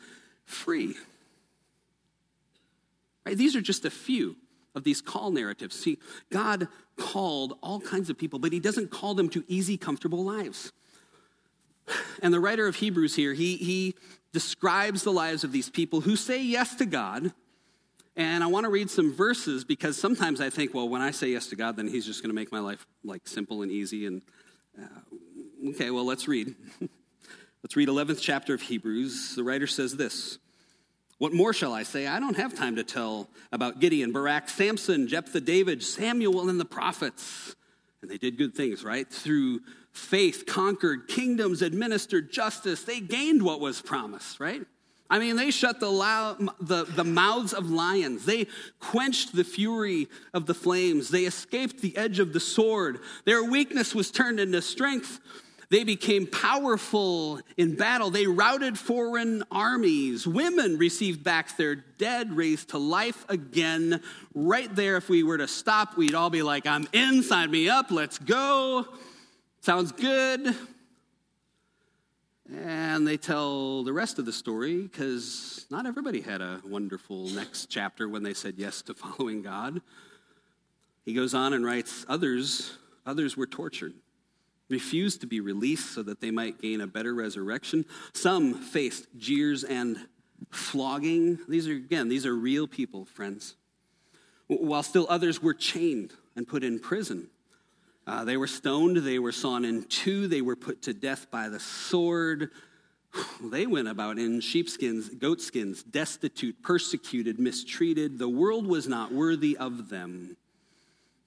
free. 0.46 0.96
Right? 3.26 3.36
These 3.38 3.56
are 3.56 3.62
just 3.62 3.86
a 3.86 3.90
few 3.90 4.36
of 4.76 4.84
these 4.84 5.02
call 5.02 5.32
narratives. 5.32 5.80
See, 5.80 5.98
God 6.32 6.68
called 6.96 7.58
all 7.64 7.80
kinds 7.80 8.12
of 8.12 8.20
people, 8.20 8.38
but 8.38 8.54
He 8.54 8.60
doesn't 8.60 8.92
call 8.92 9.16
them 9.16 9.30
to 9.30 9.44
easy, 9.48 9.78
comfortable 9.78 10.24
lives. 10.24 10.72
And 12.22 12.34
the 12.34 12.40
writer 12.40 12.68
of 12.68 12.78
Hebrews 12.78 13.16
here, 13.16 13.34
he, 13.34 13.58
he 13.58 13.96
describes 14.32 15.04
the 15.04 15.12
lives 15.12 15.44
of 15.44 15.52
these 15.52 15.70
people 15.70 16.02
who 16.02 16.16
say 16.16 16.42
yes 16.42 16.76
to 16.76 16.86
God. 16.86 17.34
And 18.16 18.44
I 18.44 18.48
want 18.48 18.66
to 18.66 18.70
read 18.70 18.90
some 18.90 19.14
verses 19.14 19.64
because 19.64 19.98
sometimes 19.98 20.40
I 20.40 20.50
think, 20.50 20.74
well, 20.74 20.88
when 20.88 21.02
I 21.02 21.12
say 21.12 21.30
yes 21.30 21.48
to 21.48 21.56
God, 21.56 21.78
then 21.78 21.88
He's 21.88 22.06
just 22.06 22.22
going 22.22 22.30
to 22.30 22.36
make 22.36 22.52
my 22.52 22.60
life 22.60 22.86
like 23.04 23.28
simple 23.28 23.64
and 23.64 23.72
easy. 23.72 24.06
And 24.06 24.22
uh, 24.80 25.70
okay, 25.70 25.90
well, 25.90 26.06
let's 26.06 26.28
read. 26.28 26.54
let's 27.64 27.76
read 27.76 27.90
11th 27.90 28.22
chapter 28.22 28.54
of 28.54 28.62
Hebrews. 28.62 29.36
The 29.36 29.44
writer 29.44 29.68
says 29.68 29.96
this. 29.96 30.38
What 31.18 31.34
more 31.34 31.54
shall 31.54 31.74
I 31.74 31.84
say? 31.84 32.06
I 32.06 32.20
don't 32.20 32.38
have 32.38 32.54
time 32.54 32.76
to 32.76 32.84
tell 32.84 33.30
about 33.52 33.80
Gideon, 33.80 34.12
Barak, 34.12 34.50
Samson, 34.50 35.08
Jephthah, 35.08 35.42
David, 35.42 35.82
Samuel, 35.82 36.50
and 36.50 36.60
the 36.60 36.66
prophets. 36.66 37.56
And 38.02 38.12
they 38.12 38.18
did 38.18 38.38
good 38.38 38.54
things, 38.54 38.84
right? 38.84 39.10
Through 39.10 39.62
faith 39.94 40.46
conquered 40.46 41.08
kingdoms, 41.08 41.62
administered 41.62 42.32
justice. 42.32 42.84
They 42.84 43.00
gained 43.00 43.44
what 43.44 43.60
was 43.60 43.82
promised, 43.82 44.40
right? 44.40 44.64
I 45.10 45.20
mean, 45.20 45.36
they 45.36 45.52
shut 45.52 45.80
the, 45.80 45.92
loud, 45.92 46.50
the, 46.60 46.86
the 46.86 47.04
mouths 47.04 47.54
of 47.54 47.70
lions. 47.70 48.26
They 48.26 48.48
quenched 48.80 49.36
the 49.36 49.44
fury 49.44 50.08
of 50.34 50.48
the 50.48 50.56
flames. 50.56 51.10
They 51.10 51.26
escaped 51.26 51.82
the 51.82 51.96
edge 51.96 52.18
of 52.18 52.34
the 52.34 52.40
sword. 52.40 53.00
Their 53.26 53.44
weakness 53.44 53.94
was 53.94 54.10
turned 54.10 54.40
into 54.40 54.62
strength. 54.62 55.20
They 55.70 55.84
became 55.84 56.26
powerful 56.26 57.42
in 57.58 57.76
battle. 57.76 58.10
They 58.10 58.26
routed 58.26 58.78
foreign 58.78 59.44
armies. 59.52 60.26
Women 60.26 60.78
received 60.78 61.24
back 61.24 61.58
their 61.58 61.76
dead, 61.76 62.36
raised 62.36 62.70
to 62.70 62.80
life 62.80 63.26
again. 63.30 64.02
Right 64.34 64.74
there, 64.76 64.98
if 64.98 65.10
we 65.10 65.22
were 65.22 65.38
to 65.38 65.48
stop, 65.48 65.96
we'd 65.98 66.16
all 66.16 66.30
be 66.30 66.42
like, 66.44 66.66
I'm 66.66 66.88
in, 66.92 67.22
sign 67.22 67.52
me 67.52 67.70
up, 67.70 67.92
let's 67.92 68.18
go. 68.18 68.88
Sounds 69.64 69.94
good. 69.94 70.58
And 72.54 73.08
they 73.08 73.16
tell 73.16 73.86
the 73.86 73.94
rest 73.94 74.20
of 74.20 74.26
the 74.26 74.34
story 74.34 74.82
because 74.82 75.66
not 75.72 75.86
everybody 75.86 76.20
had 76.20 76.42
a 76.42 76.60
wonderful 76.66 77.30
next 77.30 77.68
chapter 77.68 78.10
when 78.10 78.24
they 78.24 78.34
said 78.34 78.56
yes 78.58 78.82
to 78.82 78.94
following 78.94 79.42
God. 79.42 79.82
He 81.06 81.14
goes 81.14 81.34
on 81.34 81.54
and 81.54 81.64
writes 81.66 82.06
others 82.10 82.74
others 83.06 83.38
were 83.38 83.48
tortured, 83.48 83.94
refused 84.68 85.22
to 85.22 85.28
be 85.28 85.40
released 85.40 85.94
so 85.94 86.04
that 86.04 86.20
they 86.20 86.30
might 86.30 86.62
gain 86.62 86.82
a 86.82 86.88
better 86.88 87.16
resurrection. 87.16 87.86
Some 88.14 88.56
faced 88.56 89.08
jeers 89.18 89.64
and 89.64 89.96
flogging. 90.52 91.40
These 91.48 91.70
are 91.70 91.74
again, 91.74 92.10
these 92.10 92.26
are 92.26 92.36
real 92.36 92.68
people, 92.68 93.06
friends. 93.06 93.56
While 94.48 94.84
still 94.84 95.08
others 95.10 95.42
were 95.42 95.54
chained 95.54 96.12
and 96.36 96.46
put 96.46 96.66
in 96.66 96.80
prison. 96.80 97.30
Uh, 98.06 98.26
they 98.26 98.38
were 98.38 98.48
stoned, 98.48 98.98
they 98.98 99.20
were 99.20 99.32
sawn 99.32 99.64
in 99.64 99.84
two, 99.84 100.28
they 100.28 100.42
were 100.42 100.56
put 100.56 100.82
to 100.84 100.94
death 100.94 101.32
by 101.32 101.48
the 101.50 101.60
sword. 101.60 102.50
They 103.42 103.66
went 103.68 103.88
about 103.88 104.18
in 104.18 104.42
sheepskins, 104.42 105.10
goatskins, 105.10 105.84
destitute, 105.84 106.62
persecuted, 106.64 107.40
mistreated. 107.40 108.18
The 108.18 108.28
world 108.28 108.66
was 108.66 108.88
not 108.88 109.14
worthy 109.14 109.56
of 109.56 109.90
them. 109.90 110.36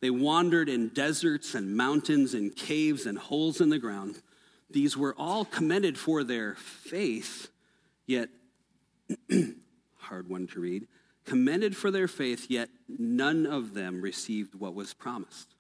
They 0.01 0.11
wandered 0.11 0.69
in 0.69 0.89
deserts 0.89 1.55
and 1.55 1.77
mountains 1.77 2.35
and 2.35 2.55
caves 2.55 3.07
and 3.07 3.17
holes 3.17 3.61
in 3.61 3.71
the 3.71 3.79
ground. 3.79 4.21
These 4.69 4.97
were 4.97 5.15
all 5.17 5.45
commended 5.45 5.97
for 5.97 6.25
their 6.25 6.57
faith, 6.57 7.49
yet, 8.07 8.29
hard 9.97 10.29
one 10.29 10.49
to 10.49 10.61
read, 10.61 10.89
commended 11.25 11.77
for 11.77 11.91
their 11.91 12.09
faith, 12.09 12.47
yet 12.51 12.69
none 12.89 13.47
of 13.47 13.75
them 13.75 14.03
received 14.03 14.55
what 14.55 14.75
was 14.75 14.93
promised. 14.93 15.56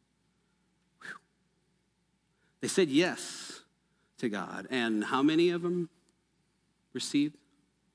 They 2.60 2.68
said 2.68 2.88
yes 2.88 3.60
to 4.18 4.28
God, 4.28 4.66
and 4.70 5.04
how 5.04 5.22
many 5.22 5.50
of 5.50 5.62
them 5.62 5.90
received? 6.92 7.36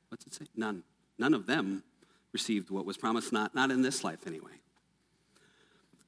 What's 0.09 0.25
it 0.25 0.33
say? 0.33 0.45
None. 0.55 0.83
None 1.17 1.33
of 1.33 1.45
them 1.47 1.83
received 2.31 2.69
what 2.69 2.85
was 2.85 2.97
promised, 2.97 3.33
not, 3.33 3.53
not 3.55 3.71
in 3.71 3.81
this 3.81 4.03
life 4.03 4.27
anyway. 4.27 4.51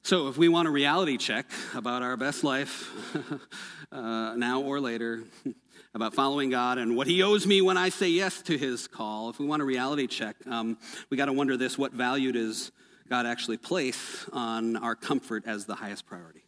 So, 0.06 0.28
if 0.28 0.38
we 0.38 0.50
want 0.50 0.68
a 0.68 0.72
reality 0.72 1.16
check 1.16 1.50
about 1.74 2.02
our 2.02 2.18
best 2.18 2.44
life, 2.44 2.92
uh, 3.92 4.36
now 4.36 4.62
or 4.62 4.82
later, 4.82 5.24
about 5.96 6.14
following 6.14 6.50
God 6.50 6.78
and 6.78 6.98
what 6.98 7.08
He 7.08 7.24
owes 7.24 7.48
me 7.48 7.62
when 7.62 7.78
I 7.78 7.88
say 7.88 8.10
yes 8.10 8.42
to 8.44 8.58
His 8.58 8.86
call, 8.86 9.30
if 9.30 9.40
we 9.40 9.46
want 9.46 9.62
a 9.62 9.66
reality 9.66 10.08
check, 10.08 10.36
um, 10.46 10.78
we 11.10 11.16
got 11.16 11.28
to 11.28 11.34
wonder 11.34 11.56
this 11.56 11.78
what 11.78 11.94
value 11.94 12.34
does 12.34 12.74
God 13.08 13.26
actually 13.26 13.58
place 13.58 14.28
on 14.34 14.76
our 14.76 14.96
comfort 14.96 15.44
as 15.46 15.66
the 15.66 15.76
highest 15.76 16.06
priority? 16.06 16.43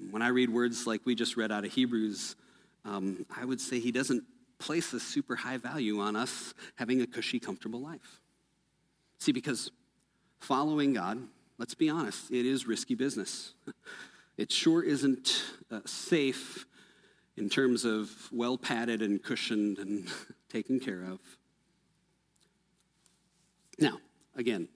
Um, 0.00 0.12
when 0.12 0.22
I 0.22 0.28
read 0.28 0.50
words 0.50 0.86
like 0.86 1.02
we 1.04 1.14
just 1.14 1.36
read 1.36 1.52
out 1.52 1.64
of 1.64 1.72
Hebrews, 1.72 2.36
um, 2.84 3.26
I 3.36 3.44
would 3.44 3.60
say 3.60 3.80
He 3.80 3.92
doesn't 3.92 4.24
place 4.58 4.92
a 4.92 5.00
super 5.00 5.36
high 5.36 5.56
value 5.56 6.00
on 6.00 6.16
us 6.16 6.54
having 6.76 7.00
a 7.00 7.06
cushy, 7.06 7.40
comfortable 7.40 7.80
life. 7.80 8.20
See, 9.18 9.32
because 9.32 9.70
following 10.40 10.94
God, 10.94 11.18
let's 11.58 11.74
be 11.74 11.88
honest, 11.88 12.30
it 12.30 12.46
is 12.46 12.66
risky 12.66 12.94
business. 12.94 13.54
It 14.36 14.50
sure 14.50 14.82
isn't 14.82 15.42
uh, 15.70 15.80
safe 15.84 16.64
in 17.36 17.50
terms 17.50 17.84
of 17.84 18.10
well 18.32 18.56
padded 18.56 19.02
and 19.02 19.22
cushioned 19.22 19.76
and 19.76 20.08
taken 20.48 20.80
care 20.80 21.02
of. 21.02 21.18
Now, 23.78 23.98
again, 24.34 24.68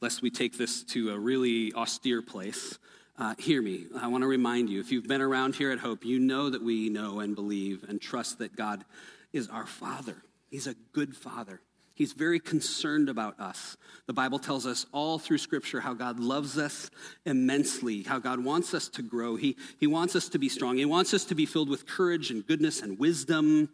lest 0.00 0.22
we 0.22 0.30
take 0.30 0.56
this 0.56 0.84
to 0.84 1.10
a 1.10 1.18
really 1.18 1.72
austere 1.74 2.22
place, 2.22 2.78
uh, 3.20 3.34
hear 3.38 3.60
me. 3.60 3.84
I 4.00 4.08
want 4.08 4.22
to 4.22 4.26
remind 4.28 4.70
you 4.70 4.80
if 4.80 4.90
you've 4.90 5.06
been 5.06 5.20
around 5.20 5.54
here 5.54 5.70
at 5.70 5.78
Hope, 5.78 6.06
you 6.06 6.18
know 6.18 6.48
that 6.48 6.62
we 6.62 6.88
know 6.88 7.20
and 7.20 7.34
believe 7.34 7.84
and 7.86 8.00
trust 8.00 8.38
that 8.38 8.56
God 8.56 8.84
is 9.32 9.48
our 9.48 9.66
Father. 9.66 10.16
He's 10.50 10.66
a 10.66 10.74
good 10.92 11.14
Father. 11.14 11.60
He's 11.94 12.14
very 12.14 12.40
concerned 12.40 13.10
about 13.10 13.38
us. 13.38 13.76
The 14.06 14.14
Bible 14.14 14.38
tells 14.38 14.66
us 14.66 14.86
all 14.90 15.18
through 15.18 15.36
Scripture 15.36 15.80
how 15.80 15.92
God 15.92 16.18
loves 16.18 16.56
us 16.56 16.90
immensely, 17.26 18.02
how 18.04 18.18
God 18.18 18.42
wants 18.42 18.72
us 18.72 18.88
to 18.88 19.02
grow. 19.02 19.36
He, 19.36 19.58
he 19.78 19.86
wants 19.86 20.16
us 20.16 20.30
to 20.30 20.38
be 20.38 20.48
strong. 20.48 20.78
He 20.78 20.86
wants 20.86 21.12
us 21.12 21.24
to 21.26 21.34
be 21.34 21.44
filled 21.44 21.68
with 21.68 21.86
courage 21.86 22.30
and 22.30 22.46
goodness 22.46 22.80
and 22.80 22.98
wisdom, 22.98 23.68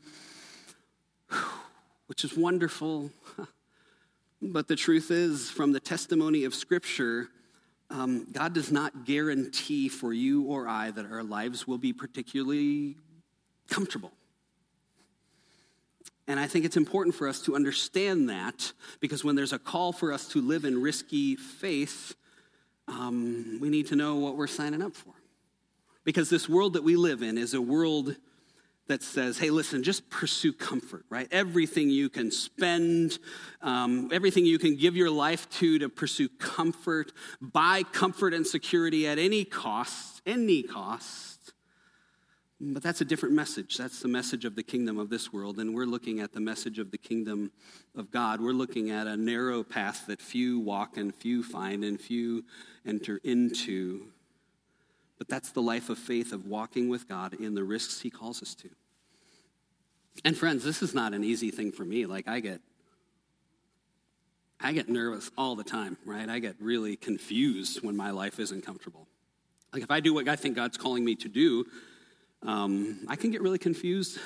which 2.08 2.24
is 2.24 2.36
wonderful. 2.36 3.10
But 4.42 4.68
the 4.68 4.76
truth 4.76 5.10
is, 5.10 5.50
from 5.50 5.72
the 5.72 5.80
testimony 5.80 6.44
of 6.44 6.54
Scripture, 6.54 7.30
um, 7.90 8.26
God 8.32 8.52
does 8.52 8.72
not 8.72 9.04
guarantee 9.04 9.88
for 9.88 10.12
you 10.12 10.42
or 10.42 10.68
I 10.68 10.90
that 10.90 11.06
our 11.10 11.22
lives 11.22 11.66
will 11.66 11.78
be 11.78 11.92
particularly 11.92 12.96
comfortable. 13.68 14.12
And 16.28 16.40
I 16.40 16.48
think 16.48 16.64
it's 16.64 16.76
important 16.76 17.14
for 17.14 17.28
us 17.28 17.40
to 17.42 17.54
understand 17.54 18.28
that 18.28 18.72
because 18.98 19.22
when 19.22 19.36
there's 19.36 19.52
a 19.52 19.58
call 19.58 19.92
for 19.92 20.12
us 20.12 20.26
to 20.28 20.40
live 20.40 20.64
in 20.64 20.82
risky 20.82 21.36
faith, 21.36 22.16
um, 22.88 23.58
we 23.60 23.68
need 23.68 23.86
to 23.88 23.96
know 23.96 24.16
what 24.16 24.36
we're 24.36 24.48
signing 24.48 24.82
up 24.82 24.94
for. 24.94 25.14
Because 26.04 26.28
this 26.28 26.48
world 26.48 26.72
that 26.72 26.82
we 26.82 26.96
live 26.96 27.22
in 27.22 27.38
is 27.38 27.54
a 27.54 27.60
world 27.60 28.16
that 28.88 29.02
says, 29.02 29.38
hey, 29.38 29.50
listen, 29.50 29.82
just 29.82 30.08
pursue 30.10 30.52
comfort, 30.52 31.04
right? 31.10 31.28
Everything 31.32 31.90
you 31.90 32.08
can 32.08 32.30
spend, 32.30 33.18
um, 33.62 34.10
everything 34.12 34.46
you 34.46 34.58
can 34.58 34.76
give 34.76 34.96
your 34.96 35.10
life 35.10 35.48
to 35.50 35.78
to 35.80 35.88
pursue 35.88 36.28
comfort, 36.28 37.12
buy 37.40 37.82
comfort 37.82 38.32
and 38.32 38.46
security 38.46 39.06
at 39.08 39.18
any 39.18 39.44
cost, 39.44 40.22
any 40.24 40.62
cost. 40.62 41.52
But 42.58 42.82
that's 42.82 43.02
a 43.02 43.04
different 43.04 43.34
message. 43.34 43.76
That's 43.76 44.00
the 44.00 44.08
message 44.08 44.46
of 44.46 44.54
the 44.54 44.62
kingdom 44.62 44.98
of 44.98 45.10
this 45.10 45.30
world. 45.30 45.58
And 45.58 45.74
we're 45.74 45.84
looking 45.84 46.20
at 46.20 46.32
the 46.32 46.40
message 46.40 46.78
of 46.78 46.90
the 46.90 46.96
kingdom 46.96 47.52
of 47.94 48.10
God. 48.10 48.40
We're 48.40 48.52
looking 48.52 48.90
at 48.90 49.06
a 49.06 49.16
narrow 49.16 49.62
path 49.62 50.06
that 50.06 50.22
few 50.22 50.58
walk 50.60 50.96
and 50.96 51.14
few 51.14 51.42
find 51.42 51.84
and 51.84 52.00
few 52.00 52.44
enter 52.86 53.20
into. 53.24 54.06
But 55.18 55.28
that's 55.28 55.50
the 55.50 55.62
life 55.62 55.88
of 55.88 55.98
faith 55.98 56.32
of 56.32 56.46
walking 56.46 56.88
with 56.88 57.08
God 57.08 57.34
in 57.34 57.54
the 57.54 57.64
risks 57.64 58.00
he 58.00 58.10
calls 58.10 58.42
us 58.42 58.54
to. 58.56 58.68
And 60.24 60.36
friends, 60.36 60.64
this 60.64 60.82
is 60.82 60.94
not 60.94 61.14
an 61.14 61.24
easy 61.24 61.50
thing 61.50 61.72
for 61.72 61.84
me. 61.84 62.06
Like 62.06 62.28
I 62.28 62.40
get 62.40 62.60
I 64.58 64.72
get 64.72 64.88
nervous 64.88 65.30
all 65.36 65.54
the 65.54 65.64
time, 65.64 65.98
right? 66.06 66.28
I 66.28 66.38
get 66.38 66.56
really 66.60 66.96
confused 66.96 67.82
when 67.82 67.94
my 67.94 68.10
life 68.10 68.40
isn't 68.40 68.64
comfortable. 68.64 69.06
Like 69.72 69.82
if 69.82 69.90
I 69.90 70.00
do 70.00 70.14
what 70.14 70.26
I 70.28 70.36
think 70.36 70.56
God's 70.56 70.78
calling 70.78 71.04
me 71.04 71.14
to 71.16 71.28
do, 71.28 71.66
um, 72.42 73.00
I 73.06 73.16
can 73.16 73.30
get 73.30 73.42
really 73.42 73.58
confused 73.58 74.18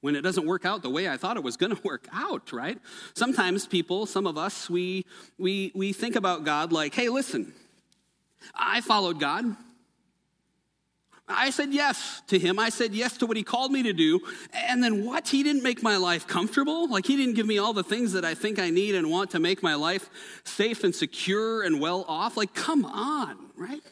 when 0.00 0.16
it 0.16 0.22
doesn't 0.22 0.46
work 0.46 0.64
out 0.64 0.82
the 0.82 0.90
way 0.90 1.08
I 1.08 1.16
thought 1.16 1.36
it 1.36 1.44
was 1.44 1.56
going 1.56 1.74
to 1.76 1.82
work 1.82 2.08
out, 2.12 2.52
right? 2.52 2.78
Sometimes 3.14 3.66
people, 3.66 4.04
some 4.06 4.26
of 4.26 4.36
us, 4.36 4.68
we, 4.68 5.06
we, 5.38 5.70
we 5.74 5.92
think 5.92 6.16
about 6.16 6.44
God 6.44 6.72
like, 6.72 6.94
hey, 6.94 7.08
listen, 7.08 7.52
I 8.54 8.80
followed 8.80 9.20
God. 9.20 9.44
I 11.28 11.50
said 11.50 11.72
yes 11.72 12.22
to 12.28 12.38
him. 12.38 12.58
I 12.58 12.68
said 12.68 12.94
yes 12.94 13.16
to 13.18 13.26
what 13.26 13.36
he 13.36 13.42
called 13.42 13.72
me 13.72 13.82
to 13.84 13.92
do. 13.92 14.20
And 14.52 14.82
then 14.82 15.04
what? 15.04 15.28
He 15.28 15.42
didn't 15.42 15.62
make 15.62 15.82
my 15.82 15.96
life 15.96 16.26
comfortable? 16.26 16.88
Like 16.88 17.06
he 17.06 17.16
didn't 17.16 17.34
give 17.34 17.46
me 17.46 17.58
all 17.58 17.72
the 17.72 17.84
things 17.84 18.12
that 18.12 18.24
I 18.24 18.34
think 18.34 18.58
I 18.58 18.70
need 18.70 18.94
and 18.94 19.10
want 19.10 19.30
to 19.30 19.38
make 19.38 19.62
my 19.62 19.74
life 19.74 20.10
safe 20.44 20.84
and 20.84 20.94
secure 20.94 21.62
and 21.62 21.80
well 21.80 22.04
off? 22.08 22.36
Like, 22.36 22.54
come 22.54 22.84
on, 22.84 23.36
right? 23.56 23.82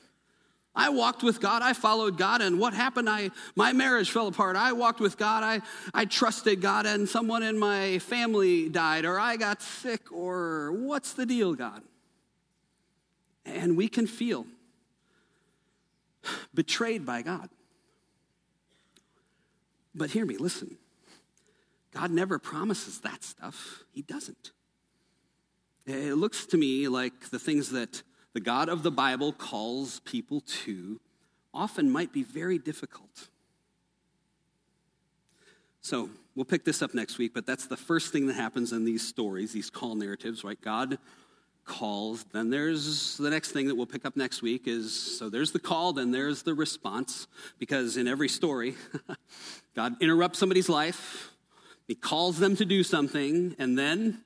I 0.74 0.88
walked 0.90 1.22
with 1.22 1.40
God, 1.40 1.62
I 1.62 1.72
followed 1.72 2.16
God, 2.16 2.42
and 2.42 2.58
what 2.58 2.74
happened? 2.74 3.10
I 3.10 3.30
my 3.56 3.72
marriage 3.72 4.10
fell 4.10 4.28
apart. 4.28 4.54
I 4.54 4.72
walked 4.72 5.00
with 5.00 5.18
God, 5.18 5.42
I, 5.42 5.60
I 5.92 6.04
trusted 6.04 6.60
God, 6.60 6.86
and 6.86 7.08
someone 7.08 7.42
in 7.42 7.58
my 7.58 7.98
family 7.98 8.68
died, 8.68 9.04
or 9.04 9.18
I 9.18 9.36
got 9.36 9.62
sick, 9.62 10.12
or 10.12 10.70
what's 10.72 11.12
the 11.12 11.26
deal, 11.26 11.54
God? 11.54 11.82
And 13.44 13.76
we 13.76 13.88
can 13.88 14.06
feel 14.06 14.46
betrayed 16.54 17.04
by 17.04 17.22
God. 17.22 17.48
But 19.94 20.10
hear 20.10 20.24
me, 20.24 20.36
listen. 20.36 20.76
God 21.92 22.10
never 22.10 22.38
promises 22.38 23.00
that 23.00 23.24
stuff. 23.24 23.82
He 23.90 24.02
doesn't. 24.02 24.52
It 25.86 26.14
looks 26.14 26.46
to 26.46 26.56
me 26.56 26.86
like 26.88 27.30
the 27.30 27.38
things 27.38 27.70
that 27.70 28.02
the 28.32 28.40
God 28.40 28.68
of 28.68 28.82
the 28.82 28.92
Bible 28.92 29.32
calls 29.32 30.00
people 30.00 30.40
to 30.64 31.00
often 31.52 31.90
might 31.90 32.12
be 32.12 32.22
very 32.22 32.58
difficult. 32.58 33.28
So 35.80 36.10
we'll 36.36 36.44
pick 36.44 36.64
this 36.64 36.82
up 36.82 36.94
next 36.94 37.18
week, 37.18 37.32
but 37.34 37.46
that's 37.46 37.66
the 37.66 37.76
first 37.76 38.12
thing 38.12 38.26
that 38.26 38.34
happens 38.34 38.72
in 38.72 38.84
these 38.84 39.06
stories, 39.06 39.52
these 39.52 39.70
call 39.70 39.96
narratives, 39.96 40.44
right? 40.44 40.60
God 40.60 40.98
calls. 41.64 42.24
Then 42.32 42.50
there's 42.50 43.16
the 43.16 43.30
next 43.30 43.52
thing 43.52 43.68
that 43.68 43.74
we'll 43.74 43.86
pick 43.86 44.04
up 44.04 44.16
next 44.16 44.42
week 44.42 44.66
is 44.66 45.18
so 45.18 45.28
there's 45.28 45.52
the 45.52 45.58
call, 45.58 45.92
then 45.92 46.10
there's 46.10 46.42
the 46.42 46.54
response, 46.54 47.26
because 47.58 47.96
in 47.96 48.08
every 48.08 48.28
story, 48.28 48.74
God 49.76 49.96
interrupts 50.00 50.38
somebody's 50.38 50.68
life, 50.68 51.30
He 51.86 51.94
calls 51.94 52.38
them 52.38 52.56
to 52.56 52.64
do 52.64 52.82
something, 52.82 53.54
and 53.58 53.78
then 53.78 54.22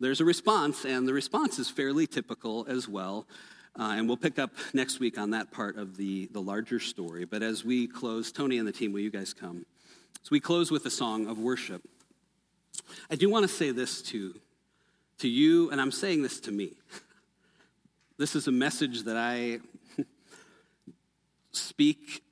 there's 0.00 0.20
a 0.20 0.24
response, 0.24 0.84
and 0.84 1.06
the 1.06 1.14
response 1.14 1.58
is 1.58 1.70
fairly 1.70 2.06
typical 2.06 2.66
as 2.68 2.88
well. 2.88 3.26
Uh, 3.78 3.94
and 3.96 4.06
we'll 4.06 4.18
pick 4.18 4.38
up 4.38 4.50
next 4.74 5.00
week 5.00 5.16
on 5.16 5.30
that 5.30 5.50
part 5.50 5.78
of 5.78 5.96
the, 5.96 6.28
the 6.32 6.40
larger 6.40 6.78
story. 6.78 7.24
But 7.24 7.42
as 7.42 7.64
we 7.64 7.86
close, 7.86 8.30
Tony 8.30 8.58
and 8.58 8.68
the 8.68 8.72
team, 8.72 8.92
will 8.92 9.00
you 9.00 9.10
guys 9.10 9.32
come? 9.32 9.64
So 10.22 10.28
we 10.30 10.40
close 10.40 10.70
with 10.70 10.84
a 10.84 10.90
song 10.90 11.26
of 11.26 11.38
worship. 11.38 11.82
I 13.10 13.16
do 13.16 13.30
want 13.30 13.44
to 13.44 13.48
say 13.48 13.70
this 13.70 14.02
to, 14.02 14.34
to 15.22 15.28
you, 15.28 15.70
and 15.70 15.80
I'm 15.80 15.92
saying 15.92 16.22
this 16.22 16.40
to 16.40 16.52
me. 16.52 16.72
This 18.18 18.36
is 18.36 18.46
a 18.46 18.52
message 18.52 19.04
that 19.04 19.16
I 19.16 19.58
speak 21.52 22.22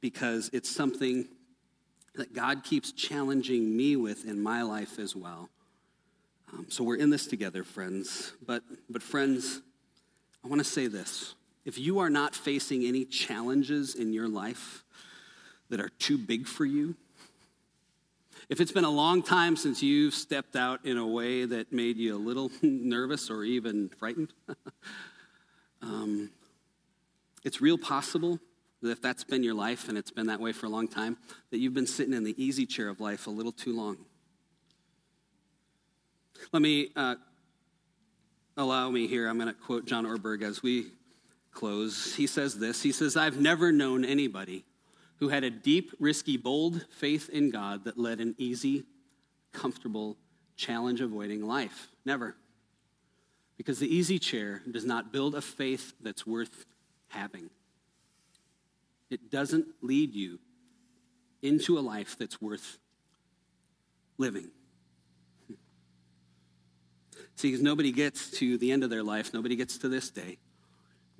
because 0.00 0.48
it's 0.52 0.70
something 0.70 1.26
that 2.14 2.34
God 2.34 2.62
keeps 2.62 2.92
challenging 2.92 3.76
me 3.76 3.96
with 3.96 4.26
in 4.26 4.40
my 4.40 4.62
life 4.62 4.98
as 4.98 5.16
well. 5.16 5.48
Um, 6.52 6.66
so 6.68 6.84
we're 6.84 6.98
in 6.98 7.10
this 7.10 7.26
together, 7.26 7.64
friends. 7.64 8.32
But, 8.46 8.62
but 8.88 9.02
friends, 9.02 9.60
I 10.44 10.48
want 10.48 10.60
to 10.60 10.70
say 10.70 10.86
this. 10.86 11.34
If 11.64 11.78
you 11.78 11.98
are 11.98 12.10
not 12.10 12.36
facing 12.36 12.84
any 12.84 13.04
challenges 13.06 13.96
in 13.96 14.12
your 14.12 14.28
life 14.28 14.84
that 15.68 15.80
are 15.80 15.90
too 15.98 16.18
big 16.18 16.46
for 16.46 16.66
you, 16.66 16.94
if 18.50 18.60
it's 18.60 18.72
been 18.72 18.84
a 18.84 18.90
long 18.90 19.22
time 19.22 19.54
since 19.54 19.80
you've 19.80 20.12
stepped 20.12 20.56
out 20.56 20.84
in 20.84 20.98
a 20.98 21.06
way 21.06 21.44
that 21.44 21.72
made 21.72 21.96
you 21.96 22.16
a 22.16 22.18
little 22.18 22.50
nervous 22.62 23.30
or 23.30 23.44
even 23.44 23.88
frightened, 23.90 24.32
um, 25.82 26.30
it's 27.44 27.60
real 27.60 27.78
possible 27.78 28.40
that 28.82 28.90
if 28.90 29.00
that's 29.00 29.22
been 29.22 29.44
your 29.44 29.54
life 29.54 29.88
and 29.88 29.96
it's 29.96 30.10
been 30.10 30.26
that 30.26 30.40
way 30.40 30.50
for 30.50 30.66
a 30.66 30.68
long 30.68 30.88
time, 30.88 31.16
that 31.52 31.58
you've 31.58 31.74
been 31.74 31.86
sitting 31.86 32.12
in 32.12 32.24
the 32.24 32.34
easy 32.42 32.66
chair 32.66 32.88
of 32.88 33.00
life 33.00 33.28
a 33.28 33.30
little 33.30 33.52
too 33.52 33.74
long. 33.74 33.96
Let 36.52 36.60
me 36.60 36.88
uh, 36.96 37.14
allow 38.56 38.90
me 38.90 39.06
here. 39.06 39.28
I'm 39.28 39.38
going 39.38 39.46
to 39.46 39.54
quote 39.54 39.86
John 39.86 40.04
Ortberg 40.04 40.42
as 40.42 40.60
we 40.60 40.86
close. 41.52 42.16
He 42.16 42.26
says 42.26 42.58
this 42.58 42.82
He 42.82 42.90
says, 42.90 43.16
I've 43.16 43.40
never 43.40 43.70
known 43.70 44.04
anybody 44.04 44.64
who 45.20 45.28
had 45.28 45.44
a 45.44 45.50
deep, 45.50 45.92
risky, 46.00 46.36
bold 46.36 46.86
faith 46.90 47.28
in 47.28 47.50
God 47.50 47.84
that 47.84 47.98
led 47.98 48.20
an 48.20 48.34
easy, 48.38 48.84
comfortable, 49.52 50.16
challenge 50.56 51.00
avoiding 51.02 51.46
life. 51.46 51.88
Never. 52.04 52.36
Because 53.58 53.78
the 53.78 53.94
easy 53.94 54.18
chair 54.18 54.62
does 54.70 54.86
not 54.86 55.12
build 55.12 55.34
a 55.34 55.42
faith 55.42 55.92
that's 56.00 56.26
worth 56.26 56.64
having. 57.08 57.50
It 59.10 59.30
doesn't 59.30 59.66
lead 59.82 60.14
you 60.14 60.38
into 61.42 61.78
a 61.78 61.80
life 61.80 62.16
that's 62.18 62.40
worth 62.40 62.78
living. 64.16 64.50
See, 67.36 67.48
because 67.48 67.62
nobody 67.62 67.92
gets 67.92 68.30
to 68.32 68.56
the 68.58 68.70
end 68.70 68.84
of 68.84 68.90
their 68.90 69.02
life, 69.02 69.34
nobody 69.34 69.56
gets 69.56 69.78
to 69.78 69.88
this 69.88 70.10
day, 70.10 70.38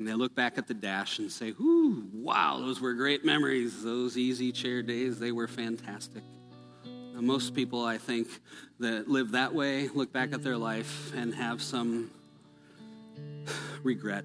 and 0.01 0.09
they 0.09 0.15
look 0.15 0.35
back 0.35 0.57
at 0.57 0.67
the 0.67 0.73
dash 0.73 1.19
and 1.19 1.31
say, 1.31 1.53
Whoo, 1.53 2.09
wow, 2.15 2.59
those 2.59 2.81
were 2.81 2.95
great 2.95 3.23
memories. 3.23 3.85
Those 3.85 4.17
easy 4.17 4.51
chair 4.51 4.83
days, 4.83 5.19
they 5.19 5.31
were 5.31 5.47
fantastic. 5.47 6.23
Now, 6.87 7.21
most 7.21 7.55
people, 7.55 7.85
I 7.85 7.99
think, 7.99 8.29
that 8.79 9.09
live 9.09 9.33
that 9.33 9.55
way 9.55 9.89
look 9.89 10.11
back 10.11 10.33
at 10.33 10.43
their 10.43 10.57
life 10.57 11.13
and 11.15 11.35
have 11.35 11.61
some 11.61 12.11
regret. 13.83 14.25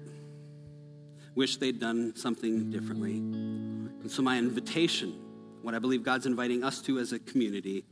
Wish 1.34 1.58
they'd 1.58 1.78
done 1.78 2.16
something 2.16 2.70
differently. 2.70 3.18
And 3.18 4.10
so, 4.10 4.22
my 4.22 4.38
invitation, 4.38 5.12
what 5.60 5.74
I 5.74 5.78
believe 5.78 6.02
God's 6.02 6.24
inviting 6.24 6.64
us 6.64 6.80
to 6.82 6.98
as 6.98 7.12
a 7.12 7.18
community, 7.18 7.84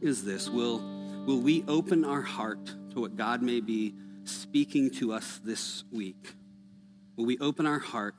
is 0.00 0.24
this 0.24 0.48
Will, 0.48 0.78
will 1.26 1.40
we 1.40 1.64
open 1.66 2.04
our 2.04 2.22
heart 2.22 2.66
to 2.92 3.00
what 3.00 3.16
God 3.16 3.42
may 3.42 3.58
be 3.58 3.94
speaking 4.22 4.90
to 4.92 5.12
us 5.12 5.40
this 5.42 5.82
week? 5.90 6.36
Will 7.16 7.26
we 7.26 7.38
open 7.38 7.66
our 7.66 7.78
heart 7.78 8.14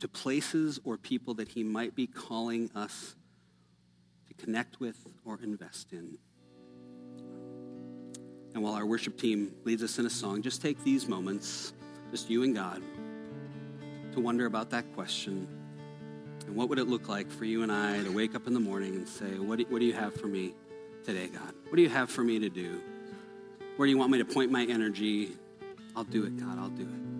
to 0.00 0.08
places 0.08 0.78
or 0.84 0.96
people 0.96 1.34
that 1.34 1.48
He 1.48 1.64
might 1.64 1.94
be 1.94 2.06
calling 2.06 2.70
us 2.74 3.16
to 4.28 4.34
connect 4.34 4.78
with 4.80 4.96
or 5.24 5.38
invest 5.42 5.92
in? 5.92 6.18
And 8.54 8.62
while 8.62 8.74
our 8.74 8.86
worship 8.86 9.18
team 9.18 9.54
leads 9.64 9.82
us 9.82 9.98
in 9.98 10.06
a 10.06 10.10
song, 10.10 10.42
just 10.42 10.62
take 10.62 10.82
these 10.84 11.08
moments, 11.08 11.72
just 12.10 12.30
you 12.30 12.44
and 12.44 12.54
God, 12.54 12.82
to 14.12 14.20
wonder 14.20 14.46
about 14.46 14.70
that 14.70 14.92
question. 14.94 15.46
And 16.46 16.56
what 16.56 16.68
would 16.68 16.78
it 16.78 16.88
look 16.88 17.08
like 17.08 17.30
for 17.30 17.44
you 17.44 17.62
and 17.62 17.70
I 17.70 18.02
to 18.02 18.10
wake 18.10 18.34
up 18.34 18.46
in 18.46 18.54
the 18.54 18.60
morning 18.60 18.94
and 18.94 19.08
say, 19.08 19.38
What 19.38 19.58
do, 19.58 19.66
what 19.68 19.80
do 19.80 19.84
you 19.84 19.92
have 19.92 20.14
for 20.14 20.28
me 20.28 20.54
today, 21.04 21.26
God? 21.26 21.54
What 21.64 21.76
do 21.76 21.82
you 21.82 21.88
have 21.88 22.08
for 22.08 22.22
me 22.22 22.38
to 22.38 22.48
do? 22.48 22.80
Where 23.76 23.86
do 23.86 23.90
you 23.90 23.98
want 23.98 24.10
me 24.10 24.18
to 24.18 24.24
point 24.24 24.50
my 24.50 24.64
energy? 24.64 25.36
I'll 25.94 26.04
do 26.04 26.24
it, 26.24 26.36
God. 26.38 26.58
I'll 26.58 26.68
do 26.68 26.82
it. 26.82 27.17